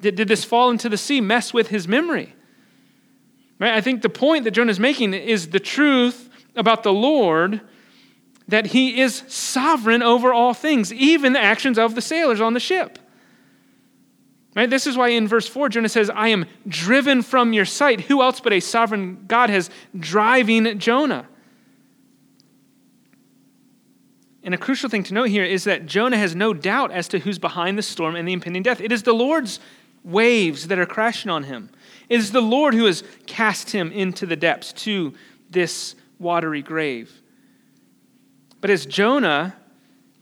Did, 0.00 0.16
did 0.16 0.26
this 0.26 0.42
fall 0.42 0.70
into 0.70 0.88
the 0.88 0.96
sea 0.96 1.20
mess 1.20 1.52
with 1.52 1.68
his 1.68 1.86
memory? 1.86 2.34
Right? 3.58 3.74
I 3.74 3.82
think 3.82 4.00
the 4.00 4.08
point 4.08 4.44
that 4.44 4.52
Jonah 4.52 4.70
is 4.70 4.80
making 4.80 5.12
is 5.12 5.50
the 5.50 5.60
truth 5.60 6.29
about 6.56 6.82
the 6.82 6.92
Lord 6.92 7.60
that 8.48 8.66
he 8.66 9.00
is 9.00 9.22
sovereign 9.28 10.02
over 10.02 10.32
all 10.32 10.54
things, 10.54 10.92
even 10.92 11.32
the 11.32 11.40
actions 11.40 11.78
of 11.78 11.94
the 11.94 12.02
sailors 12.02 12.40
on 12.40 12.54
the 12.54 12.60
ship. 12.60 12.98
Right? 14.56 14.68
This 14.68 14.86
is 14.86 14.96
why 14.96 15.08
in 15.08 15.28
verse 15.28 15.46
4, 15.46 15.68
Jonah 15.68 15.88
says, 15.88 16.10
I 16.10 16.28
am 16.28 16.46
driven 16.66 17.22
from 17.22 17.52
your 17.52 17.64
sight. 17.64 18.02
Who 18.02 18.20
else 18.20 18.40
but 18.40 18.52
a 18.52 18.60
sovereign 18.60 19.24
God 19.28 19.48
has 19.48 19.70
driving 19.98 20.78
Jonah? 20.80 21.28
And 24.42 24.54
a 24.54 24.58
crucial 24.58 24.88
thing 24.88 25.04
to 25.04 25.14
note 25.14 25.28
here 25.28 25.44
is 25.44 25.64
that 25.64 25.86
Jonah 25.86 26.16
has 26.16 26.34
no 26.34 26.52
doubt 26.52 26.90
as 26.90 27.06
to 27.08 27.20
who's 27.20 27.38
behind 27.38 27.78
the 27.78 27.82
storm 27.82 28.16
and 28.16 28.26
the 28.26 28.32
impending 28.32 28.62
death. 28.62 28.80
It 28.80 28.90
is 28.90 29.04
the 29.04 29.12
Lord's 29.12 29.60
waves 30.02 30.66
that 30.68 30.78
are 30.78 30.86
crashing 30.86 31.30
on 31.30 31.44
him. 31.44 31.70
It 32.08 32.18
is 32.18 32.32
the 32.32 32.40
Lord 32.40 32.74
who 32.74 32.86
has 32.86 33.04
cast 33.26 33.70
him 33.70 33.92
into 33.92 34.26
the 34.26 34.36
depths 34.36 34.72
to 34.72 35.14
this 35.50 35.94
watery 36.20 36.62
grave. 36.62 37.22
But 38.60 38.70
as 38.70 38.86
Jonah 38.86 39.56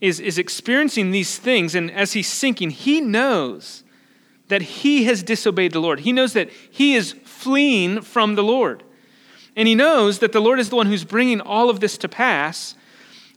is, 0.01 0.19
is 0.19 0.37
experiencing 0.37 1.11
these 1.11 1.37
things 1.37 1.75
and 1.75 1.91
as 1.91 2.13
he's 2.13 2.27
sinking, 2.27 2.71
he 2.71 3.01
knows 3.01 3.83
that 4.47 4.61
he 4.61 5.03
has 5.03 5.21
disobeyed 5.21 5.73
the 5.73 5.79
Lord. 5.79 5.99
He 5.99 6.11
knows 6.11 6.33
that 6.33 6.49
he 6.71 6.95
is 6.95 7.11
fleeing 7.23 8.01
from 8.01 8.35
the 8.35 8.43
Lord. 8.43 8.83
And 9.55 9.67
he 9.67 9.75
knows 9.75 10.19
that 10.19 10.31
the 10.31 10.39
Lord 10.39 10.59
is 10.59 10.69
the 10.69 10.75
one 10.75 10.87
who's 10.87 11.03
bringing 11.03 11.41
all 11.41 11.69
of 11.69 11.79
this 11.79 11.97
to 11.99 12.09
pass. 12.09 12.75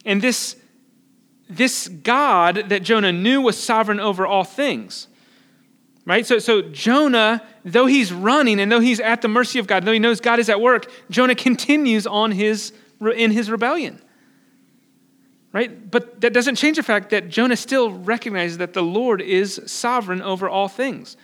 And 0.05 0.22
this 0.22 0.57
this 1.48 1.88
God 1.88 2.70
that 2.70 2.83
Jonah 2.83 3.12
knew 3.12 3.42
was 3.42 3.62
sovereign 3.62 4.01
over 4.01 4.27
all 4.27 4.44
things. 4.44 5.09
Right? 6.05 6.27
So, 6.27 6.38
so 6.38 6.62
Jonah, 6.62 7.47
though 7.65 7.87
he's 7.87 8.12
running 8.12 8.59
and 8.59 8.71
though 8.73 8.81
he's 8.81 8.99
at 8.99 9.23
the 9.23 9.29
mercy 9.29 9.59
of 9.59 9.67
God, 9.67 9.85
though 9.85 9.93
he 9.93 10.01
knows 10.01 10.21
God 10.21 10.41
is 10.41 10.49
at 10.49 10.61
work, 10.61 10.91
Jonah 11.11 11.35
continues 11.37 12.07
on 12.07 12.33
his, 12.33 12.73
in 13.01 13.31
his 13.31 13.51
rebellion. 13.51 14.03
Right? 15.53 15.91
But 15.91 16.23
that 16.23 16.33
doesn't 16.33 16.57
change 16.57 16.79
the 16.79 16.83
fact 16.83 17.11
that 17.11 17.29
Jonah 17.29 17.57
still 17.57 17.93
recognizes 17.93 18.59
that 18.59 18.73
the 18.73 18.83
Lord 18.83 19.21
is 19.21 19.61
sovereign 19.67 20.23
over 20.23 20.49
all 20.49 20.67
things. 20.67 21.17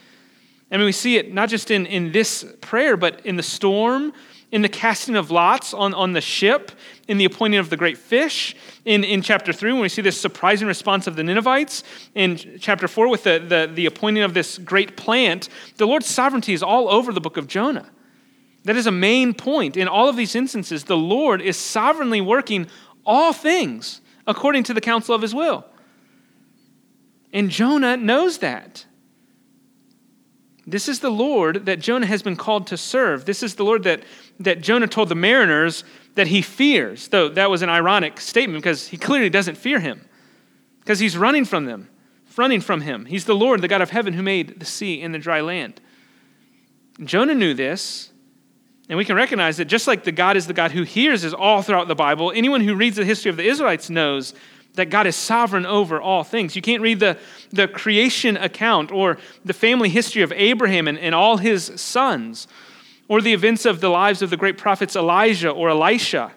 I 0.70 0.76
mean, 0.76 0.84
we 0.84 0.92
see 0.92 1.16
it 1.16 1.32
not 1.32 1.48
just 1.48 1.70
in, 1.70 1.86
in 1.86 2.12
this 2.12 2.44
prayer, 2.60 2.96
but 2.98 3.24
in 3.24 3.36
the 3.36 3.42
storm, 3.42 4.12
in 4.50 4.62
the 4.62 4.68
casting 4.68 5.14
of 5.14 5.30
lots 5.30 5.74
on, 5.74 5.92
on 5.92 6.12
the 6.12 6.20
ship, 6.20 6.72
in 7.06 7.18
the 7.18 7.24
appointing 7.24 7.60
of 7.60 7.68
the 7.68 7.76
great 7.76 7.98
fish, 7.98 8.56
in, 8.84 9.04
in 9.04 9.20
chapter 9.20 9.52
3, 9.52 9.72
when 9.72 9.82
we 9.82 9.88
see 9.88 10.00
this 10.00 10.18
surprising 10.18 10.66
response 10.66 11.06
of 11.06 11.16
the 11.16 11.22
Ninevites, 11.22 11.84
in 12.14 12.38
chapter 12.58 12.88
4, 12.88 13.08
with 13.08 13.24
the, 13.24 13.38
the, 13.38 13.70
the 13.72 13.86
appointing 13.86 14.22
of 14.22 14.32
this 14.32 14.56
great 14.56 14.96
plant, 14.96 15.48
the 15.76 15.86
Lord's 15.86 16.06
sovereignty 16.06 16.54
is 16.54 16.62
all 16.62 16.88
over 16.88 17.12
the 17.12 17.20
book 17.20 17.36
of 17.36 17.46
Jonah. 17.46 17.90
That 18.64 18.76
is 18.76 18.86
a 18.86 18.92
main 18.92 19.34
point. 19.34 19.76
In 19.76 19.86
all 19.86 20.08
of 20.08 20.16
these 20.16 20.34
instances, 20.34 20.84
the 20.84 20.96
Lord 20.96 21.42
is 21.42 21.56
sovereignly 21.56 22.20
working 22.20 22.66
all 23.04 23.32
things 23.32 24.00
according 24.26 24.64
to 24.64 24.74
the 24.74 24.80
counsel 24.80 25.14
of 25.14 25.22
his 25.22 25.34
will. 25.34 25.64
And 27.32 27.50
Jonah 27.50 27.96
knows 27.96 28.38
that. 28.38 28.86
This 30.70 30.88
is 30.88 31.00
the 31.00 31.10
Lord 31.10 31.66
that 31.66 31.80
Jonah 31.80 32.06
has 32.06 32.22
been 32.22 32.36
called 32.36 32.66
to 32.68 32.76
serve. 32.76 33.24
This 33.24 33.42
is 33.42 33.54
the 33.54 33.64
Lord 33.64 33.84
that, 33.84 34.02
that 34.40 34.60
Jonah 34.60 34.86
told 34.86 35.08
the 35.08 35.14
mariners 35.14 35.82
that 36.14 36.26
he 36.26 36.42
fears, 36.42 37.08
though 37.08 37.28
that 37.30 37.48
was 37.48 37.62
an 37.62 37.70
ironic 37.70 38.20
statement 38.20 38.62
because 38.62 38.88
he 38.88 38.96
clearly 38.98 39.30
doesn't 39.30 39.56
fear 39.56 39.80
him 39.80 40.06
because 40.80 40.98
he's 40.98 41.16
running 41.16 41.44
from 41.44 41.64
them, 41.64 41.88
running 42.36 42.60
from 42.60 42.82
him. 42.82 43.06
He's 43.06 43.24
the 43.24 43.34
Lord, 43.34 43.62
the 43.62 43.68
God 43.68 43.82
of 43.82 43.90
heaven, 43.90 44.12
who 44.12 44.22
made 44.22 44.60
the 44.60 44.66
sea 44.66 45.00
and 45.00 45.14
the 45.14 45.18
dry 45.18 45.40
land. 45.40 45.80
Jonah 47.02 47.34
knew 47.34 47.54
this, 47.54 48.10
and 48.88 48.98
we 48.98 49.04
can 49.04 49.16
recognize 49.16 49.58
that 49.58 49.66
just 49.66 49.86
like 49.86 50.04
the 50.04 50.12
God 50.12 50.36
is 50.36 50.46
the 50.46 50.52
God 50.52 50.72
who 50.72 50.82
hears 50.82 51.24
is 51.24 51.32
all 51.32 51.62
throughout 51.62 51.88
the 51.88 51.94
Bible, 51.94 52.32
anyone 52.34 52.60
who 52.60 52.74
reads 52.74 52.96
the 52.96 53.04
history 53.04 53.30
of 53.30 53.36
the 53.36 53.46
Israelites 53.46 53.88
knows 53.88 54.34
that 54.74 54.90
God 54.90 55.06
is 55.06 55.16
sovereign 55.16 55.66
over 55.66 56.00
all 56.00 56.22
things. 56.22 56.54
You 56.54 56.62
can't 56.62 56.82
read 56.82 57.00
the, 57.00 57.18
the 57.50 57.66
creation 57.66 58.36
account 58.36 58.92
or 58.92 59.18
the 59.44 59.52
family 59.52 59.88
history 59.88 60.22
of 60.22 60.32
Abraham 60.32 60.86
and, 60.86 60.98
and 60.98 61.14
all 61.14 61.38
his 61.38 61.72
sons 61.76 62.46
or 63.08 63.20
the 63.20 63.32
events 63.32 63.66
of 63.66 63.80
the 63.80 63.88
lives 63.88 64.22
of 64.22 64.30
the 64.30 64.36
great 64.36 64.58
prophets 64.58 64.94
Elijah 64.94 65.50
or 65.50 65.70
Elisha. 65.70 66.32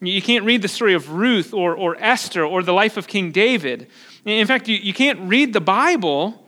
You 0.00 0.20
can't 0.20 0.44
read 0.44 0.62
the 0.62 0.68
story 0.68 0.94
of 0.94 1.12
Ruth 1.12 1.54
or, 1.54 1.74
or 1.74 1.96
Esther 1.98 2.44
or 2.44 2.62
the 2.62 2.72
life 2.72 2.96
of 2.96 3.06
King 3.06 3.30
David. 3.30 3.88
In 4.24 4.46
fact, 4.46 4.68
you, 4.68 4.76
you 4.76 4.92
can't 4.92 5.20
read 5.20 5.52
the 5.52 5.60
Bible 5.60 6.46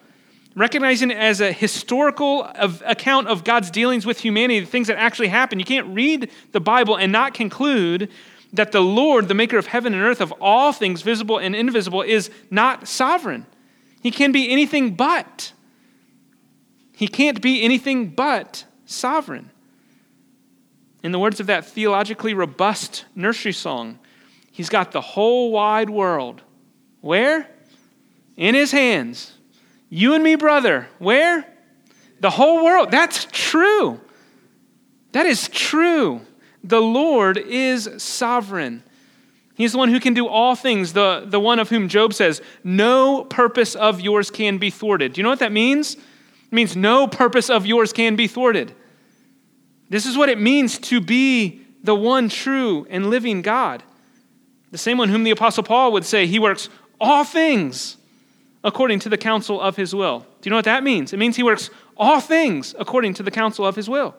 recognizing 0.58 1.12
it 1.12 1.16
as 1.16 1.40
a 1.40 1.52
historical 1.52 2.42
of, 2.42 2.82
account 2.84 3.28
of 3.28 3.44
God's 3.44 3.70
dealings 3.70 4.04
with 4.04 4.18
humanity, 4.18 4.60
the 4.60 4.66
things 4.66 4.88
that 4.88 4.98
actually 4.98 5.28
happen. 5.28 5.60
You 5.60 5.64
can't 5.64 5.86
read 5.94 6.30
the 6.50 6.60
Bible 6.60 6.96
and 6.96 7.12
not 7.12 7.32
conclude 7.32 8.10
that 8.52 8.72
the 8.72 8.80
Lord, 8.80 9.28
the 9.28 9.34
maker 9.34 9.58
of 9.58 9.66
heaven 9.66 9.92
and 9.92 10.02
earth, 10.02 10.20
of 10.20 10.32
all 10.40 10.72
things 10.72 11.02
visible 11.02 11.38
and 11.38 11.54
invisible, 11.54 12.02
is 12.02 12.30
not 12.50 12.88
sovereign. 12.88 13.46
He 14.02 14.10
can 14.10 14.32
be 14.32 14.50
anything 14.50 14.94
but. 14.94 15.52
He 16.92 17.08
can't 17.08 17.40
be 17.40 17.62
anything 17.62 18.08
but 18.08 18.64
sovereign. 18.86 19.50
In 21.02 21.12
the 21.12 21.18
words 21.18 21.40
of 21.40 21.46
that 21.46 21.64
theologically 21.64 22.34
robust 22.34 23.04
nursery 23.14 23.52
song, 23.52 23.98
He's 24.58 24.68
got 24.68 24.90
the 24.90 25.00
whole 25.00 25.52
wide 25.52 25.88
world. 25.88 26.42
Where? 27.00 27.48
In 28.36 28.56
his 28.56 28.72
hands. 28.72 29.32
You 29.88 30.14
and 30.14 30.24
me, 30.24 30.34
brother. 30.34 30.88
Where? 30.98 31.46
The 32.18 32.30
whole 32.30 32.64
world. 32.64 32.90
That's 32.90 33.28
true. 33.30 34.00
That 35.12 35.26
is 35.26 35.48
true. 35.48 36.22
The 36.64 36.80
Lord 36.80 37.38
is 37.38 37.88
sovereign. 37.98 38.82
He's 39.54 39.72
the 39.72 39.78
one 39.78 39.88
who 39.88 39.98
can 39.98 40.14
do 40.14 40.28
all 40.28 40.54
things, 40.54 40.92
the, 40.92 41.24
the 41.26 41.40
one 41.40 41.58
of 41.58 41.68
whom 41.68 41.88
Job 41.88 42.14
says, 42.14 42.40
No 42.62 43.24
purpose 43.24 43.74
of 43.74 44.00
yours 44.00 44.30
can 44.30 44.58
be 44.58 44.70
thwarted. 44.70 45.14
Do 45.14 45.20
you 45.20 45.24
know 45.24 45.30
what 45.30 45.40
that 45.40 45.52
means? 45.52 45.94
It 45.94 46.52
means 46.52 46.76
no 46.76 47.08
purpose 47.08 47.50
of 47.50 47.66
yours 47.66 47.92
can 47.92 48.14
be 48.16 48.28
thwarted. 48.28 48.72
This 49.90 50.06
is 50.06 50.16
what 50.16 50.28
it 50.28 50.38
means 50.38 50.78
to 50.78 51.00
be 51.00 51.60
the 51.82 51.94
one 51.94 52.28
true 52.28 52.86
and 52.90 53.10
living 53.10 53.42
God. 53.42 53.82
The 54.70 54.78
same 54.78 54.98
one 54.98 55.08
whom 55.08 55.24
the 55.24 55.30
Apostle 55.30 55.62
Paul 55.62 55.92
would 55.92 56.04
say, 56.04 56.26
He 56.26 56.38
works 56.38 56.68
all 57.00 57.24
things 57.24 57.96
according 58.62 59.00
to 59.00 59.08
the 59.08 59.18
counsel 59.18 59.60
of 59.60 59.76
His 59.76 59.94
will. 59.94 60.20
Do 60.20 60.26
you 60.48 60.50
know 60.50 60.56
what 60.56 60.66
that 60.66 60.84
means? 60.84 61.12
It 61.12 61.18
means 61.18 61.36
He 61.36 61.42
works 61.42 61.70
all 61.96 62.20
things 62.20 62.74
according 62.78 63.14
to 63.14 63.22
the 63.22 63.30
counsel 63.30 63.66
of 63.66 63.76
His 63.76 63.88
will. 63.88 64.14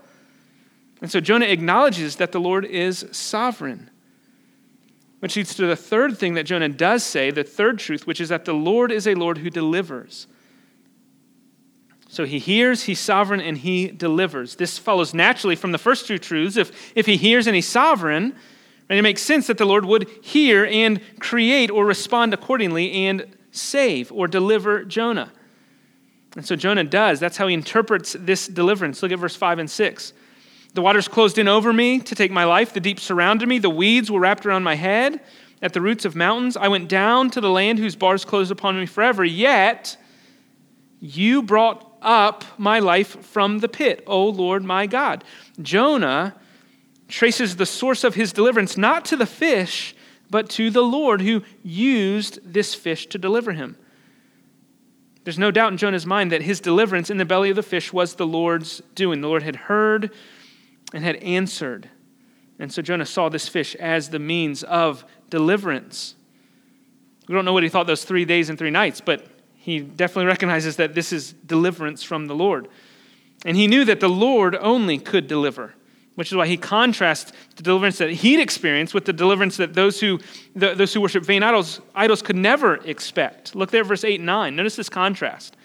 And 1.01 1.09
so 1.09 1.19
Jonah 1.19 1.45
acknowledges 1.45 2.17
that 2.17 2.31
the 2.31 2.39
Lord 2.39 2.65
is 2.65 3.05
sovereign. 3.11 3.89
Which 5.19 5.35
leads 5.35 5.53
to 5.55 5.65
the 5.65 5.75
third 5.75 6.17
thing 6.17 6.35
that 6.35 6.45
Jonah 6.45 6.69
does 6.69 7.03
say, 7.03 7.31
the 7.31 7.43
third 7.43 7.79
truth, 7.79 8.07
which 8.07 8.21
is 8.21 8.29
that 8.29 8.45
the 8.45 8.53
Lord 8.53 8.91
is 8.91 9.07
a 9.07 9.15
Lord 9.15 9.39
who 9.39 9.49
delivers. 9.49 10.27
So 12.07 12.25
he 12.25 12.39
hears, 12.39 12.83
he's 12.83 12.99
sovereign, 12.99 13.39
and 13.41 13.57
he 13.57 13.87
delivers. 13.87 14.55
This 14.55 14.77
follows 14.77 15.13
naturally 15.13 15.55
from 15.55 15.71
the 15.71 15.77
first 15.77 16.07
two 16.07 16.17
truths. 16.17 16.57
If, 16.57 16.91
if 16.95 17.05
he 17.05 17.17
hears 17.17 17.47
and 17.47 17.55
he's 17.55 17.67
sovereign, 17.67 18.35
and 18.89 18.97
it 18.97 19.03
makes 19.03 19.21
sense 19.21 19.47
that 19.47 19.57
the 19.59 19.65
Lord 19.65 19.85
would 19.85 20.09
hear 20.23 20.65
and 20.65 20.99
create 21.19 21.69
or 21.69 21.85
respond 21.85 22.33
accordingly 22.33 22.91
and 23.05 23.27
save 23.51 24.11
or 24.11 24.27
deliver 24.27 24.83
Jonah. 24.83 25.31
And 26.35 26.45
so 26.45 26.55
Jonah 26.55 26.83
does. 26.83 27.19
That's 27.19 27.37
how 27.37 27.47
he 27.47 27.53
interprets 27.53 28.15
this 28.19 28.47
deliverance. 28.47 29.03
Look 29.03 29.11
at 29.11 29.19
verse 29.19 29.35
5 29.35 29.59
and 29.59 29.69
6. 29.69 30.13
The 30.73 30.81
waters 30.81 31.07
closed 31.07 31.37
in 31.37 31.47
over 31.47 31.73
me 31.73 31.99
to 31.99 32.15
take 32.15 32.31
my 32.31 32.43
life. 32.43 32.73
The 32.73 32.79
deep 32.79 32.99
surrounded 32.99 33.49
me. 33.49 33.59
The 33.59 33.69
weeds 33.69 34.11
were 34.11 34.19
wrapped 34.19 34.45
around 34.45 34.63
my 34.63 34.75
head. 34.75 35.19
At 35.61 35.73
the 35.73 35.81
roots 35.81 36.05
of 36.05 36.15
mountains, 36.15 36.55
I 36.55 36.67
went 36.67 36.87
down 36.87 37.31
to 37.31 37.41
the 37.41 37.49
land 37.49 37.79
whose 37.79 37.95
bars 37.95 38.23
closed 38.23 38.51
upon 38.51 38.79
me 38.79 38.85
forever. 38.85 39.25
Yet 39.25 39.97
you 40.99 41.41
brought 41.43 41.85
up 42.01 42.45
my 42.57 42.79
life 42.79 43.23
from 43.25 43.59
the 43.59 43.67
pit, 43.67 44.03
O 44.07 44.27
Lord 44.27 44.63
my 44.63 44.85
God. 44.85 45.23
Jonah 45.61 46.35
traces 47.07 47.55
the 47.55 47.65
source 47.65 48.03
of 48.03 48.15
his 48.15 48.31
deliverance 48.31 48.77
not 48.77 49.03
to 49.05 49.17
the 49.17 49.25
fish, 49.25 49.95
but 50.29 50.49
to 50.51 50.69
the 50.69 50.83
Lord 50.83 51.21
who 51.21 51.43
used 51.63 52.39
this 52.43 52.75
fish 52.75 53.07
to 53.07 53.17
deliver 53.17 53.51
him. 53.51 53.75
There's 55.23 55.39
no 55.39 55.51
doubt 55.51 55.71
in 55.71 55.77
Jonah's 55.77 56.05
mind 56.05 56.31
that 56.31 56.43
his 56.43 56.61
deliverance 56.61 57.09
in 57.09 57.17
the 57.17 57.25
belly 57.25 57.49
of 57.49 57.55
the 57.55 57.63
fish 57.63 57.91
was 57.91 58.15
the 58.15 58.27
Lord's 58.27 58.81
doing. 58.95 59.21
The 59.21 59.27
Lord 59.27 59.43
had 59.43 59.55
heard 59.55 60.11
and 60.93 61.03
had 61.03 61.17
answered. 61.17 61.89
And 62.59 62.71
so 62.71 62.81
Jonah 62.81 63.05
saw 63.05 63.29
this 63.29 63.47
fish 63.47 63.75
as 63.75 64.09
the 64.09 64.19
means 64.19 64.63
of 64.63 65.05
deliverance. 65.29 66.15
We 67.27 67.35
don't 67.35 67.45
know 67.45 67.53
what 67.53 67.63
he 67.63 67.69
thought 67.69 67.87
those 67.87 68.03
three 68.03 68.25
days 68.25 68.49
and 68.49 68.57
three 68.57 68.71
nights, 68.71 69.01
but 69.01 69.25
he 69.55 69.79
definitely 69.79 70.25
recognizes 70.25 70.77
that 70.77 70.95
this 70.95 71.13
is 71.13 71.33
deliverance 71.33 72.03
from 72.03 72.25
the 72.25 72.35
Lord. 72.35 72.67
And 73.45 73.55
he 73.55 73.67
knew 73.67 73.85
that 73.85 73.99
the 73.99 74.09
Lord 74.09 74.55
only 74.55 74.97
could 74.97 75.27
deliver, 75.27 75.73
which 76.15 76.31
is 76.31 76.35
why 76.35 76.47
he 76.47 76.57
contrasts 76.57 77.31
the 77.55 77.63
deliverance 77.63 77.97
that 77.99 78.09
he'd 78.09 78.39
experienced 78.39 78.93
with 78.93 79.05
the 79.05 79.13
deliverance 79.13 79.57
that 79.57 79.73
those 79.73 79.99
who, 79.99 80.19
the, 80.55 80.73
those 80.73 80.93
who 80.93 81.01
worship 81.01 81.23
vain 81.23 81.43
idols, 81.43 81.79
idols 81.95 82.21
could 82.21 82.35
never 82.35 82.75
expect. 82.77 83.55
Look 83.55 83.71
there, 83.71 83.83
verse 83.83 84.03
8 84.03 84.19
and 84.19 84.25
9. 84.25 84.55
Notice 84.55 84.75
this 84.75 84.89
contrast. 84.89 85.55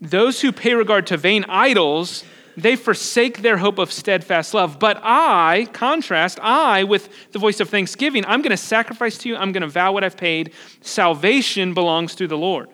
Those 0.00 0.40
who 0.40 0.52
pay 0.52 0.74
regard 0.74 1.06
to 1.08 1.16
vain 1.16 1.44
idols 1.48 2.24
they 2.62 2.76
forsake 2.76 3.42
their 3.42 3.58
hope 3.58 3.78
of 3.78 3.92
steadfast 3.92 4.54
love. 4.54 4.78
But 4.78 5.00
I, 5.02 5.68
contrast, 5.72 6.38
I, 6.40 6.84
with 6.84 7.08
the 7.32 7.38
voice 7.38 7.60
of 7.60 7.68
thanksgiving, 7.68 8.24
I'm 8.26 8.42
going 8.42 8.50
to 8.50 8.56
sacrifice 8.56 9.18
to 9.18 9.28
you, 9.28 9.36
I'm 9.36 9.52
going 9.52 9.62
to 9.62 9.68
vow 9.68 9.92
what 9.92 10.04
I've 10.04 10.16
paid. 10.16 10.52
Salvation 10.80 11.74
belongs 11.74 12.14
to 12.16 12.26
the 12.26 12.38
Lord. 12.38 12.68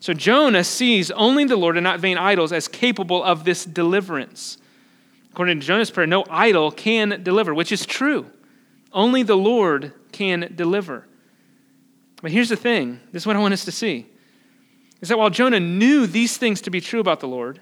So 0.00 0.12
Jonah 0.12 0.64
sees 0.64 1.10
only 1.12 1.44
the 1.44 1.56
Lord 1.56 1.76
and 1.76 1.84
not 1.84 2.00
vain 2.00 2.18
idols 2.18 2.52
as 2.52 2.68
capable 2.68 3.22
of 3.22 3.44
this 3.44 3.64
deliverance. 3.64 4.58
According 5.32 5.60
to 5.60 5.66
Jonah's 5.66 5.90
prayer, 5.90 6.06
no 6.06 6.24
idol 6.28 6.70
can 6.70 7.22
deliver, 7.22 7.54
which 7.54 7.72
is 7.72 7.86
true. 7.86 8.30
Only 8.92 9.22
the 9.22 9.36
Lord 9.36 9.92
can 10.12 10.52
deliver. 10.54 11.06
But 12.22 12.30
here's 12.30 12.48
the 12.48 12.56
thing 12.56 13.00
this 13.12 13.22
is 13.22 13.26
what 13.26 13.36
I 13.36 13.40
want 13.40 13.54
us 13.54 13.64
to 13.64 13.72
see 13.72 14.06
is 15.00 15.08
that 15.08 15.18
while 15.18 15.30
Jonah 15.30 15.60
knew 15.60 16.06
these 16.06 16.38
things 16.38 16.62
to 16.62 16.70
be 16.70 16.80
true 16.80 17.00
about 17.00 17.20
the 17.20 17.28
Lord, 17.28 17.60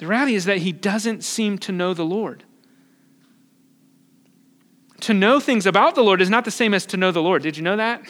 the 0.00 0.06
reality 0.06 0.34
is 0.34 0.46
that 0.46 0.56
he 0.58 0.72
doesn't 0.72 1.22
seem 1.22 1.58
to 1.58 1.72
know 1.72 1.92
the 1.92 2.06
Lord. 2.06 2.44
To 5.00 5.12
know 5.12 5.38
things 5.38 5.66
about 5.66 5.94
the 5.94 6.02
Lord 6.02 6.22
is 6.22 6.30
not 6.30 6.46
the 6.46 6.50
same 6.50 6.72
as 6.72 6.86
to 6.86 6.96
know 6.96 7.12
the 7.12 7.20
Lord. 7.20 7.42
Did 7.42 7.58
you 7.58 7.62
know 7.62 7.76
that? 7.76 8.00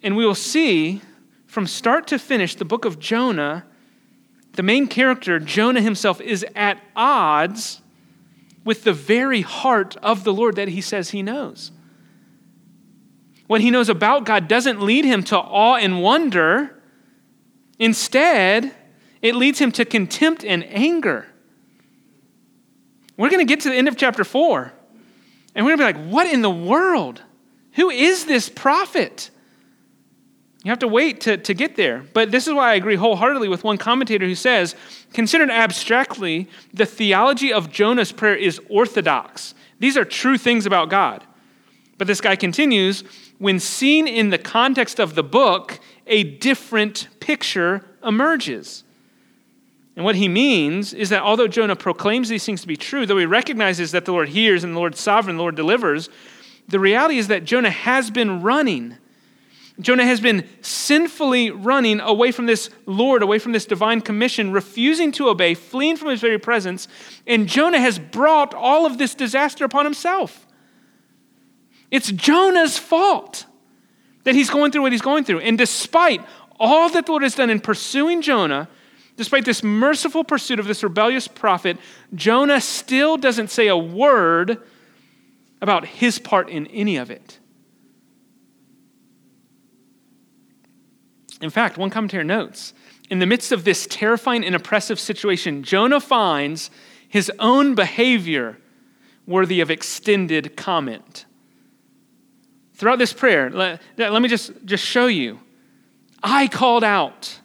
And 0.00 0.16
we 0.16 0.24
will 0.24 0.36
see 0.36 1.02
from 1.46 1.66
start 1.66 2.06
to 2.06 2.20
finish 2.20 2.54
the 2.54 2.64
book 2.64 2.84
of 2.84 3.00
Jonah, 3.00 3.64
the 4.52 4.62
main 4.62 4.86
character, 4.86 5.40
Jonah 5.40 5.80
himself, 5.80 6.20
is 6.20 6.46
at 6.54 6.80
odds 6.94 7.82
with 8.64 8.84
the 8.84 8.92
very 8.92 9.40
heart 9.40 9.96
of 9.96 10.22
the 10.22 10.32
Lord 10.32 10.54
that 10.54 10.68
he 10.68 10.80
says 10.80 11.10
he 11.10 11.20
knows. 11.20 11.72
What 13.48 13.60
he 13.60 13.72
knows 13.72 13.88
about 13.88 14.24
God 14.24 14.46
doesn't 14.46 14.80
lead 14.80 15.04
him 15.04 15.24
to 15.24 15.36
awe 15.36 15.74
and 15.74 16.00
wonder. 16.00 16.80
Instead, 17.80 18.72
it 19.22 19.34
leads 19.34 19.58
him 19.58 19.72
to 19.72 19.84
contempt 19.84 20.44
and 20.44 20.64
anger. 20.64 21.26
We're 23.16 23.30
going 23.30 23.44
to 23.44 23.50
get 23.50 23.60
to 23.60 23.70
the 23.70 23.74
end 23.74 23.88
of 23.88 23.96
chapter 23.96 24.24
4, 24.24 24.72
and 25.54 25.66
we're 25.66 25.76
going 25.76 25.92
to 25.92 25.98
be 25.98 26.04
like, 26.04 26.12
what 26.12 26.32
in 26.32 26.42
the 26.42 26.50
world? 26.50 27.22
Who 27.72 27.90
is 27.90 28.26
this 28.26 28.48
prophet? 28.48 29.30
You 30.64 30.70
have 30.70 30.80
to 30.80 30.88
wait 30.88 31.20
to, 31.22 31.36
to 31.36 31.54
get 31.54 31.76
there. 31.76 32.04
But 32.12 32.30
this 32.30 32.46
is 32.46 32.54
why 32.54 32.72
I 32.72 32.74
agree 32.74 32.96
wholeheartedly 32.96 33.48
with 33.48 33.64
one 33.64 33.78
commentator 33.78 34.26
who 34.26 34.34
says, 34.34 34.74
considered 35.12 35.50
abstractly, 35.50 36.48
the 36.74 36.86
theology 36.86 37.52
of 37.52 37.70
Jonah's 37.70 38.12
prayer 38.12 38.34
is 38.34 38.60
orthodox. 38.68 39.54
These 39.78 39.96
are 39.96 40.04
true 40.04 40.36
things 40.36 40.66
about 40.66 40.90
God. 40.90 41.24
But 41.96 42.06
this 42.06 42.20
guy 42.20 42.36
continues, 42.36 43.02
when 43.38 43.60
seen 43.60 44.06
in 44.06 44.30
the 44.30 44.38
context 44.38 44.98
of 44.98 45.14
the 45.14 45.22
book, 45.22 45.80
a 46.06 46.24
different 46.24 47.08
picture 47.20 47.84
emerges. 48.04 48.84
And 49.98 50.04
what 50.04 50.14
he 50.14 50.28
means 50.28 50.94
is 50.94 51.08
that 51.08 51.22
although 51.22 51.48
Jonah 51.48 51.74
proclaims 51.74 52.28
these 52.28 52.46
things 52.46 52.60
to 52.60 52.68
be 52.68 52.76
true, 52.76 53.04
though 53.04 53.18
he 53.18 53.26
recognizes 53.26 53.90
that 53.90 54.04
the 54.04 54.12
Lord 54.12 54.28
hears 54.28 54.62
and 54.62 54.76
the 54.76 54.78
Lord 54.78 54.94
sovereign, 54.94 55.34
the 55.34 55.42
Lord 55.42 55.56
delivers, 55.56 56.08
the 56.68 56.78
reality 56.78 57.18
is 57.18 57.26
that 57.26 57.42
Jonah 57.42 57.72
has 57.72 58.08
been 58.08 58.40
running. 58.40 58.96
Jonah 59.80 60.04
has 60.04 60.20
been 60.20 60.46
sinfully 60.60 61.50
running 61.50 61.98
away 61.98 62.30
from 62.30 62.46
this 62.46 62.70
Lord, 62.86 63.24
away 63.24 63.40
from 63.40 63.50
this 63.50 63.66
divine 63.66 64.00
commission, 64.00 64.52
refusing 64.52 65.10
to 65.10 65.30
obey, 65.30 65.54
fleeing 65.54 65.96
from 65.96 66.10
his 66.10 66.20
very 66.20 66.38
presence. 66.38 66.86
And 67.26 67.48
Jonah 67.48 67.80
has 67.80 67.98
brought 67.98 68.54
all 68.54 68.86
of 68.86 68.98
this 68.98 69.16
disaster 69.16 69.64
upon 69.64 69.84
himself. 69.84 70.46
It's 71.90 72.12
Jonah's 72.12 72.78
fault 72.78 73.46
that 74.22 74.36
he's 74.36 74.48
going 74.48 74.70
through 74.70 74.82
what 74.82 74.92
he's 74.92 75.02
going 75.02 75.24
through. 75.24 75.40
And 75.40 75.58
despite 75.58 76.24
all 76.60 76.88
that 76.90 77.06
the 77.06 77.10
Lord 77.10 77.24
has 77.24 77.34
done 77.34 77.50
in 77.50 77.58
pursuing 77.58 78.22
Jonah, 78.22 78.68
Despite 79.18 79.44
this 79.44 79.62
merciful 79.62 80.24
pursuit 80.24 80.58
of 80.58 80.66
this 80.66 80.82
rebellious 80.82 81.28
prophet, 81.28 81.76
Jonah 82.14 82.60
still 82.60 83.18
doesn't 83.18 83.50
say 83.50 83.66
a 83.68 83.76
word 83.76 84.62
about 85.60 85.84
his 85.84 86.18
part 86.18 86.48
in 86.48 86.66
any 86.68 86.96
of 86.96 87.10
it. 87.10 87.38
In 91.42 91.50
fact, 91.50 91.76
one 91.76 91.90
commentator 91.90 92.24
notes 92.24 92.72
in 93.10 93.18
the 93.18 93.26
midst 93.26 93.52
of 93.52 93.64
this 93.64 93.86
terrifying 93.88 94.44
and 94.44 94.54
oppressive 94.54 95.00
situation, 95.00 95.62
Jonah 95.62 96.00
finds 96.00 96.70
his 97.08 97.30
own 97.38 97.74
behavior 97.74 98.58
worthy 99.26 99.60
of 99.60 99.70
extended 99.70 100.56
comment. 100.56 101.24
Throughout 102.74 102.98
this 102.98 103.12
prayer, 103.12 103.50
let, 103.50 103.80
let 103.96 104.22
me 104.22 104.28
just, 104.28 104.52
just 104.64 104.84
show 104.84 105.06
you. 105.06 105.40
I 106.22 106.48
called 106.48 106.84
out. 106.84 107.40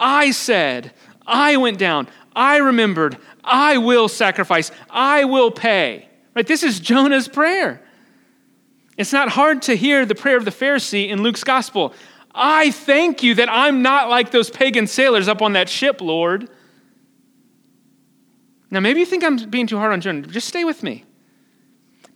I 0.00 0.30
said, 0.30 0.92
I 1.28 1.58
went 1.58 1.78
down. 1.78 2.08
I 2.34 2.56
remembered. 2.56 3.18
I 3.44 3.78
will 3.78 4.08
sacrifice. 4.08 4.72
I 4.90 5.24
will 5.24 5.50
pay. 5.50 6.08
Right? 6.34 6.46
This 6.46 6.62
is 6.62 6.80
Jonah's 6.80 7.28
prayer. 7.28 7.82
It's 8.96 9.12
not 9.12 9.28
hard 9.28 9.62
to 9.62 9.76
hear 9.76 10.04
the 10.04 10.14
prayer 10.14 10.36
of 10.36 10.44
the 10.44 10.50
Pharisee 10.50 11.08
in 11.08 11.22
Luke's 11.22 11.44
gospel. 11.44 11.94
I 12.34 12.70
thank 12.70 13.22
you 13.22 13.34
that 13.36 13.48
I'm 13.48 13.82
not 13.82 14.08
like 14.08 14.30
those 14.30 14.50
pagan 14.50 14.86
sailors 14.86 15.28
up 15.28 15.42
on 15.42 15.52
that 15.52 15.68
ship, 15.68 16.00
Lord. 16.00 16.48
Now, 18.70 18.80
maybe 18.80 19.00
you 19.00 19.06
think 19.06 19.24
I'm 19.24 19.36
being 19.50 19.66
too 19.66 19.78
hard 19.78 19.92
on 19.92 20.00
Jonah. 20.00 20.22
Just 20.22 20.48
stay 20.48 20.64
with 20.64 20.82
me. 20.82 21.04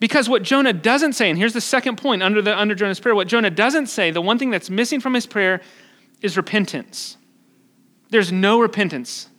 Because 0.00 0.28
what 0.28 0.42
Jonah 0.42 0.72
doesn't 0.72 1.12
say, 1.12 1.30
and 1.30 1.38
here's 1.38 1.52
the 1.52 1.60
second 1.60 1.96
point 1.96 2.22
under, 2.22 2.42
the, 2.42 2.58
under 2.58 2.74
Jonah's 2.74 2.98
prayer, 2.98 3.14
what 3.14 3.28
Jonah 3.28 3.50
doesn't 3.50 3.86
say, 3.86 4.10
the 4.10 4.20
one 4.20 4.38
thing 4.38 4.50
that's 4.50 4.68
missing 4.68 5.00
from 5.00 5.14
his 5.14 5.26
prayer 5.26 5.60
is 6.20 6.36
repentance. 6.36 7.16
There's 8.12 8.30
no 8.30 8.60
repentance. 8.60 9.30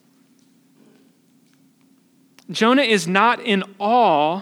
Jonah 2.49 2.81
is 2.81 3.07
not 3.07 3.39
in 3.39 3.63
awe 3.77 4.41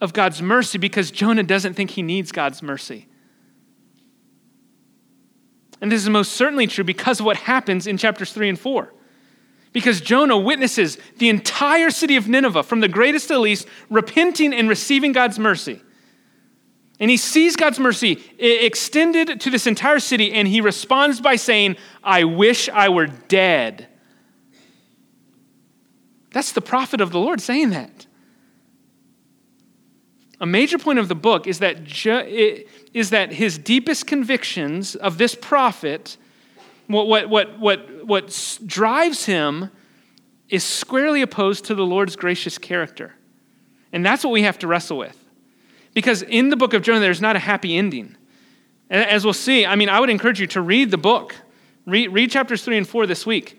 of 0.00 0.12
God's 0.12 0.40
mercy 0.40 0.78
because 0.78 1.10
Jonah 1.10 1.42
doesn't 1.42 1.74
think 1.74 1.90
he 1.90 2.02
needs 2.02 2.30
God's 2.30 2.62
mercy. 2.62 3.08
And 5.80 5.90
this 5.90 6.00
is 6.00 6.08
most 6.08 6.34
certainly 6.34 6.68
true 6.68 6.84
because 6.84 7.18
of 7.18 7.26
what 7.26 7.38
happens 7.38 7.88
in 7.88 7.98
chapters 7.98 8.32
3 8.32 8.50
and 8.50 8.58
4 8.58 8.92
because 9.72 10.00
Jonah 10.00 10.38
witnesses 10.38 10.96
the 11.18 11.28
entire 11.28 11.90
city 11.90 12.14
of 12.16 12.28
Nineveh, 12.28 12.62
from 12.62 12.80
the 12.80 12.88
greatest 12.88 13.28
to 13.28 13.34
the 13.34 13.40
least, 13.40 13.66
repenting 13.90 14.54
and 14.54 14.68
receiving 14.68 15.10
God's 15.10 15.40
mercy. 15.40 15.82
And 16.98 17.10
he 17.10 17.16
sees 17.16 17.56
God's 17.56 17.78
mercy 17.78 18.22
extended 18.38 19.40
to 19.42 19.50
this 19.50 19.66
entire 19.66 19.98
city, 19.98 20.32
and 20.32 20.48
he 20.48 20.60
responds 20.60 21.20
by 21.20 21.36
saying, 21.36 21.76
I 22.02 22.24
wish 22.24 22.68
I 22.68 22.88
were 22.88 23.06
dead. 23.06 23.86
That's 26.32 26.52
the 26.52 26.62
prophet 26.62 27.00
of 27.00 27.12
the 27.12 27.18
Lord 27.18 27.40
saying 27.40 27.70
that. 27.70 28.06
A 30.40 30.46
major 30.46 30.78
point 30.78 30.98
of 30.98 31.08
the 31.08 31.14
book 31.14 31.46
is 31.46 31.58
that, 31.60 31.78
is 32.92 33.10
that 33.10 33.32
his 33.32 33.58
deepest 33.58 34.06
convictions 34.06 34.94
of 34.94 35.18
this 35.18 35.34
prophet 35.34 36.16
what, 36.86 37.08
what, 37.08 37.28
what, 37.28 37.58
what, 37.58 38.06
what 38.06 38.58
drives 38.64 39.26
him 39.26 39.70
is 40.48 40.62
squarely 40.62 41.22
opposed 41.22 41.64
to 41.66 41.74
the 41.74 41.84
Lord's 41.84 42.16
gracious 42.16 42.58
character. 42.58 43.14
And 43.92 44.04
that's 44.04 44.24
what 44.24 44.30
we 44.30 44.42
have 44.42 44.58
to 44.60 44.66
wrestle 44.66 44.98
with. 44.98 45.25
Because 45.96 46.20
in 46.20 46.50
the 46.50 46.56
book 46.56 46.74
of 46.74 46.82
Jonah, 46.82 47.00
there's 47.00 47.22
not 47.22 47.36
a 47.36 47.38
happy 47.38 47.74
ending. 47.74 48.18
As 48.90 49.24
we'll 49.24 49.32
see, 49.32 49.64
I 49.64 49.76
mean, 49.76 49.88
I 49.88 49.98
would 49.98 50.10
encourage 50.10 50.38
you 50.38 50.46
to 50.48 50.60
read 50.60 50.90
the 50.90 50.98
book. 50.98 51.34
Read, 51.86 52.08
read 52.08 52.30
chapters 52.30 52.62
3 52.62 52.76
and 52.76 52.86
4 52.86 53.06
this 53.06 53.24
week. 53.24 53.58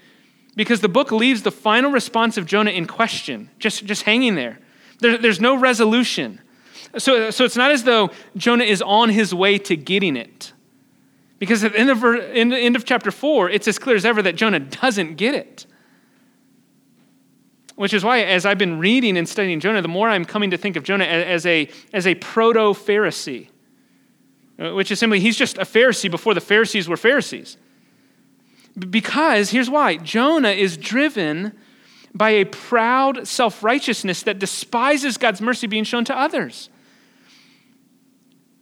Because 0.55 0.79
the 0.81 0.87
book 0.87 1.11
leaves 1.11 1.41
the 1.41 1.49
final 1.49 1.89
response 1.89 2.37
of 2.37 2.45
Jonah 2.45 2.69
in 2.69 2.85
question, 2.85 3.49
just, 3.57 3.85
just 3.85 4.03
hanging 4.03 4.35
there. 4.35 4.59
there. 4.99 5.17
There's 5.17 5.41
no 5.41 5.57
resolution. 5.57 6.39
So, 6.99 7.31
so 7.31 7.43
it's 7.43 7.57
not 7.57 7.71
as 7.71 7.85
though 7.85 8.11
Jonah 8.35 8.65
is 8.65 8.83
on 8.83 9.09
his 9.09 9.33
way 9.33 9.57
to 9.57 9.75
getting 9.75 10.15
it. 10.15 10.53
Because 11.39 11.63
at 11.63 11.71
the 11.71 11.79
end 11.79 11.89
of, 11.89 12.03
end 12.03 12.75
of 12.75 12.85
chapter 12.85 13.09
4, 13.09 13.49
it's 13.49 13.67
as 13.67 13.79
clear 13.79 13.95
as 13.95 14.05
ever 14.05 14.21
that 14.21 14.35
Jonah 14.35 14.59
doesn't 14.59 15.15
get 15.15 15.33
it. 15.33 15.65
Which 17.77 17.93
is 17.93 18.03
why, 18.03 18.21
as 18.21 18.43
I've 18.43 18.57
been 18.57 18.79
reading 18.79 19.17
and 19.17 19.29
studying 19.29 19.59
Jonah, 19.59 19.83
the 19.83 19.87
more 19.87 20.09
I'm 20.09 20.25
coming 20.25 20.49
to 20.49 20.57
think 20.57 20.77
of 20.77 20.83
Jonah 20.83 21.05
as 21.05 21.45
a, 21.45 21.69
as 21.93 22.07
a 22.07 22.15
proto 22.15 22.73
Pharisee, 22.73 23.49
uh, 24.57 24.73
which 24.73 24.89
is 24.89 24.97
simply 24.97 25.19
he's 25.19 25.37
just 25.37 25.59
a 25.59 25.61
Pharisee 25.61 26.09
before 26.09 26.33
the 26.33 26.41
Pharisees 26.41 26.89
were 26.89 26.97
Pharisees. 26.97 27.55
Because 28.89 29.51
here's 29.51 29.69
why 29.69 29.97
Jonah 29.97 30.49
is 30.49 30.75
driven 30.75 31.53
by 32.15 32.31
a 32.31 32.45
proud 32.45 33.27
self 33.27 33.63
righteousness 33.63 34.23
that 34.23 34.39
despises 34.39 35.17
God's 35.17 35.39
mercy 35.39 35.67
being 35.67 35.83
shown 35.83 36.03
to 36.05 36.17
others. 36.17 36.71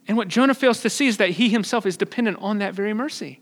And 0.06 0.18
what 0.18 0.28
Jonah 0.28 0.52
fails 0.52 0.82
to 0.82 0.90
see 0.90 1.06
is 1.06 1.16
that 1.16 1.30
he 1.30 1.48
himself 1.48 1.86
is 1.86 1.96
dependent 1.96 2.36
on 2.42 2.58
that 2.58 2.74
very 2.74 2.92
mercy. 2.92 3.40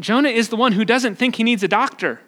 Jonah 0.00 0.28
is 0.28 0.48
the 0.48 0.56
one 0.56 0.72
who 0.72 0.84
doesn't 0.84 1.14
think 1.14 1.36
he 1.36 1.44
needs 1.44 1.62
a 1.62 1.68
doctor. 1.68 2.20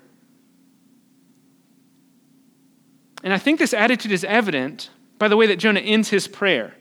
And 3.23 3.33
I 3.33 3.39
think 3.39 3.59
this 3.59 3.75
attitude 3.75 4.13
is 4.13 4.25
evident 4.25 4.91
by 5.19 5.29
the 5.29 5.37
way 5.37 5.47
that 5.47 5.57
Jonah 5.57 5.81
ends 5.81 6.09
his 6.09 6.27
prayer. 6.27 6.75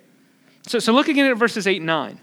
So, 0.68 0.80
so 0.80 0.94
look 0.94 1.08
again 1.08 1.30
at 1.30 1.38
verses 1.38 1.68
8 1.68 1.78
and 1.78 1.86
9. 1.86 2.20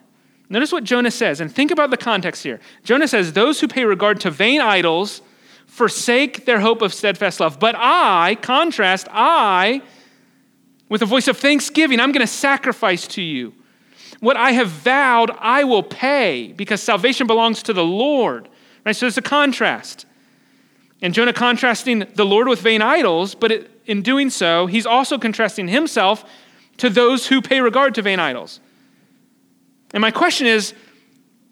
Notice 0.48 0.72
what 0.72 0.84
Jonah 0.84 1.10
says, 1.10 1.40
and 1.40 1.52
think 1.52 1.70
about 1.70 1.90
the 1.90 1.96
context 1.96 2.42
here. 2.42 2.60
Jonah 2.84 3.08
says, 3.08 3.32
Those 3.32 3.60
who 3.60 3.68
pay 3.68 3.84
regard 3.84 4.20
to 4.20 4.30
vain 4.30 4.60
idols 4.60 5.20
forsake 5.66 6.44
their 6.46 6.60
hope 6.60 6.82
of 6.82 6.94
steadfast 6.94 7.40
love. 7.40 7.58
But 7.58 7.74
I, 7.76 8.36
contrast, 8.40 9.08
I 9.10 9.82
with 10.88 11.02
a 11.02 11.06
voice 11.06 11.28
of 11.28 11.36
thanksgiving, 11.36 11.98
I'm 11.98 12.12
going 12.12 12.26
to 12.26 12.32
sacrifice 12.32 13.06
to 13.08 13.22
you. 13.22 13.52
What 14.20 14.36
I 14.36 14.52
have 14.52 14.68
vowed, 14.68 15.30
I 15.38 15.64
will 15.64 15.82
pay 15.82 16.52
because 16.52 16.82
salvation 16.82 17.26
belongs 17.26 17.62
to 17.64 17.72
the 17.72 17.84
Lord. 17.84 18.48
Right? 18.84 18.94
So 18.94 19.06
there's 19.06 19.18
a 19.18 19.22
contrast. 19.22 20.06
And 21.02 21.12
Jonah 21.12 21.32
contrasting 21.32 22.06
the 22.14 22.24
Lord 22.24 22.48
with 22.48 22.60
vain 22.60 22.82
idols, 22.82 23.34
but 23.34 23.52
it, 23.52 23.70
in 23.86 24.02
doing 24.02 24.30
so, 24.30 24.66
he's 24.66 24.86
also 24.86 25.18
contrasting 25.18 25.68
himself 25.68 26.24
to 26.78 26.90
those 26.90 27.26
who 27.26 27.42
pay 27.42 27.60
regard 27.60 27.94
to 27.94 28.02
vain 28.02 28.18
idols. 28.18 28.60
And 29.92 30.00
my 30.00 30.10
question 30.10 30.46
is 30.46 30.74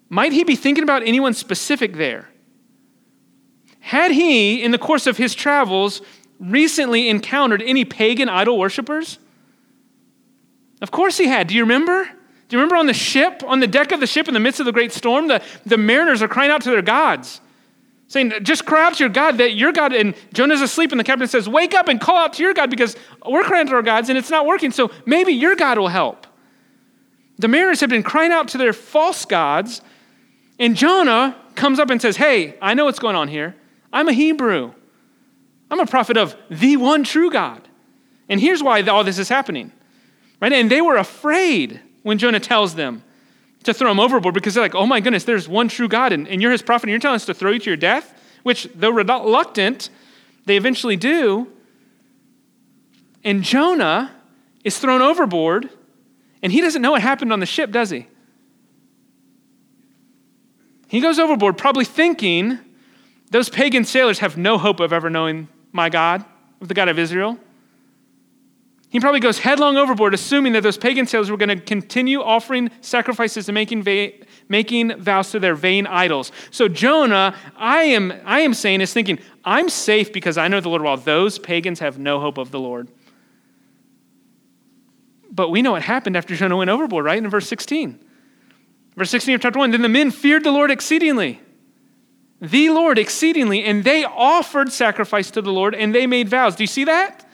might 0.09 0.33
he 0.33 0.43
be 0.43 0.55
thinking 0.55 0.83
about 0.83 1.03
anyone 1.03 1.33
specific 1.33 1.93
there? 1.93 2.29
Had 3.79 4.11
he, 4.11 4.63
in 4.63 4.71
the 4.71 4.77
course 4.77 5.07
of 5.07 5.17
his 5.17 5.35
travels, 5.35 6.01
recently 6.39 7.09
encountered 7.09 7.61
any 7.61 7.85
pagan 7.85 8.29
idol 8.29 8.57
worshippers? 8.57 9.19
Of 10.81 10.91
course 10.91 11.17
he 11.17 11.27
had. 11.27 11.47
Do 11.47 11.55
you 11.55 11.61
remember? 11.61 12.03
Do 12.03 12.55
you 12.55 12.59
remember 12.59 12.75
on 12.75 12.85
the 12.85 12.93
ship, 12.93 13.43
on 13.45 13.59
the 13.59 13.67
deck 13.67 13.91
of 13.91 13.99
the 13.99 14.07
ship 14.07 14.27
in 14.27 14.33
the 14.33 14.39
midst 14.39 14.59
of 14.59 14.65
the 14.65 14.71
great 14.71 14.91
storm, 14.91 15.27
the, 15.27 15.41
the 15.65 15.77
mariners 15.77 16.21
are 16.21 16.27
crying 16.27 16.51
out 16.51 16.61
to 16.61 16.69
their 16.69 16.81
gods, 16.81 17.41
saying, 18.07 18.33
Just 18.43 18.65
cry 18.65 18.85
out 18.85 18.95
to 18.95 19.03
your 19.03 19.09
God 19.09 19.37
that 19.37 19.53
your 19.53 19.71
God, 19.71 19.93
and 19.93 20.15
Jonah's 20.33 20.61
asleep, 20.61 20.91
and 20.91 20.99
the 20.99 21.03
captain 21.03 21.27
says, 21.27 21.49
Wake 21.49 21.73
up 21.73 21.87
and 21.87 21.99
call 21.99 22.17
out 22.17 22.33
to 22.33 22.43
your 22.43 22.53
God 22.53 22.69
because 22.69 22.95
we're 23.27 23.43
crying 23.43 23.67
to 23.67 23.73
our 23.73 23.81
gods 23.81 24.09
and 24.09 24.17
it's 24.17 24.29
not 24.29 24.45
working, 24.45 24.71
so 24.71 24.91
maybe 25.05 25.33
your 25.33 25.55
God 25.55 25.77
will 25.77 25.87
help. 25.87 26.27
The 27.37 27.47
mariners 27.47 27.81
have 27.81 27.89
been 27.89 28.03
crying 28.03 28.31
out 28.31 28.47
to 28.49 28.57
their 28.57 28.73
false 28.73 29.25
gods, 29.25 29.81
and 30.59 30.75
Jonah 30.75 31.35
comes 31.55 31.79
up 31.79 31.89
and 31.89 32.01
says, 32.01 32.17
Hey, 32.17 32.55
I 32.61 32.73
know 32.73 32.85
what's 32.85 32.99
going 32.99 33.15
on 33.15 33.27
here. 33.27 33.55
I'm 33.91 34.07
a 34.07 34.13
Hebrew. 34.13 34.73
I'm 35.71 35.79
a 35.79 35.85
prophet 35.85 36.17
of 36.17 36.35
the 36.49 36.77
one 36.77 37.03
true 37.03 37.31
God. 37.31 37.67
And 38.29 38.39
here's 38.39 38.61
why 38.61 38.81
all 38.83 39.03
this 39.03 39.19
is 39.19 39.29
happening. 39.29 39.71
Right? 40.41 40.53
And 40.53 40.69
they 40.69 40.81
were 40.81 40.97
afraid 40.97 41.81
when 42.03 42.17
Jonah 42.17 42.39
tells 42.39 42.75
them 42.75 43.03
to 43.65 43.73
throw 43.73 43.91
him 43.91 43.99
overboard 43.99 44.33
because 44.33 44.53
they're 44.53 44.63
like, 44.63 44.75
oh 44.75 44.85
my 44.85 44.99
goodness, 44.99 45.23
there's 45.23 45.47
one 45.47 45.67
true 45.67 45.87
God 45.87 46.13
and, 46.13 46.27
and 46.27 46.41
you're 46.41 46.51
his 46.51 46.61
prophet 46.61 46.83
and 46.83 46.91
you're 46.91 46.99
telling 46.99 47.15
us 47.15 47.25
to 47.25 47.33
throw 47.33 47.51
you 47.51 47.59
to 47.59 47.69
your 47.69 47.77
death, 47.77 48.19
which, 48.43 48.67
though 48.75 48.91
reluctant, 48.91 49.89
they 50.45 50.57
eventually 50.57 50.95
do. 50.95 51.51
And 53.23 53.43
Jonah 53.43 54.15
is 54.63 54.77
thrown 54.77 55.01
overboard 55.01 55.69
and 56.41 56.51
he 56.51 56.61
doesn't 56.61 56.81
know 56.81 56.91
what 56.91 57.01
happened 57.01 57.33
on 57.33 57.39
the 57.39 57.45
ship, 57.45 57.71
does 57.71 57.89
he? 57.89 58.07
He 60.87 61.01
goes 61.01 61.17
overboard, 61.19 61.57
probably 61.57 61.85
thinking 61.85 62.59
those 63.31 63.49
pagan 63.49 63.83
sailors 63.83 64.19
have 64.19 64.37
no 64.37 64.57
hope 64.57 64.79
of 64.79 64.93
ever 64.93 65.09
knowing 65.09 65.47
my 65.71 65.89
God, 65.89 66.23
the 66.61 66.73
God 66.73 66.87
of 66.87 66.99
Israel. 66.99 67.37
He 68.95 69.01
probably 69.01 69.19
goes 69.19 69.39
headlong 69.39 69.75
overboard, 69.75 70.13
assuming 70.13 70.53
that 70.53 70.63
those 70.63 70.77
pagan 70.77 71.05
sailors 71.05 71.29
were 71.29 71.35
going 71.35 71.49
to 71.49 71.59
continue 71.59 72.21
offering 72.21 72.71
sacrifices 72.79 73.49
and 73.49 73.53
making, 73.53 73.83
va- 73.83 74.13
making 74.47 74.97
vows 75.01 75.31
to 75.31 75.39
their 75.41 75.53
vain 75.53 75.85
idols. 75.85 76.31
So 76.49 76.69
Jonah, 76.69 77.35
I 77.57 77.79
am, 77.79 78.13
I 78.23 78.39
am 78.39 78.53
saying, 78.53 78.79
is 78.79 78.93
thinking, 78.93 79.19
I'm 79.43 79.67
safe 79.67 80.13
because 80.13 80.37
I 80.37 80.47
know 80.47 80.61
the 80.61 80.69
Lord, 80.69 80.81
while 80.81 80.95
those 80.95 81.37
pagans 81.39 81.79
have 81.81 81.99
no 81.99 82.21
hope 82.21 82.37
of 82.37 82.51
the 82.51 82.59
Lord. 82.61 82.87
But 85.29 85.49
we 85.49 85.61
know 85.61 85.73
what 85.73 85.81
happened 85.81 86.15
after 86.15 86.33
Jonah 86.33 86.55
went 86.55 86.69
overboard, 86.69 87.03
right? 87.03 87.17
In 87.17 87.29
verse 87.29 87.49
16. 87.49 87.99
Verse 88.95 89.09
16 89.09 89.35
of 89.35 89.41
chapter 89.41 89.59
1 89.59 89.71
Then 89.71 89.81
the 89.81 89.89
men 89.89 90.09
feared 90.09 90.45
the 90.45 90.51
Lord 90.51 90.71
exceedingly. 90.71 91.41
The 92.39 92.69
Lord 92.69 92.97
exceedingly, 92.97 93.65
and 93.65 93.83
they 93.83 94.05
offered 94.05 94.71
sacrifice 94.71 95.31
to 95.31 95.41
the 95.41 95.51
Lord 95.51 95.75
and 95.75 95.93
they 95.93 96.07
made 96.07 96.29
vows. 96.29 96.55
Do 96.55 96.63
you 96.63 96.67
see 96.67 96.85
that? 96.85 97.24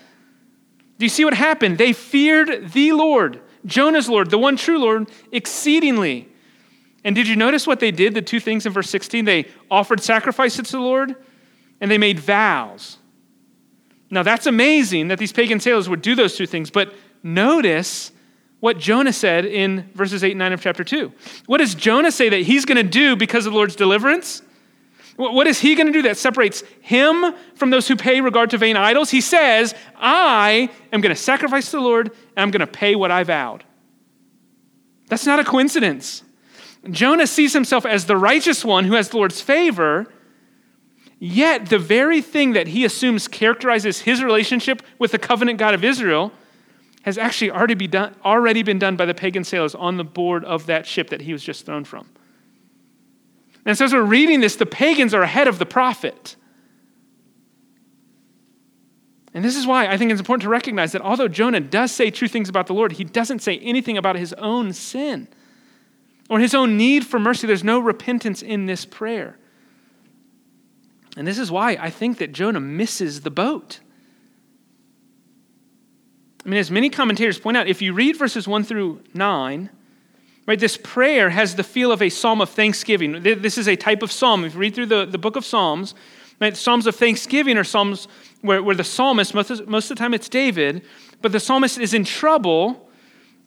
Do 1.01 1.05
you 1.05 1.09
see 1.09 1.25
what 1.25 1.33
happened? 1.33 1.79
They 1.79 1.93
feared 1.93 2.73
the 2.73 2.91
Lord, 2.91 3.41
Jonah's 3.65 4.07
Lord, 4.07 4.29
the 4.29 4.37
one 4.37 4.55
true 4.55 4.77
Lord, 4.77 5.09
exceedingly. 5.31 6.29
And 7.03 7.15
did 7.15 7.27
you 7.27 7.35
notice 7.35 7.65
what 7.65 7.79
they 7.79 7.89
did? 7.89 8.13
The 8.13 8.21
two 8.21 8.39
things 8.39 8.67
in 8.67 8.71
verse 8.71 8.87
16? 8.91 9.25
They 9.25 9.47
offered 9.71 9.99
sacrifices 9.99 10.67
to 10.67 10.73
the 10.73 10.83
Lord 10.83 11.15
and 11.79 11.89
they 11.89 11.97
made 11.97 12.19
vows. 12.19 12.99
Now 14.11 14.21
that's 14.21 14.45
amazing 14.45 15.07
that 15.07 15.17
these 15.17 15.33
pagan 15.33 15.59
sailors 15.59 15.89
would 15.89 16.03
do 16.03 16.13
those 16.13 16.35
two 16.35 16.45
things, 16.45 16.69
but 16.69 16.93
notice 17.23 18.11
what 18.59 18.77
Jonah 18.77 19.11
said 19.11 19.45
in 19.45 19.89
verses 19.95 20.23
8 20.23 20.33
and 20.33 20.37
9 20.37 20.53
of 20.53 20.61
chapter 20.61 20.83
2. 20.83 21.11
What 21.47 21.57
does 21.57 21.73
Jonah 21.73 22.11
say 22.11 22.29
that 22.29 22.43
he's 22.43 22.63
going 22.63 22.77
to 22.77 22.83
do 22.83 23.15
because 23.15 23.47
of 23.47 23.53
the 23.53 23.57
Lord's 23.57 23.75
deliverance? 23.75 24.43
What 25.21 25.45
is 25.45 25.59
he 25.59 25.75
going 25.75 25.85
to 25.85 25.93
do 25.93 26.01
that 26.03 26.17
separates 26.17 26.63
him 26.81 27.35
from 27.53 27.69
those 27.69 27.87
who 27.87 27.95
pay 27.95 28.21
regard 28.21 28.49
to 28.49 28.57
vain 28.57 28.75
idols? 28.75 29.11
He 29.11 29.21
says, 29.21 29.75
I 29.95 30.69
am 30.91 30.99
going 30.99 31.15
to 31.15 31.21
sacrifice 31.21 31.69
to 31.71 31.77
the 31.77 31.83
Lord 31.83 32.07
and 32.07 32.43
I'm 32.43 32.49
going 32.49 32.61
to 32.61 32.67
pay 32.67 32.95
what 32.95 33.11
I 33.11 33.23
vowed. 33.23 33.63
That's 35.09 35.27
not 35.27 35.39
a 35.39 35.43
coincidence. 35.43 36.23
Jonah 36.89 37.27
sees 37.27 37.53
himself 37.53 37.85
as 37.85 38.05
the 38.05 38.17
righteous 38.17 38.65
one 38.65 38.85
who 38.85 38.95
has 38.95 39.09
the 39.09 39.17
Lord's 39.17 39.41
favor, 39.41 40.11
yet 41.19 41.67
the 41.67 41.77
very 41.77 42.21
thing 42.21 42.53
that 42.53 42.67
he 42.67 42.83
assumes 42.83 43.27
characterizes 43.27 44.01
his 44.01 44.23
relationship 44.23 44.81
with 44.97 45.11
the 45.11 45.19
covenant 45.19 45.59
God 45.59 45.75
of 45.75 45.83
Israel 45.83 46.31
has 47.03 47.19
actually 47.19 47.51
already, 47.51 47.75
be 47.75 47.87
done, 47.87 48.15
already 48.25 48.63
been 48.63 48.79
done 48.79 48.95
by 48.95 49.05
the 49.05 49.13
pagan 49.13 49.43
sailors 49.43 49.75
on 49.75 49.97
the 49.97 50.03
board 50.03 50.43
of 50.45 50.65
that 50.65 50.87
ship 50.87 51.09
that 51.09 51.21
he 51.21 51.33
was 51.33 51.43
just 51.43 51.67
thrown 51.67 51.83
from. 51.83 52.09
And 53.65 53.77
so 53.77 53.85
as 53.85 53.93
we're 53.93 54.01
reading 54.01 54.39
this, 54.39 54.55
the 54.55 54.65
pagans 54.65 55.13
are 55.13 55.21
ahead 55.21 55.47
of 55.47 55.59
the 55.59 55.65
prophet. 55.65 56.35
And 59.33 59.45
this 59.45 59.55
is 59.55 59.65
why 59.65 59.87
I 59.87 59.97
think 59.97 60.11
it's 60.11 60.19
important 60.19 60.43
to 60.43 60.49
recognize 60.49 60.91
that 60.91 61.01
although 61.01 61.27
Jonah 61.27 61.61
does 61.61 61.91
say 61.91 62.11
true 62.11 62.27
things 62.27 62.49
about 62.49 62.67
the 62.67 62.73
Lord, 62.73 62.93
he 62.93 63.03
doesn't 63.03 63.39
say 63.39 63.59
anything 63.59 63.97
about 63.97 64.15
his 64.17 64.33
own 64.33 64.73
sin 64.73 65.27
or 66.29 66.39
his 66.39 66.53
own 66.53 66.75
need 66.75 67.05
for 67.05 67.19
mercy. 67.19 67.47
There's 67.47 67.63
no 67.63 67.79
repentance 67.79 68.41
in 68.41 68.65
this 68.65 68.83
prayer. 68.83 69.37
And 71.15 71.27
this 71.27 71.37
is 71.37 71.51
why 71.51 71.71
I 71.79 71.89
think 71.89 72.17
that 72.17 72.31
Jonah 72.31 72.59
misses 72.59 73.21
the 73.21 73.31
boat. 73.31 73.79
I 76.45 76.49
mean, 76.49 76.59
as 76.59 76.71
many 76.71 76.89
commentators 76.89 77.39
point 77.39 77.57
out, 77.57 77.67
if 77.67 77.81
you 77.81 77.93
read 77.93 78.17
verses 78.17 78.47
1 78.47 78.63
through 78.63 79.01
9, 79.13 79.69
right, 80.51 80.59
this 80.59 80.75
prayer 80.75 81.29
has 81.29 81.55
the 81.55 81.63
feel 81.63 81.93
of 81.93 82.01
a 82.01 82.09
psalm 82.09 82.41
of 82.41 82.49
thanksgiving. 82.49 83.23
This 83.23 83.57
is 83.57 83.69
a 83.69 83.77
type 83.77 84.03
of 84.03 84.11
psalm. 84.11 84.43
If 84.43 84.53
you 84.53 84.59
read 84.59 84.75
through 84.75 84.87
the, 84.87 85.05
the 85.05 85.17
book 85.17 85.37
of 85.37 85.45
Psalms, 85.45 85.95
right, 86.41 86.57
psalms 86.57 86.85
of 86.87 86.95
thanksgiving 86.97 87.57
are 87.57 87.63
psalms 87.63 88.09
where, 88.41 88.61
where 88.61 88.75
the 88.75 88.83
psalmist, 88.83 89.33
most 89.33 89.49
of, 89.49 89.65
most 89.69 89.89
of 89.89 89.95
the 89.95 90.01
time 90.01 90.13
it's 90.13 90.27
David, 90.27 90.85
but 91.21 91.31
the 91.31 91.39
psalmist 91.39 91.77
is 91.77 91.93
in 91.93 92.03
trouble 92.03 92.89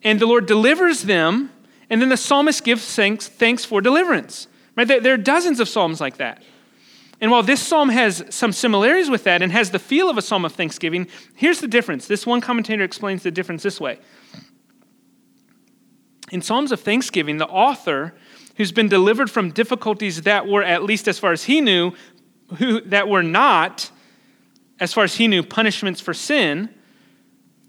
and 0.02 0.18
the 0.18 0.24
Lord 0.24 0.46
delivers 0.46 1.02
them, 1.02 1.50
and 1.90 2.00
then 2.00 2.08
the 2.08 2.16
psalmist 2.16 2.64
gives 2.64 2.94
thanks, 2.94 3.28
thanks 3.28 3.66
for 3.66 3.82
deliverance. 3.82 4.48
Right? 4.74 4.88
There, 4.88 5.00
there 5.00 5.12
are 5.12 5.18
dozens 5.18 5.60
of 5.60 5.68
psalms 5.68 6.00
like 6.00 6.16
that. 6.16 6.42
And 7.20 7.30
while 7.30 7.42
this 7.42 7.60
psalm 7.60 7.90
has 7.90 8.24
some 8.30 8.52
similarities 8.52 9.10
with 9.10 9.24
that 9.24 9.42
and 9.42 9.52
has 9.52 9.72
the 9.72 9.78
feel 9.78 10.08
of 10.08 10.16
a 10.16 10.22
psalm 10.22 10.46
of 10.46 10.54
thanksgiving, 10.54 11.08
here's 11.34 11.60
the 11.60 11.68
difference. 11.68 12.06
This 12.06 12.26
one 12.26 12.40
commentator 12.40 12.82
explains 12.82 13.22
the 13.22 13.30
difference 13.30 13.62
this 13.62 13.78
way. 13.78 13.98
In 16.30 16.42
Psalms 16.42 16.72
of 16.72 16.80
Thanksgiving, 16.80 17.37
the 17.37 17.46
author, 17.46 18.14
who's 18.56 18.72
been 18.72 18.88
delivered 18.88 19.30
from 19.30 19.50
difficulties 19.50 20.22
that 20.22 20.46
were, 20.46 20.62
at 20.62 20.82
least 20.82 21.08
as 21.08 21.18
far 21.18 21.32
as 21.32 21.44
he 21.44 21.60
knew, 21.60 21.92
who, 22.58 22.80
that 22.82 23.08
were 23.08 23.22
not, 23.22 23.90
as 24.80 24.92
far 24.92 25.04
as 25.04 25.16
he 25.16 25.28
knew, 25.28 25.42
punishments 25.42 26.00
for 26.00 26.14
sin, 26.14 26.68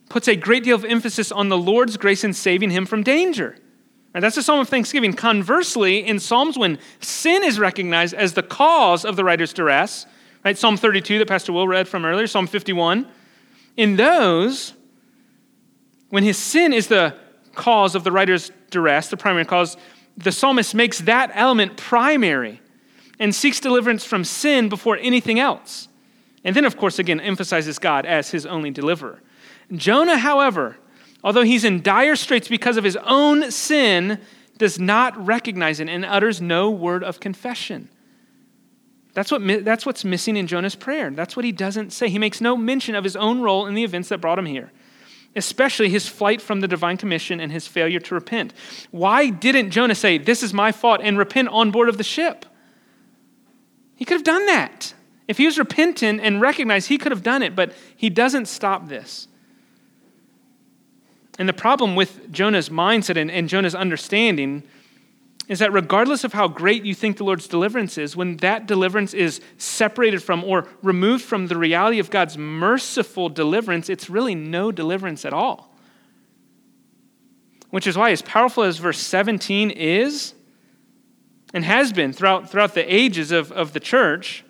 puts 0.09 0.27
a 0.27 0.35
great 0.35 0.63
deal 0.63 0.75
of 0.75 0.85
emphasis 0.85 1.31
on 1.31 1.49
the 1.49 1.57
Lord's 1.57 1.97
grace 1.97 2.23
in 2.23 2.33
saving 2.33 2.69
him 2.69 2.85
from 2.85 3.03
danger. 3.03 3.57
Right, 4.13 4.21
that's 4.21 4.37
a 4.37 4.43
psalm 4.43 4.61
of 4.61 4.69
thanksgiving. 4.69 5.13
Conversely, 5.13 6.05
in 6.05 6.19
Psalms, 6.19 6.57
when 6.57 6.79
sin 7.01 7.43
is 7.43 7.59
recognized 7.59 8.13
as 8.13 8.33
the 8.33 8.43
cause 8.43 9.03
of 9.03 9.17
the 9.17 9.25
writer's 9.25 9.51
duress, 9.51 10.05
right, 10.45 10.57
Psalm 10.57 10.77
32 10.77 11.19
that 11.19 11.27
Pastor 11.27 11.51
Will 11.51 11.67
read 11.67 11.87
from 11.87 12.05
earlier, 12.05 12.27
Psalm 12.27 12.47
51, 12.47 13.07
in 13.75 13.97
those, 13.97 14.73
when 16.09 16.23
his 16.23 16.37
sin 16.37 16.71
is 16.71 16.87
the 16.87 17.17
cause 17.55 17.95
of 17.95 18.03
the 18.03 18.11
writer's 18.11 18.51
duress, 18.69 19.09
the 19.09 19.17
primary 19.17 19.45
cause, 19.45 19.77
the 20.17 20.31
psalmist 20.31 20.75
makes 20.75 20.99
that 21.01 21.31
element 21.33 21.77
primary 21.77 22.61
and 23.19 23.33
seeks 23.33 23.59
deliverance 23.59 24.03
from 24.03 24.23
sin 24.23 24.69
before 24.69 24.97
anything 24.97 25.39
else. 25.39 25.87
And 26.43 26.55
then, 26.55 26.65
of 26.65 26.77
course, 26.77 26.99
again, 26.99 27.19
emphasizes 27.19 27.79
God 27.79 28.05
as 28.05 28.29
his 28.29 28.45
only 28.45 28.71
deliverer. 28.71 29.21
Jonah, 29.73 30.17
however, 30.17 30.77
although 31.23 31.43
he's 31.43 31.63
in 31.63 31.81
dire 31.81 32.15
straits 32.15 32.47
because 32.47 32.77
of 32.77 32.83
his 32.83 32.97
own 32.97 33.51
sin, 33.51 34.19
does 34.57 34.79
not 34.79 35.17
recognize 35.25 35.79
it 35.79 35.89
and 35.89 36.05
utters 36.05 36.41
no 36.41 36.69
word 36.69 37.03
of 37.03 37.19
confession. 37.19 37.89
That's, 39.13 39.31
what, 39.31 39.41
that's 39.63 39.85
what's 39.85 40.03
missing 40.03 40.35
in 40.35 40.45
Jonah's 40.45 40.75
prayer. 40.75 41.09
That's 41.09 41.35
what 41.35 41.45
he 41.45 41.51
doesn't 41.51 41.91
say. 41.91 42.09
He 42.09 42.19
makes 42.19 42.41
no 42.41 42.57
mention 42.57 42.95
of 42.95 43.03
his 43.03 43.15
own 43.15 43.41
role 43.41 43.65
in 43.65 43.73
the 43.73 43.83
events 43.83 44.09
that 44.09 44.19
brought 44.19 44.37
him 44.37 44.45
here, 44.45 44.71
especially 45.35 45.89
his 45.89 46.07
flight 46.07 46.41
from 46.41 46.61
the 46.61 46.67
divine 46.67 46.97
commission 46.97 47.39
and 47.39 47.51
his 47.51 47.67
failure 47.67 47.99
to 47.99 48.15
repent. 48.15 48.53
Why 48.91 49.29
didn't 49.29 49.71
Jonah 49.71 49.95
say, 49.95 50.17
This 50.17 50.41
is 50.41 50.53
my 50.53 50.71
fault, 50.71 51.01
and 51.03 51.17
repent 51.17 51.49
on 51.49 51.71
board 51.71 51.89
of 51.89 51.97
the 51.97 52.03
ship? 52.03 52.45
He 53.95 54.05
could 54.05 54.15
have 54.15 54.23
done 54.23 54.45
that. 54.47 54.93
If 55.27 55.37
he 55.37 55.45
was 55.45 55.57
repentant 55.57 56.21
and 56.21 56.39
recognized, 56.39 56.89
he 56.89 56.97
could 56.97 57.11
have 57.11 57.23
done 57.23 57.41
it, 57.41 57.55
but 57.55 57.73
he 57.95 58.09
doesn't 58.09 58.47
stop 58.47 58.87
this. 58.87 59.27
And 61.37 61.49
the 61.49 61.53
problem 61.53 61.95
with 61.95 62.31
Jonah's 62.31 62.69
mindset 62.69 63.17
and, 63.17 63.29
and, 63.29 63.49
Jonah's 63.49 63.75
understanding 63.75 64.63
is 65.47 65.59
that 65.59 65.71
regardless 65.71 66.23
of 66.23 66.33
how 66.33 66.47
great 66.47 66.83
you 66.83 66.95
think 66.95 67.17
the 67.17 67.23
Lord's 67.23 67.47
deliverance 67.47 67.97
is, 67.97 68.15
when 68.15 68.37
that 68.37 68.65
deliverance 68.65 69.13
is 69.13 69.41
separated 69.57 70.23
from 70.23 70.43
or 70.43 70.67
removed 70.81 71.23
from 71.23 71.47
the 71.47 71.57
reality 71.57 71.99
of 71.99 72.09
God's 72.09 72.37
merciful 72.37 73.29
deliverance, 73.29 73.89
it's 73.89 74.09
really 74.09 74.33
no 74.33 74.71
deliverance 74.71 75.23
at 75.23 75.33
all. 75.33 75.75
Which 77.69 77.85
is 77.85 77.97
why, 77.97 78.11
as 78.11 78.21
powerful 78.21 78.63
as 78.63 78.77
verse 78.77 78.99
17 78.99 79.69
is, 79.71 80.33
and 81.53 81.63
has 81.63 81.93
been 81.93 82.11
throughout, 82.11 82.49
throughout 82.49 82.73
the 82.73 82.93
ages 82.93 83.31
of, 83.31 83.51
of 83.51 83.73
the 83.73 83.79
church, 83.79 84.43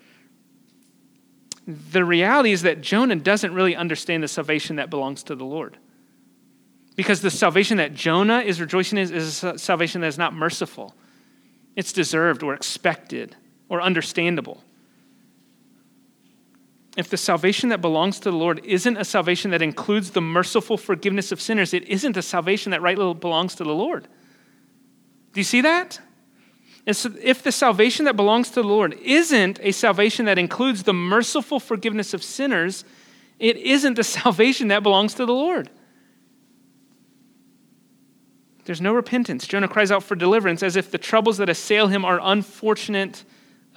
the 1.67 2.05
reality 2.05 2.51
is 2.51 2.61
that 2.61 2.81
Jonah 2.81 3.15
doesn't 3.15 3.53
really 3.53 3.75
understand 3.75 4.23
the 4.23 4.27
salvation 4.27 4.77
that 4.77 4.89
belongs 4.89 5.23
to 5.23 5.35
the 5.35 5.45
Lord. 5.45 5.77
Because 6.95 7.21
the 7.21 7.31
salvation 7.31 7.77
that 7.77 7.93
Jonah 7.93 8.39
is 8.39 8.61
rejoicing 8.61 8.97
in 8.97 9.13
is, 9.13 9.43
a 9.43 9.57
salvation 9.57 10.01
that 10.01 10.07
is 10.07 10.17
not 10.17 10.33
merciful. 10.33 10.95
It's 11.75 11.91
deserved 11.91 12.41
or 12.41 12.53
expected 12.53 13.35
or 13.67 13.81
understandable. 13.81 14.63
If 16.95 17.09
the 17.09 17.17
salvation 17.17 17.69
that 17.69 17.81
belongs 17.81 18.19
to 18.19 18.31
the 18.31 18.37
Lord 18.37 18.61
isn't 18.63 18.95
a 18.95 19.03
salvation 19.03 19.51
that 19.51 19.61
includes 19.61 20.11
the 20.11 20.21
merciful 20.21 20.77
forgiveness 20.77 21.33
of 21.33 21.41
sinners, 21.41 21.73
it 21.73 21.83
isn't 21.83 22.15
a 22.15 22.21
salvation 22.21 22.71
that 22.71 22.81
rightly 22.81 23.13
belongs 23.13 23.55
to 23.55 23.65
the 23.65 23.75
Lord. 23.75 24.07
Do 25.33 25.41
you 25.41 25.43
see 25.43 25.59
that? 25.61 25.99
So 26.89 27.11
if 27.21 27.43
the 27.43 27.51
salvation 27.51 28.05
that 28.05 28.15
belongs 28.15 28.49
to 28.49 28.61
the 28.61 28.67
Lord 28.67 28.93
isn't 29.01 29.59
a 29.61 29.71
salvation 29.71 30.25
that 30.25 30.37
includes 30.37 30.83
the 30.83 30.93
merciful 30.93 31.59
forgiveness 31.59 32.13
of 32.13 32.23
sinners, 32.23 32.85
it 33.39 33.57
isn't 33.57 33.99
a 33.99 34.03
salvation 34.21 34.69
that 34.69 34.83
belongs 34.83 35.15
to 35.15 35.25
the 35.25 35.33
Lord. 35.33 35.69
There's 38.65 38.81
no 38.81 38.93
repentance. 38.93 39.47
Jonah 39.47 39.67
cries 39.67 39.91
out 39.91 40.03
for 40.03 40.15
deliverance 40.15 40.63
as 40.63 40.75
if 40.75 40.89
the 40.89 40.97
troubles 40.97 41.37
that 41.37 41.49
assail 41.49 41.87
him 41.87 42.03
are 42.03 42.19
unfortunate 42.21 43.23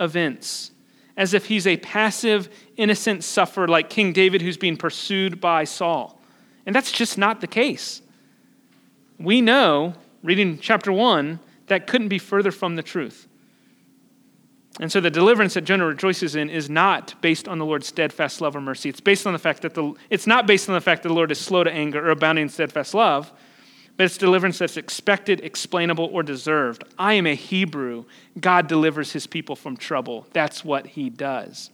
events, 0.00 0.72
as 1.16 1.34
if 1.34 1.46
he's 1.46 1.66
a 1.66 1.76
passive, 1.76 2.48
innocent 2.76 3.22
sufferer 3.22 3.68
like 3.68 3.90
King 3.90 4.12
David 4.12 4.40
who's 4.40 4.56
being 4.56 4.78
pursued 4.78 5.40
by 5.40 5.64
Saul. 5.64 6.20
And 6.64 6.74
that's 6.74 6.90
just 6.90 7.18
not 7.18 7.40
the 7.42 7.46
case. 7.46 8.00
We 9.18 9.42
know, 9.42 9.94
reading 10.22 10.58
chapter 10.58 10.90
1, 10.90 11.38
that 11.66 11.86
couldn't 11.86 12.08
be 12.08 12.18
further 12.18 12.50
from 12.50 12.76
the 12.76 12.82
truth. 12.82 13.28
And 14.80 14.90
so 14.90 15.00
the 15.00 15.10
deliverance 15.10 15.54
that 15.54 15.62
Jonah 15.62 15.86
rejoices 15.86 16.34
in 16.34 16.48
is 16.48 16.70
not 16.70 17.20
based 17.20 17.48
on 17.48 17.58
the 17.58 17.66
Lord's 17.66 17.88
steadfast 17.88 18.40
love 18.40 18.54
or 18.56 18.60
mercy. 18.60 18.88
It's 18.88 19.00
based 19.00 19.26
on 19.26 19.32
the 19.32 19.38
fact 19.38 19.62
that 19.62 19.74
the, 19.74 19.92
it's 20.08 20.26
not 20.26 20.46
based 20.46 20.68
on 20.68 20.74
the 20.74 20.80
fact 20.80 21.02
that 21.02 21.08
the 21.08 21.14
Lord 21.14 21.32
is 21.32 21.40
slow 21.40 21.64
to 21.64 21.70
anger 21.70 22.06
or 22.06 22.10
abounding 22.10 22.44
in 22.44 22.48
steadfast 22.48 22.94
love 22.94 23.32
but 23.98 24.04
it's 24.04 24.16
deliverance 24.16 24.58
that's 24.58 24.76
expected, 24.76 25.40
explainable, 25.42 26.08
or 26.12 26.22
deserved. 26.22 26.84
I 26.96 27.14
am 27.14 27.26
a 27.26 27.34
Hebrew. 27.34 28.04
God 28.38 28.68
delivers 28.68 29.12
his 29.12 29.26
people 29.26 29.56
from 29.56 29.76
trouble. 29.76 30.24
That's 30.32 30.64
what 30.64 30.86
he 30.86 31.10
does. 31.10 31.70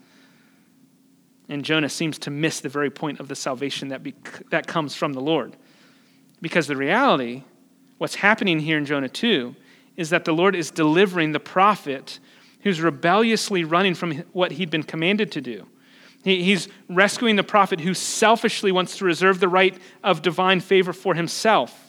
And 1.51 1.63
Jonah 1.63 1.91
seems 1.91 2.19
to 2.21 2.31
miss 2.31 2.61
the 2.61 2.71
very 2.71 2.89
point 2.89 3.21
of 3.21 3.29
the 3.29 3.37
salvation 3.37 3.89
that, 3.89 4.03
be, 4.03 4.15
that 4.49 4.67
comes 4.67 4.95
from 4.95 5.13
the 5.13 5.21
Lord. 5.21 5.55
Because 6.41 6.67
the 6.67 6.77
reality, 6.77 7.43
what's 7.99 8.15
happening 8.15 8.59
here 8.59 8.79
in 8.79 8.87
Jonah 8.87 9.11
2, 9.11 9.55
is 9.99 10.09
that 10.09 10.25
the 10.25 10.33
Lord 10.33 10.57
is 10.57 10.71
delivering 10.71 11.33
the 11.33 11.41
prophet 11.41 12.21
who's 12.61 12.81
rebelliously 12.81 13.65
running 13.65 13.95
from 13.95 14.17
what 14.33 14.53
he'd 14.53 14.71
been 14.71 14.83
commanded 14.83 15.31
to 15.33 15.43
do. 15.43 15.67
he's 16.23 16.69
rescuing 16.89 17.37
the 17.37 17.45
prophet 17.45 17.81
who 17.81 17.93
selfishly 17.93 18.73
wants 18.73 18.97
to 18.97 19.05
reserve 19.05 19.41
the 19.41 19.49
right 19.49 19.77
of 20.03 20.23
divine 20.23 20.61
favor 20.61 20.95
for 20.95 21.15
himself 21.15 21.84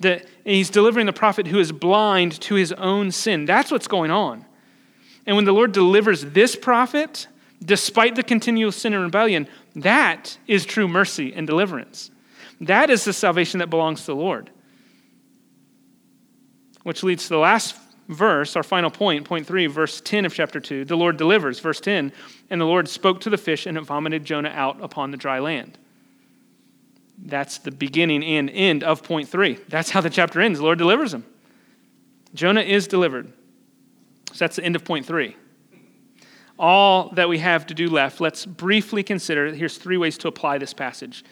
that 0.00 0.26
he's 0.44 0.70
delivering 0.70 1.06
the 1.06 1.12
prophet 1.12 1.46
who 1.46 1.58
is 1.58 1.72
blind 1.72 2.40
to 2.42 2.54
his 2.54 2.72
own 2.72 3.10
sin. 3.10 3.44
That's 3.44 3.70
what's 3.70 3.88
going 3.88 4.10
on. 4.10 4.44
And 5.26 5.36
when 5.36 5.44
the 5.44 5.52
Lord 5.52 5.72
delivers 5.72 6.22
this 6.24 6.56
prophet, 6.56 7.26
despite 7.62 8.14
the 8.14 8.22
continual 8.22 8.72
sin 8.72 8.94
and 8.94 9.02
rebellion, 9.02 9.48
that 9.76 10.38
is 10.46 10.64
true 10.64 10.88
mercy 10.88 11.34
and 11.34 11.46
deliverance. 11.46 12.10
That 12.60 12.90
is 12.90 13.04
the 13.04 13.12
salvation 13.12 13.58
that 13.58 13.70
belongs 13.70 14.00
to 14.00 14.06
the 14.06 14.16
Lord. 14.16 14.50
Which 16.82 17.02
leads 17.02 17.24
to 17.24 17.30
the 17.30 17.38
last 17.38 17.76
verse, 18.08 18.56
our 18.56 18.62
final 18.62 18.90
point, 18.90 19.24
point 19.24 19.46
three, 19.46 19.66
verse 19.66 20.00
10 20.00 20.24
of 20.24 20.34
chapter 20.34 20.60
2. 20.60 20.84
The 20.84 20.96
Lord 20.96 21.16
delivers, 21.16 21.60
verse 21.60 21.80
10. 21.80 22.12
And 22.50 22.60
the 22.60 22.64
Lord 22.64 22.88
spoke 22.88 23.20
to 23.20 23.30
the 23.30 23.36
fish, 23.36 23.66
and 23.66 23.76
it 23.76 23.82
vomited 23.82 24.24
Jonah 24.24 24.48
out 24.48 24.82
upon 24.82 25.10
the 25.10 25.16
dry 25.16 25.38
land. 25.38 25.78
That's 27.20 27.58
the 27.58 27.70
beginning 27.70 28.22
and 28.24 28.48
end 28.48 28.84
of 28.84 29.02
point 29.02 29.28
three. 29.28 29.58
That's 29.68 29.90
how 29.90 30.00
the 30.00 30.10
chapter 30.10 30.40
ends. 30.40 30.58
The 30.58 30.64
Lord 30.64 30.78
delivers 30.78 31.12
him. 31.12 31.24
Jonah 32.34 32.60
is 32.60 32.86
delivered. 32.86 33.32
So 34.32 34.38
that's 34.38 34.56
the 34.56 34.64
end 34.64 34.76
of 34.76 34.84
point 34.84 35.06
three. 35.06 35.36
All 36.58 37.10
that 37.10 37.28
we 37.28 37.38
have 37.38 37.66
to 37.68 37.74
do 37.74 37.88
left, 37.88 38.20
let's 38.20 38.44
briefly 38.44 39.02
consider 39.02 39.52
here's 39.54 39.78
three 39.78 39.96
ways 39.96 40.18
to 40.18 40.28
apply 40.28 40.58
this 40.58 40.74
passage. 40.74 41.24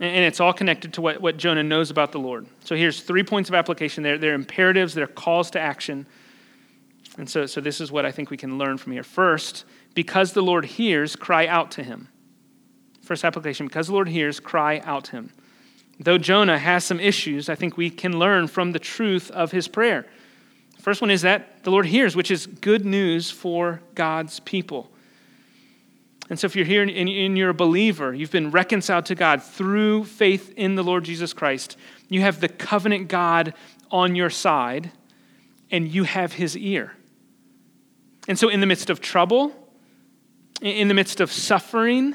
And 0.00 0.24
it's 0.24 0.40
all 0.40 0.54
connected 0.54 0.94
to 0.94 1.02
what, 1.02 1.20
what 1.20 1.36
Jonah 1.36 1.62
knows 1.62 1.90
about 1.90 2.10
the 2.12 2.18
Lord. 2.18 2.46
So 2.64 2.74
here's 2.74 3.02
three 3.02 3.22
points 3.22 3.50
of 3.50 3.54
application. 3.54 4.02
They're, 4.02 4.16
they're 4.16 4.34
imperatives, 4.34 4.94
they're 4.94 5.06
calls 5.06 5.50
to 5.50 5.60
action. 5.60 6.06
And 7.18 7.28
so, 7.28 7.44
so 7.44 7.60
this 7.60 7.80
is 7.80 7.92
what 7.92 8.06
I 8.06 8.12
think 8.12 8.30
we 8.30 8.38
can 8.38 8.56
learn 8.56 8.78
from 8.78 8.92
here. 8.92 9.02
First, 9.02 9.64
because 9.94 10.32
the 10.32 10.42
Lord 10.42 10.64
hears, 10.64 11.16
cry 11.16 11.46
out 11.46 11.70
to 11.72 11.82
him. 11.82 12.08
First 13.10 13.24
application, 13.24 13.66
because 13.66 13.88
the 13.88 13.92
Lord 13.92 14.08
hears, 14.08 14.38
cry 14.38 14.80
out 14.84 15.08
him. 15.08 15.32
Though 15.98 16.16
Jonah 16.16 16.60
has 16.60 16.84
some 16.84 17.00
issues, 17.00 17.48
I 17.48 17.56
think 17.56 17.76
we 17.76 17.90
can 17.90 18.20
learn 18.20 18.46
from 18.46 18.70
the 18.70 18.78
truth 18.78 19.32
of 19.32 19.50
his 19.50 19.66
prayer. 19.66 20.06
First 20.78 21.00
one 21.00 21.10
is 21.10 21.22
that 21.22 21.64
the 21.64 21.72
Lord 21.72 21.86
hears, 21.86 22.14
which 22.14 22.30
is 22.30 22.46
good 22.46 22.84
news 22.84 23.28
for 23.28 23.82
God's 23.96 24.38
people. 24.38 24.92
And 26.28 26.38
so, 26.38 26.46
if 26.46 26.54
you're 26.54 26.64
here 26.64 26.84
and 26.84 27.36
you're 27.36 27.50
a 27.50 27.52
believer, 27.52 28.14
you've 28.14 28.30
been 28.30 28.52
reconciled 28.52 29.06
to 29.06 29.16
God 29.16 29.42
through 29.42 30.04
faith 30.04 30.54
in 30.56 30.76
the 30.76 30.84
Lord 30.84 31.02
Jesus 31.02 31.32
Christ, 31.32 31.76
you 32.08 32.20
have 32.20 32.40
the 32.40 32.48
covenant 32.48 33.08
God 33.08 33.54
on 33.90 34.14
your 34.14 34.30
side, 34.30 34.92
and 35.68 35.88
you 35.88 36.04
have 36.04 36.34
his 36.34 36.56
ear. 36.56 36.92
And 38.28 38.38
so, 38.38 38.48
in 38.48 38.60
the 38.60 38.66
midst 38.66 38.88
of 38.88 39.00
trouble, 39.00 39.50
in 40.62 40.86
the 40.86 40.94
midst 40.94 41.18
of 41.18 41.32
suffering, 41.32 42.14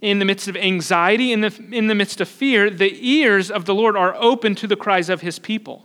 in 0.00 0.18
the 0.18 0.24
midst 0.24 0.48
of 0.48 0.56
anxiety, 0.56 1.32
in 1.32 1.42
the, 1.42 1.64
in 1.70 1.86
the 1.86 1.94
midst 1.94 2.20
of 2.20 2.28
fear, 2.28 2.70
the 2.70 2.96
ears 3.00 3.50
of 3.50 3.64
the 3.66 3.74
Lord 3.74 3.96
are 3.96 4.14
open 4.16 4.54
to 4.56 4.66
the 4.66 4.76
cries 4.76 5.08
of 5.08 5.20
his 5.20 5.38
people. 5.38 5.84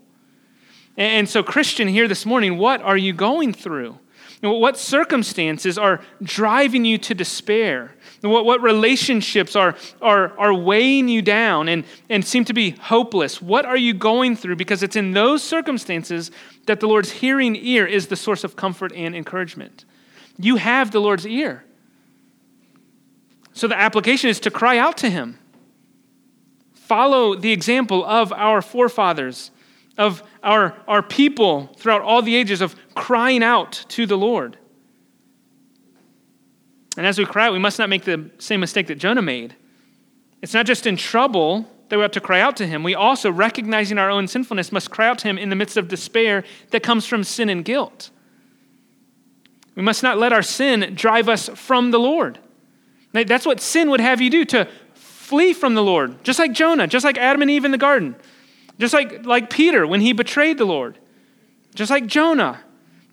And 0.98 1.28
so, 1.28 1.44
Christian, 1.44 1.90
here 1.90 2.08
this 2.08 2.26
morning, 2.26 2.58
what 2.58 2.82
are 2.82 2.96
you 2.96 3.12
going 3.12 3.52
through? 3.54 4.00
What 4.42 4.78
circumstances 4.78 5.78
are 5.78 6.02
driving 6.22 6.86
you 6.86 6.98
to 7.00 7.14
despair? 7.14 7.96
What, 8.22 8.46
what 8.46 8.62
relationships 8.62 9.56
are, 9.56 9.76
are, 10.02 10.38
are 10.38 10.54
weighing 10.54 11.08
you 11.08 11.22
down 11.22 11.68
and, 11.68 11.84
and 12.10 12.24
seem 12.24 12.46
to 12.46 12.54
be 12.54 12.72
hopeless? 12.72 13.42
What 13.42 13.66
are 13.66 13.78
you 13.78 13.94
going 13.94 14.36
through? 14.36 14.56
Because 14.56 14.84
it's 14.84 14.96
in 14.96 15.12
those 15.12 15.44
circumstances 15.44 16.32
that 16.68 16.80
the 16.80 16.88
Lord's 16.88 17.12
hearing 17.12 17.56
ear 17.56 17.86
is 17.86 18.08
the 18.08 18.16
source 18.16 18.44
of 18.44 18.56
comfort 18.56 18.94
and 18.94 19.16
encouragement. 19.16 19.84
You 20.38 20.58
have 20.58 20.92
the 20.92 21.02
Lord's 21.02 21.26
ear. 21.26 21.64
So 23.56 23.68
the 23.68 23.78
application 23.78 24.30
is 24.30 24.40
to 24.42 24.52
cry 24.52 24.78
out 24.78 24.98
to 24.98 25.10
Him. 25.10 25.40
Follow 26.74 27.34
the 27.34 27.52
example 27.52 28.06
of 28.06 28.32
our 28.32 28.62
forefathers 28.62 29.50
of 29.98 30.24
our, 30.44 30.76
our 30.88 31.02
people 31.02 31.68
throughout 31.78 32.02
all 32.02 32.22
the 32.22 32.36
ages 32.36 32.62
of 32.62 32.76
crying 32.96 33.44
out 33.44 33.86
to 33.90 34.06
the 34.06 34.18
Lord. 34.18 34.58
And 36.98 37.06
as 37.06 37.18
we 37.18 37.26
cry 37.26 37.48
out, 37.48 37.54
we 37.54 37.60
must 37.60 37.80
not 37.80 37.90
make 37.90 38.04
the 38.04 38.30
same 38.38 38.60
mistake 38.60 38.88
that 38.88 38.96
Jonah 38.96 39.22
made. 39.22 39.56
It's 40.42 40.54
not 40.54 40.66
just 40.66 40.86
in 40.86 40.98
trouble 40.98 41.70
that 41.90 41.98
we 41.98 42.02
have 42.02 42.12
to 42.12 42.22
cry 42.22 42.42
out 42.42 42.58
to 42.58 42.68
him. 42.68 42.84
We 42.84 42.96
also, 42.96 43.32
recognizing 43.32 43.98
our 43.98 44.10
own 44.10 44.28
sinfulness, 44.28 44.72
must 44.72 44.92
cry 44.92 45.08
out 45.08 45.20
to 45.20 45.28
him 45.28 45.38
in 45.38 45.50
the 45.50 45.56
midst 45.56 45.78
of 45.78 45.88
despair 45.88 46.44
that 46.72 46.84
comes 46.84 47.06
from 47.06 47.24
sin 47.24 47.50
and 47.50 47.64
guilt. 47.64 48.10
We 49.76 49.84
must 49.84 50.04
not 50.04 50.18
let 50.18 50.34
our 50.34 50.42
sin 50.42 50.94
drive 50.96 51.30
us 51.30 51.50
from 51.50 51.92
the 51.92 52.00
Lord. 52.00 52.40
That's 53.24 53.46
what 53.46 53.62
sin 53.62 53.90
would 53.90 54.02
have 54.02 54.22
you 54.22 54.30
do 54.30 54.46
to 54.46 54.68
flee 54.94 55.54
from 55.54 55.74
the 55.74 55.84
Lord, 55.84 56.24
just 56.24 56.38
like 56.38 56.52
Jonah, 56.54 56.88
just 56.88 57.04
like 57.06 57.18
Adam 57.18 57.42
and 57.42 57.50
Eve 57.50 57.66
in 57.66 57.72
the 57.72 57.78
garden. 57.78 58.16
Just 58.78 58.94
like, 58.94 59.26
like 59.26 59.50
Peter 59.50 59.88
when 59.88 60.02
he 60.02 60.14
betrayed 60.14 60.58
the 60.58 60.66
Lord. 60.66 61.00
Just 61.74 61.90
like 61.90 62.08
Jonah. 62.08 62.62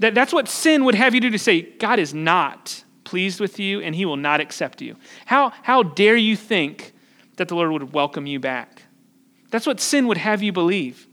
That, 0.00 0.14
that's 0.14 0.32
what 0.32 0.48
sin 0.48 0.84
would 0.84 0.96
have 0.96 1.14
you 1.14 1.20
do 1.20 1.30
to 1.30 1.38
say, 1.38 1.62
God 1.62 1.98
is 1.98 2.12
not 2.12 2.84
pleased 3.05 3.40
with 3.40 3.61
you 3.61 3.80
and 3.80 3.94
he 3.94 4.05
will 4.05 4.16
not 4.16 4.40
accept 4.40 4.82
you. 4.82 4.96
How, 5.26 5.50
how 5.62 5.82
dare 5.82 6.16
you 6.16 6.34
think 6.34 6.92
that 7.36 7.48
the 7.48 7.55
Lord 7.55 7.70
would 7.70 7.92
welcome 7.92 8.26
you 8.26 8.40
back? 8.40 8.82
That's 9.50 9.66
what 9.66 9.80
sin 9.80 10.09
would 10.09 10.16
have 10.16 10.42
you 10.42 10.53
believe. 10.53 11.07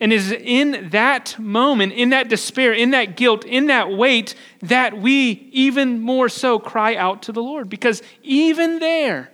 And 0.00 0.14
is 0.14 0.32
in 0.32 0.88
that 0.90 1.38
moment, 1.38 1.92
in 1.92 2.08
that 2.10 2.30
despair, 2.30 2.72
in 2.72 2.92
that 2.92 3.16
guilt, 3.16 3.44
in 3.44 3.66
that 3.66 3.90
weight, 3.90 4.34
that 4.62 4.98
we 4.98 5.50
even 5.52 6.00
more 6.00 6.30
so 6.30 6.58
cry 6.58 6.96
out 6.96 7.22
to 7.24 7.32
the 7.32 7.42
Lord. 7.42 7.68
Because 7.68 8.02
even 8.22 8.78
there, 8.78 9.30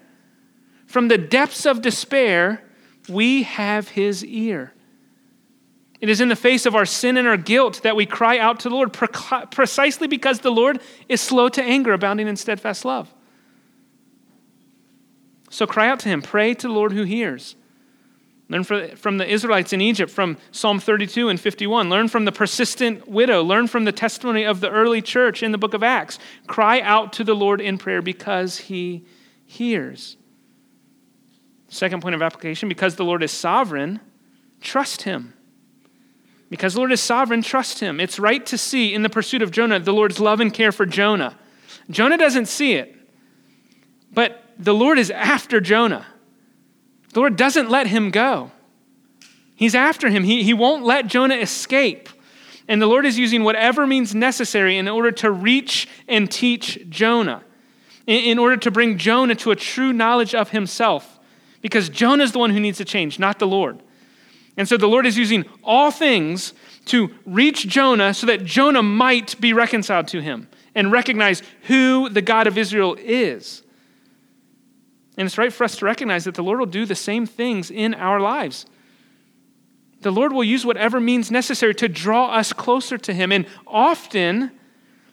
from 0.87 1.07
the 1.07 1.19
depths 1.19 1.67
of 1.67 1.83
despair, 1.83 2.65
we 3.09 3.45
have 3.45 3.91
his 3.91 4.25
ear. 4.25 4.73
It 6.01 6.09
is 6.09 6.21
in 6.21 6.29
the 6.29 6.37
face 6.37 6.67
of 6.67 6.75
our 6.75 6.85
sin 6.85 7.17
and 7.17 7.29
our 7.29 7.37
guilt 7.37 7.83
that 7.83 7.95
we 7.95 8.05
cry 8.05 8.39
out 8.39 8.61
to 8.61 8.69
the 8.69 8.75
Lord, 8.75 8.93
precisely 8.93 10.09
because 10.09 10.41
the 10.41 10.51
Lord 10.51 10.81
is 11.09 11.21
slow 11.21 11.49
to 11.49 11.63
anger, 11.63 11.93
abounding 11.93 12.27
in 12.27 12.37
steadfast 12.37 12.85
love. 12.85 13.15
So 15.49 15.65
cry 15.67 15.89
out 15.89 16.01
to 16.01 16.09
him, 16.09 16.23
pray 16.23 16.55
to 16.55 16.67
the 16.67 16.73
Lord 16.73 16.93
who 16.93 17.05
hears. 17.05 17.55
Learn 18.49 18.63
from 18.63 19.19
the 19.19 19.29
Israelites 19.29 19.73
in 19.73 19.81
Egypt 19.81 20.11
from 20.11 20.37
Psalm 20.53 20.79
32 20.79 21.29
and 21.29 21.41
51. 21.41 21.91
Learn 21.91 22.07
from 22.07 22.27
the 22.27 22.33
persistent 22.33 23.09
widow. 23.09 23.43
Learn 23.43 23.67
from 23.67 23.85
the 23.85 23.93
testimony 23.93 24.45
of 24.45 24.61
the 24.61 24.71
early 24.71 25.03
church 25.03 25.43
in 25.43 25.51
the 25.51 25.59
book 25.59 25.75
of 25.75 25.83
Acts. 25.83 26.21
Cry 26.47 26.81
out 26.81 27.13
to 27.15 27.25
the 27.25 27.35
Lord 27.35 27.61
in 27.61 27.77
prayer 27.77 28.01
because 28.01 28.59
he 28.59 29.05
hears. 29.45 30.17
Second 31.69 32.03
point 32.03 32.15
of 32.15 32.23
application 32.23 32.69
because 32.69 32.95
the 32.95 33.05
Lord 33.05 33.25
is 33.25 33.33
sovereign, 33.33 33.99
trust 34.61 35.03
him. 35.03 35.35
Because 36.49 36.75
the 36.75 36.81
Lord 36.81 36.93
is 36.93 37.01
sovereign, 37.01 37.43
trust 37.43 37.81
him. 37.81 37.99
It's 37.99 38.21
right 38.21 38.47
to 38.47 38.57
see 38.57 38.95
in 38.95 39.03
the 39.03 39.11
pursuit 39.11 39.43
of 39.43 39.51
Jonah 39.51 39.81
the 39.81 39.93
Lord's 39.93 40.21
love 40.21 40.39
and 40.39 40.55
care 40.55 40.71
for 40.71 40.87
Jonah. 40.87 41.37
Jonah 41.91 42.17
doesn't 42.17 42.47
see 42.47 42.75
it, 42.75 42.95
but 44.13 44.45
the 44.57 44.73
Lord 44.73 45.01
is 45.01 45.11
after 45.11 45.61
Jonah. 45.61 46.07
The 47.17 47.21
Lord 47.21 47.37
doesn't 47.37 47.71
let 47.71 47.87
him 47.87 48.11
go. 48.11 48.51
He's 49.55 49.75
after 49.75 50.11
him. 50.11 50.23
He, 50.23 50.43
he 50.43 50.53
won't 50.53 50.85
let 50.85 51.07
Jonah 51.07 51.37
escape. 51.37 52.11
And 52.69 52.83
the 52.83 52.87
Lord 52.87 53.07
is 53.07 53.19
using 53.19 53.43
whatever 53.43 53.87
means 53.87 54.15
necessary 54.15 54.77
in 54.77 54.87
order 54.87 55.11
to 55.13 55.31
reach 55.31 55.89
and 56.07 56.31
teach 56.31 56.79
Jonah, 56.91 57.43
in, 58.07 58.23
in 58.23 58.39
order 58.39 58.59
to 58.59 58.71
bring 58.71 58.99
Jonah 58.99 59.35
to 59.37 59.51
a 59.51 59.57
true 59.57 59.95
knowledge 59.95 60.35
of 60.35 60.51
himself 60.51 61.19
because 61.63 61.89
Jonah 61.89 62.23
is 62.23 62.33
the 62.33 62.39
one 62.39 62.51
who 62.51 62.61
needs 62.61 62.77
to 62.77 62.85
change, 62.85 63.19
not 63.19 63.39
the 63.39 63.47
Lord. 63.47 63.83
And 64.59 64.69
so 64.69 64.77
the 64.77 64.87
Lord 64.87 65.07
is 65.07 65.17
using 65.17 65.47
all 65.65 65.91
things 65.91 66.53
to 66.85 67.15
reach 67.25 67.67
Jonah 67.67 68.13
so 68.13 68.27
that 68.27 68.45
Jonah 68.45 68.83
might 68.83 69.41
be 69.41 69.55
reconciled 69.55 70.09
to 70.09 70.21
him 70.21 70.49
and 70.75 70.93
recognize 70.93 71.43
who 71.63 72.11
the 72.11 72.21
God 72.21 72.47
of 72.47 72.59
Israel 72.59 72.95
is. 73.01 73.63
And 75.17 75.27
it's 75.27 75.39
right 75.39 75.53
for 75.53 75.65
us 75.65 75.77
to 75.77 75.85
recognize 75.85 76.25
that 76.25 76.35
the 76.35 76.43
Lord 76.43 76.59
will 76.59 76.67
do 76.67 76.85
the 76.85 76.95
same 76.95 77.27
things 77.27 77.71
in 77.71 77.95
our 77.95 78.21
lives. 78.21 78.67
The 80.03 80.11
Lord 80.11 80.33
will 80.33 80.45
use 80.45 80.65
whatever 80.67 81.01
means 81.01 81.31
necessary 81.31 81.75
to 81.77 81.89
draw 81.89 82.27
us 82.27 82.53
closer 82.53 82.99
to 82.99 83.15
Him. 83.15 83.33
And 83.33 83.47
often, 83.67 84.51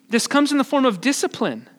this 0.10 0.28
comes 0.28 0.52
in 0.52 0.58
the 0.58 0.64
form 0.64 0.86
of 0.86 1.02
discipline. 1.02 1.70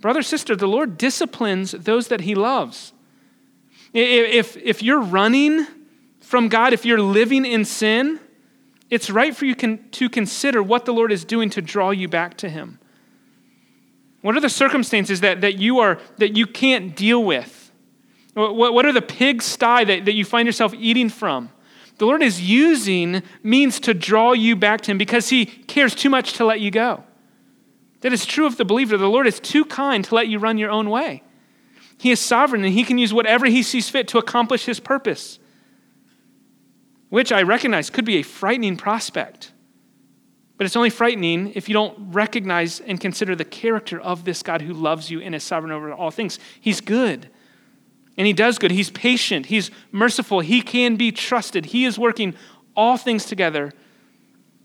Brother, 0.00 0.22
sister, 0.22 0.56
the 0.56 0.66
Lord 0.66 0.96
disciplines 0.96 1.72
those 1.72 2.08
that 2.08 2.22
he 2.22 2.34
loves. 2.34 2.92
If, 3.92 4.56
if 4.56 4.82
you're 4.82 5.00
running 5.00 5.66
from 6.20 6.48
God, 6.48 6.72
if 6.72 6.86
you're 6.86 7.00
living 7.00 7.44
in 7.44 7.64
sin, 7.64 8.18
it's 8.88 9.10
right 9.10 9.36
for 9.36 9.44
you 9.44 9.54
to 9.54 10.08
consider 10.08 10.62
what 10.62 10.84
the 10.84 10.92
Lord 10.92 11.12
is 11.12 11.24
doing 11.24 11.50
to 11.50 11.60
draw 11.60 11.90
you 11.90 12.08
back 12.08 12.36
to 12.38 12.48
him. 12.48 12.78
What 14.22 14.36
are 14.36 14.40
the 14.40 14.50
circumstances 14.50 15.20
that, 15.20 15.40
that, 15.40 15.58
you, 15.58 15.78
are, 15.78 15.98
that 16.18 16.36
you 16.36 16.46
can't 16.46 16.94
deal 16.94 17.22
with? 17.24 17.72
What, 18.34 18.74
what 18.74 18.86
are 18.86 18.92
the 18.92 19.02
pigsty 19.02 19.84
that, 19.84 20.04
that 20.04 20.14
you 20.14 20.24
find 20.24 20.46
yourself 20.46 20.74
eating 20.74 21.08
from? 21.08 21.50
The 21.98 22.06
Lord 22.06 22.22
is 22.22 22.40
using 22.40 23.22
means 23.42 23.80
to 23.80 23.92
draw 23.92 24.32
you 24.32 24.56
back 24.56 24.80
to 24.82 24.90
him 24.90 24.98
because 24.98 25.28
he 25.28 25.46
cares 25.46 25.94
too 25.94 26.08
much 26.08 26.34
to 26.34 26.44
let 26.44 26.60
you 26.60 26.70
go. 26.70 27.04
That 28.00 28.12
is 28.12 28.24
true 28.24 28.46
of 28.46 28.56
the 28.56 28.64
believer. 28.64 28.96
The 28.96 29.08
Lord 29.08 29.26
is 29.26 29.40
too 29.40 29.64
kind 29.64 30.04
to 30.06 30.14
let 30.14 30.28
you 30.28 30.38
run 30.38 30.58
your 30.58 30.70
own 30.70 30.88
way. 30.88 31.22
He 31.98 32.10
is 32.10 32.18
sovereign 32.18 32.64
and 32.64 32.72
He 32.72 32.84
can 32.84 32.96
use 32.96 33.12
whatever 33.12 33.46
He 33.46 33.62
sees 33.62 33.90
fit 33.90 34.08
to 34.08 34.18
accomplish 34.18 34.64
His 34.64 34.80
purpose, 34.80 35.38
which 37.10 37.30
I 37.30 37.42
recognize 37.42 37.90
could 37.90 38.06
be 38.06 38.16
a 38.16 38.22
frightening 38.22 38.78
prospect. 38.78 39.52
But 40.60 40.66
it's 40.66 40.76
only 40.76 40.90
frightening 40.90 41.54
if 41.54 41.70
you 41.70 41.72
don't 41.72 42.12
recognize 42.12 42.80
and 42.80 43.00
consider 43.00 43.34
the 43.34 43.46
character 43.46 43.98
of 43.98 44.26
this 44.26 44.42
God 44.42 44.60
who 44.60 44.74
loves 44.74 45.10
you 45.10 45.22
and 45.22 45.34
is 45.34 45.42
sovereign 45.42 45.72
over 45.72 45.90
all 45.90 46.10
things. 46.10 46.38
He's 46.60 46.82
good. 46.82 47.30
And 48.18 48.26
he 48.26 48.34
does 48.34 48.58
good. 48.58 48.70
He's 48.70 48.90
patient. 48.90 49.46
He's 49.46 49.70
merciful. 49.90 50.40
He 50.40 50.60
can 50.60 50.96
be 50.96 51.12
trusted. 51.12 51.64
He 51.64 51.86
is 51.86 51.98
working 51.98 52.34
all 52.76 52.98
things 52.98 53.24
together 53.24 53.72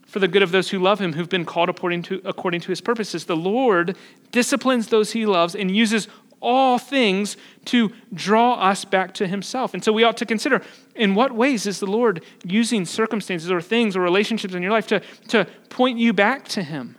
for 0.06 0.20
the 0.20 0.28
good 0.28 0.44
of 0.44 0.52
those 0.52 0.70
who 0.70 0.80
love 0.80 1.00
him, 1.00 1.14
who've 1.14 1.30
been 1.30 1.46
called 1.46 1.70
according 1.70 2.02
to, 2.02 2.22
according 2.26 2.60
to 2.60 2.68
his 2.68 2.82
purposes. 2.82 3.24
The 3.24 3.38
Lord 3.38 3.96
disciplines 4.34 4.88
those 4.88 5.14
he 5.14 5.26
loves 5.26 5.56
and 5.56 5.74
uses 5.74 6.10
all 6.46 6.78
things 6.78 7.36
to 7.66 7.92
draw 8.14 8.54
us 8.54 8.86
back 8.86 9.14
to 9.16 9.28
himself. 9.28 9.74
And 9.74 9.84
so 9.84 9.92
we 9.92 10.04
ought 10.04 10.18
to 10.18 10.26
consider 10.26 10.62
in 10.94 11.16
what 11.16 11.34
ways 11.34 11.66
is 11.66 11.80
the 11.80 11.88
Lord 11.88 12.24
using 12.46 12.86
circumstances 12.86 13.52
or 13.52 13.60
things 13.60 13.98
or 13.98 14.02
relationships 14.02 14.54
in 14.54 14.62
your 14.62 14.72
life 14.72 14.86
to, 14.88 15.02
to 15.30 15.46
point 15.70 15.98
you 15.98 16.14
back 16.14 16.48
to 16.50 16.62
him? 16.62 16.98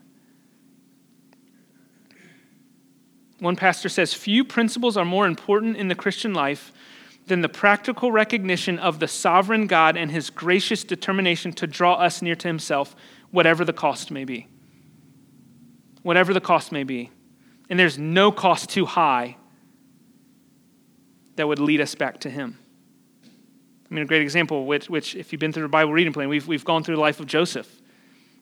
One 3.39 3.55
pastor 3.55 3.89
says 3.89 4.15
few 4.15 4.45
principles 4.45 4.97
are 4.97 5.05
more 5.05 5.27
important 5.27 5.77
in 5.77 5.89
the 5.89 5.95
Christian 5.95 6.35
life 6.35 6.73
than 7.27 7.41
the 7.41 7.49
practical 7.49 8.11
recognition 8.11 8.79
of 8.79 8.99
the 8.99 9.09
sovereign 9.09 9.67
God 9.67 9.97
and 9.97 10.11
his 10.11 10.31
gracious 10.31 10.85
determination 10.85 11.53
to 11.53 11.67
draw 11.67 11.95
us 11.95 12.23
near 12.23 12.35
to 12.37 12.49
himself, 12.49 12.97
whatever 13.31 13.65
the 13.65 13.73
cost 13.73 14.11
may 14.11 14.25
be. 14.25 14.49
Whatever 16.03 16.33
the 16.33 16.41
cost 16.41 16.73
may 16.73 16.83
be. 16.85 17.11
And 17.69 17.79
there's 17.79 17.99
no 17.99 18.31
cost 18.31 18.71
too 18.71 18.87
high 18.87 19.37
that 21.37 21.47
would 21.47 21.59
lead 21.59 21.81
us 21.81 21.95
back 21.95 22.21
to 22.21 22.31
him. 22.31 22.59
I 23.91 23.95
mean, 23.95 24.03
a 24.03 24.07
great 24.07 24.23
example, 24.23 24.67
which, 24.67 24.91
which 24.91 25.15
if 25.15 25.33
you've 25.33 25.41
been 25.41 25.53
through 25.53 25.65
the 25.65 25.69
Bible 25.69 25.93
reading 25.93 26.13
plan, 26.13 26.29
we've, 26.29 26.47
we've 26.47 26.65
gone 26.65 26.83
through 26.83 26.97
the 26.97 27.01
life 27.01 27.21
of 27.21 27.27
Joseph. 27.27 27.71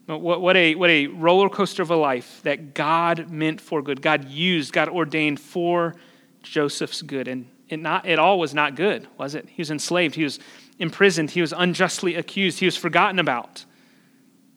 What, 0.07 0.41
what, 0.41 0.57
a, 0.57 0.75
what 0.75 0.91
a 0.91 1.07
roller 1.07 1.49
coaster 1.49 1.83
of 1.83 1.91
a 1.91 1.97
life 1.97 2.41
that 2.43 2.75
God 2.75 3.31
meant 3.31 3.61
for 3.61 3.83
good. 3.83 4.03
God 4.03 4.29
used, 4.29 4.73
God 4.73 4.89
ordained 4.89 5.41
for 5.41 5.95
Joseph's 6.43 7.03
good. 7.03 7.27
And 7.27 7.49
it, 7.69 7.79
not, 7.79 8.07
it 8.07 8.19
all 8.19 8.39
was 8.39 8.55
not 8.55 8.77
good, 8.77 9.09
was 9.19 9.35
it? 9.35 9.49
He 9.49 9.63
was 9.63 9.71
enslaved, 9.71 10.15
he 10.15 10.25
was 10.25 10.39
imprisoned, 10.79 11.31
he 11.31 11.41
was 11.41 11.53
unjustly 11.57 12.15
accused, 12.15 12.59
he 12.59 12.67
was 12.67 12.77
forgotten 12.77 13.19
about, 13.19 13.65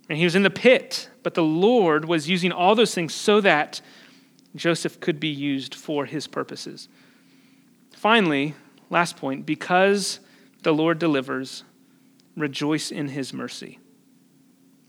and 0.10 0.18
he 0.18 0.24
was 0.24 0.36
in 0.36 0.44
the 0.44 0.50
pit. 0.50 1.10
But 1.24 1.34
the 1.34 1.44
Lord 1.44 2.06
was 2.06 2.30
using 2.30 2.52
all 2.52 2.76
those 2.76 2.94
things 2.94 3.14
so 3.14 3.40
that 3.42 3.82
Joseph 4.58 5.00
could 5.00 5.20
be 5.20 5.28
used 5.28 5.76
for 5.76 6.06
his 6.06 6.28
purposes. 6.28 6.90
Finally, 7.96 8.56
last 8.90 9.18
point, 9.18 9.46
because 9.46 10.20
the 10.64 10.74
Lord 10.74 11.00
delivers, 11.00 11.64
rejoice 12.36 12.92
in 12.92 13.10
his 13.10 13.34
mercy. 13.34 13.80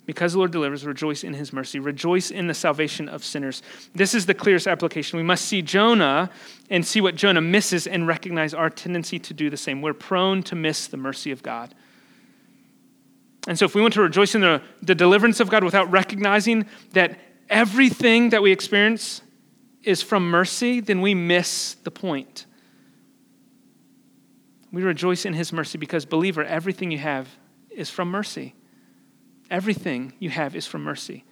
Because 0.06 0.32
the 0.32 0.38
Lord 0.38 0.52
delivers, 0.52 0.86
rejoice 0.86 1.22
in 1.22 1.34
his 1.34 1.52
mercy. 1.52 1.78
Rejoice 1.78 2.30
in 2.30 2.46
the 2.46 2.54
salvation 2.54 3.10
of 3.10 3.22
sinners. 3.22 3.62
This 3.94 4.14
is 4.14 4.24
the 4.24 4.32
clearest 4.32 4.66
application. 4.66 5.18
We 5.18 5.22
must 5.22 5.44
see 5.44 5.60
Jonah 5.60 6.30
and 6.70 6.86
see 6.86 7.02
what 7.02 7.14
Jonah 7.14 7.42
misses 7.42 7.86
and 7.86 8.06
recognize 8.06 8.54
our 8.54 8.70
tendency 8.70 9.18
to 9.18 9.34
do 9.34 9.50
the 9.50 9.58
same. 9.58 9.82
We're 9.82 9.92
prone 9.92 10.42
to 10.44 10.54
miss 10.54 10.86
the 10.86 10.96
mercy 10.96 11.30
of 11.30 11.42
God. 11.42 11.74
And 13.46 13.58
so, 13.58 13.66
if 13.66 13.74
we 13.74 13.82
want 13.82 13.94
to 13.94 14.02
rejoice 14.02 14.34
in 14.34 14.40
the, 14.40 14.62
the 14.82 14.94
deliverance 14.94 15.40
of 15.40 15.50
God 15.50 15.62
without 15.62 15.90
recognizing 15.90 16.66
that 16.92 17.18
everything 17.50 18.30
that 18.30 18.42
we 18.42 18.50
experience 18.50 19.20
is 19.83 20.03
from 20.03 20.29
mercy, 20.31 20.81
then 20.81 21.01
we 21.01 21.14
miss 21.14 21.74
the 21.85 21.91
point. 21.91 22.47
We 24.72 24.83
rejoice 24.83 25.24
in 25.24 25.35
his 25.35 25.53
mercy 25.53 25.79
because, 25.79 26.05
believer, 26.05 26.45
everything 26.45 26.91
you 26.91 26.99
have 26.99 27.29
is 27.70 27.89
from 27.89 28.11
mercy. 28.11 28.55
Everything 29.51 30.12
you 30.18 30.31
have 30.31 30.55
is 30.55 30.66
from 30.66 30.83
mercy. 30.83 31.24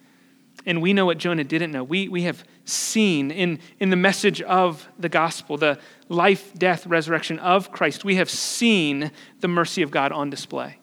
And 0.65 0.81
we 0.81 0.91
know 0.91 1.05
what 1.05 1.19
Jonah 1.19 1.43
didn't 1.43 1.71
know. 1.71 1.83
We, 1.83 2.09
we 2.09 2.23
have 2.23 2.43
seen 2.65 3.29
in, 3.29 3.59
in 3.79 3.89
the 3.89 3.95
message 3.95 4.41
of 4.41 4.87
the 4.97 5.07
gospel, 5.07 5.55
the 5.57 5.79
life, 6.09 6.53
death, 6.55 6.87
resurrection 6.87 7.37
of 7.39 7.71
Christ, 7.71 8.03
we 8.03 8.15
have 8.15 8.29
seen 8.29 9.11
the 9.39 9.47
mercy 9.47 9.81
of 9.81 9.91
God 9.91 10.11
on 10.11 10.29
display. 10.29 10.79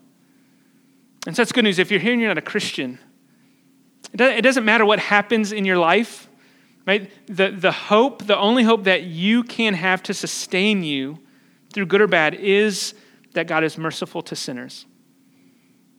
And 1.26 1.34
so 1.34 1.42
that's 1.42 1.52
good 1.52 1.64
news. 1.64 1.78
If 1.78 1.90
you're 1.90 2.00
here 2.00 2.12
and 2.12 2.20
you're 2.20 2.30
not 2.30 2.38
a 2.38 2.42
Christian, 2.42 2.98
it 4.12 4.42
doesn't 4.42 4.64
matter 4.64 4.86
what 4.86 5.00
happens 5.00 5.50
in 5.50 5.64
your 5.64 5.78
life, 5.78 6.28
right? 6.86 7.10
The, 7.26 7.50
the 7.50 7.72
hope, 7.72 8.26
the 8.26 8.38
only 8.38 8.62
hope 8.62 8.84
that 8.84 9.04
you 9.04 9.42
can 9.42 9.74
have 9.74 10.02
to 10.04 10.14
sustain 10.14 10.82
you 10.82 11.18
through 11.72 11.86
good 11.86 12.00
or 12.00 12.06
bad 12.06 12.34
is 12.34 12.94
that 13.32 13.46
God 13.46 13.64
is 13.64 13.76
merciful 13.78 14.22
to 14.22 14.36
sinners. 14.36 14.86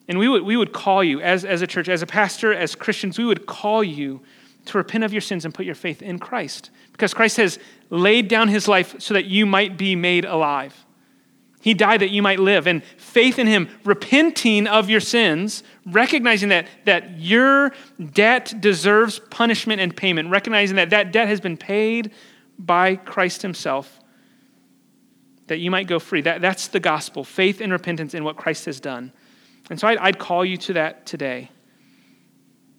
And 0.08 0.20
we 0.20 0.28
would, 0.28 0.44
we 0.44 0.56
would 0.56 0.72
call 0.72 1.04
you, 1.04 1.20
as, 1.22 1.44
as 1.44 1.62
a 1.62 1.68
church, 1.68 1.90
as 1.90 2.02
a 2.02 2.08
pastor, 2.08 2.54
as 2.54 2.76
Christians, 2.76 3.18
we 3.18 3.26
would 3.26 3.46
call 3.46 3.84
you 3.84 4.22
to 4.66 4.78
repent 4.78 5.04
of 5.04 5.12
your 5.12 5.22
sins 5.22 5.46
and 5.46 5.54
put 5.54 5.66
your 5.66 5.76
faith 5.76 6.02
in 6.02 6.20
Christ. 6.20 6.70
Because 6.92 7.14
Christ 7.14 7.38
has 7.38 7.60
laid 7.90 8.28
down 8.28 8.48
his 8.48 8.68
life 8.68 8.96
so 9.00 9.14
that 9.14 9.26
you 9.26 9.46
might 9.46 9.78
be 9.78 9.96
made 9.96 10.26
alive. 10.26 10.85
He 11.66 11.74
died 11.74 12.02
that 12.02 12.12
you 12.12 12.22
might 12.22 12.38
live. 12.38 12.68
And 12.68 12.84
faith 12.84 13.40
in 13.40 13.48
him, 13.48 13.70
repenting 13.84 14.68
of 14.68 14.88
your 14.88 15.00
sins, 15.00 15.64
recognizing 15.84 16.50
that, 16.50 16.68
that 16.86 17.18
your 17.18 17.74
debt 18.14 18.54
deserves 18.62 19.18
punishment 19.32 19.82
and 19.82 19.98
payment, 19.98 20.30
recognizing 20.30 20.76
that 20.76 20.92
that 20.92 21.12
debt 21.12 21.28
has 21.28 21.42
been 21.42 21.58
paid 21.58 22.12
by 22.60 22.98
Christ 22.98 23.42
himself, 23.42 24.00
that 25.48 25.58
you 25.58 25.72
might 25.72 25.88
go 25.88 25.98
free. 25.98 26.22
That, 26.22 26.40
that's 26.40 26.68
the 26.68 26.80
gospel 26.80 27.24
faith 27.24 27.62
and 27.62 27.72
repentance 27.72 28.14
in 28.14 28.24
what 28.24 28.36
Christ 28.36 28.66
has 28.66 28.80
done. 28.80 29.12
And 29.72 29.80
so 29.80 29.88
I'd, 29.88 29.98
I'd, 29.98 30.20
call 30.20 30.46
you 30.46 30.58
to 30.58 30.74
that 30.74 31.08
today. 31.08 31.50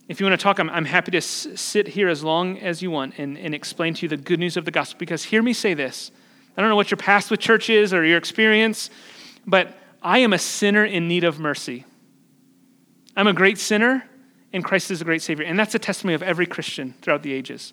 If 0.07 0.21
you 0.21 0.27
want 0.27 0.39
to 0.39 0.45
talk, 0.45 0.61
I'm, 0.61 0.71
I'm 0.71 0.85
happy 0.85 1.11
to 1.11 1.19
s- 1.19 1.49
sit 1.57 1.89
here 1.89 2.07
as 2.07 2.23
long 2.23 2.61
as 2.61 2.83
you 2.83 2.93
want 2.93 3.19
and, 3.19 3.37
and 3.37 3.53
explain 3.53 3.95
to 3.95 4.03
you 4.03 4.09
the 4.09 4.17
good 4.17 4.39
news 4.39 4.57
of 4.57 4.65
the 4.65 4.71
gospel. 4.71 4.97
Because 5.01 5.25
hear 5.25 5.43
me 5.43 5.53
say 5.53 5.75
this 5.75 6.13
I 6.57 6.61
don't 6.61 6.71
know 6.71 6.77
what 6.77 6.91
your 6.91 6.99
past 6.99 7.31
with 7.31 7.41
church 7.41 7.69
is 7.69 7.93
or 7.93 8.05
your 8.05 8.19
experience, 8.19 8.91
but 9.47 9.77
I 10.03 10.19
am 10.19 10.33
a 10.33 10.39
sinner 10.39 10.85
in 10.85 11.09
need 11.09 11.25
of 11.25 11.39
mercy. 11.39 11.85
I'm 13.17 13.27
a 13.27 13.33
great 13.33 13.59
sinner, 13.59 14.05
and 14.53 14.65
Christ 14.65 14.91
is 14.91 15.01
a 15.01 15.05
great 15.05 15.23
Savior. 15.23 15.45
And 15.45 15.59
that's 15.59 15.75
a 15.75 15.79
testimony 15.79 16.15
of 16.15 16.23
every 16.23 16.47
Christian 16.47 16.95
throughout 17.03 17.23
the 17.23 17.33
ages. 17.33 17.73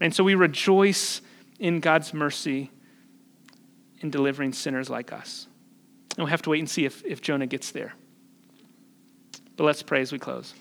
And 0.00 0.14
so 0.14 0.24
we 0.24 0.34
rejoice 0.34 1.20
in 1.58 1.80
God's 1.80 2.14
mercy 2.14 2.70
in 4.00 4.10
delivering 4.10 4.52
sinners 4.52 4.88
like 4.88 5.12
us. 5.12 5.46
And 6.10 6.18
we'll 6.18 6.30
have 6.30 6.42
to 6.42 6.50
wait 6.50 6.60
and 6.60 6.70
see 6.70 6.84
if, 6.84 7.04
if 7.04 7.20
Jonah 7.20 7.46
gets 7.46 7.70
there. 7.72 7.94
But 9.56 9.64
let's 9.64 9.82
pray 9.82 10.00
as 10.00 10.12
we 10.12 10.18
close. 10.18 10.54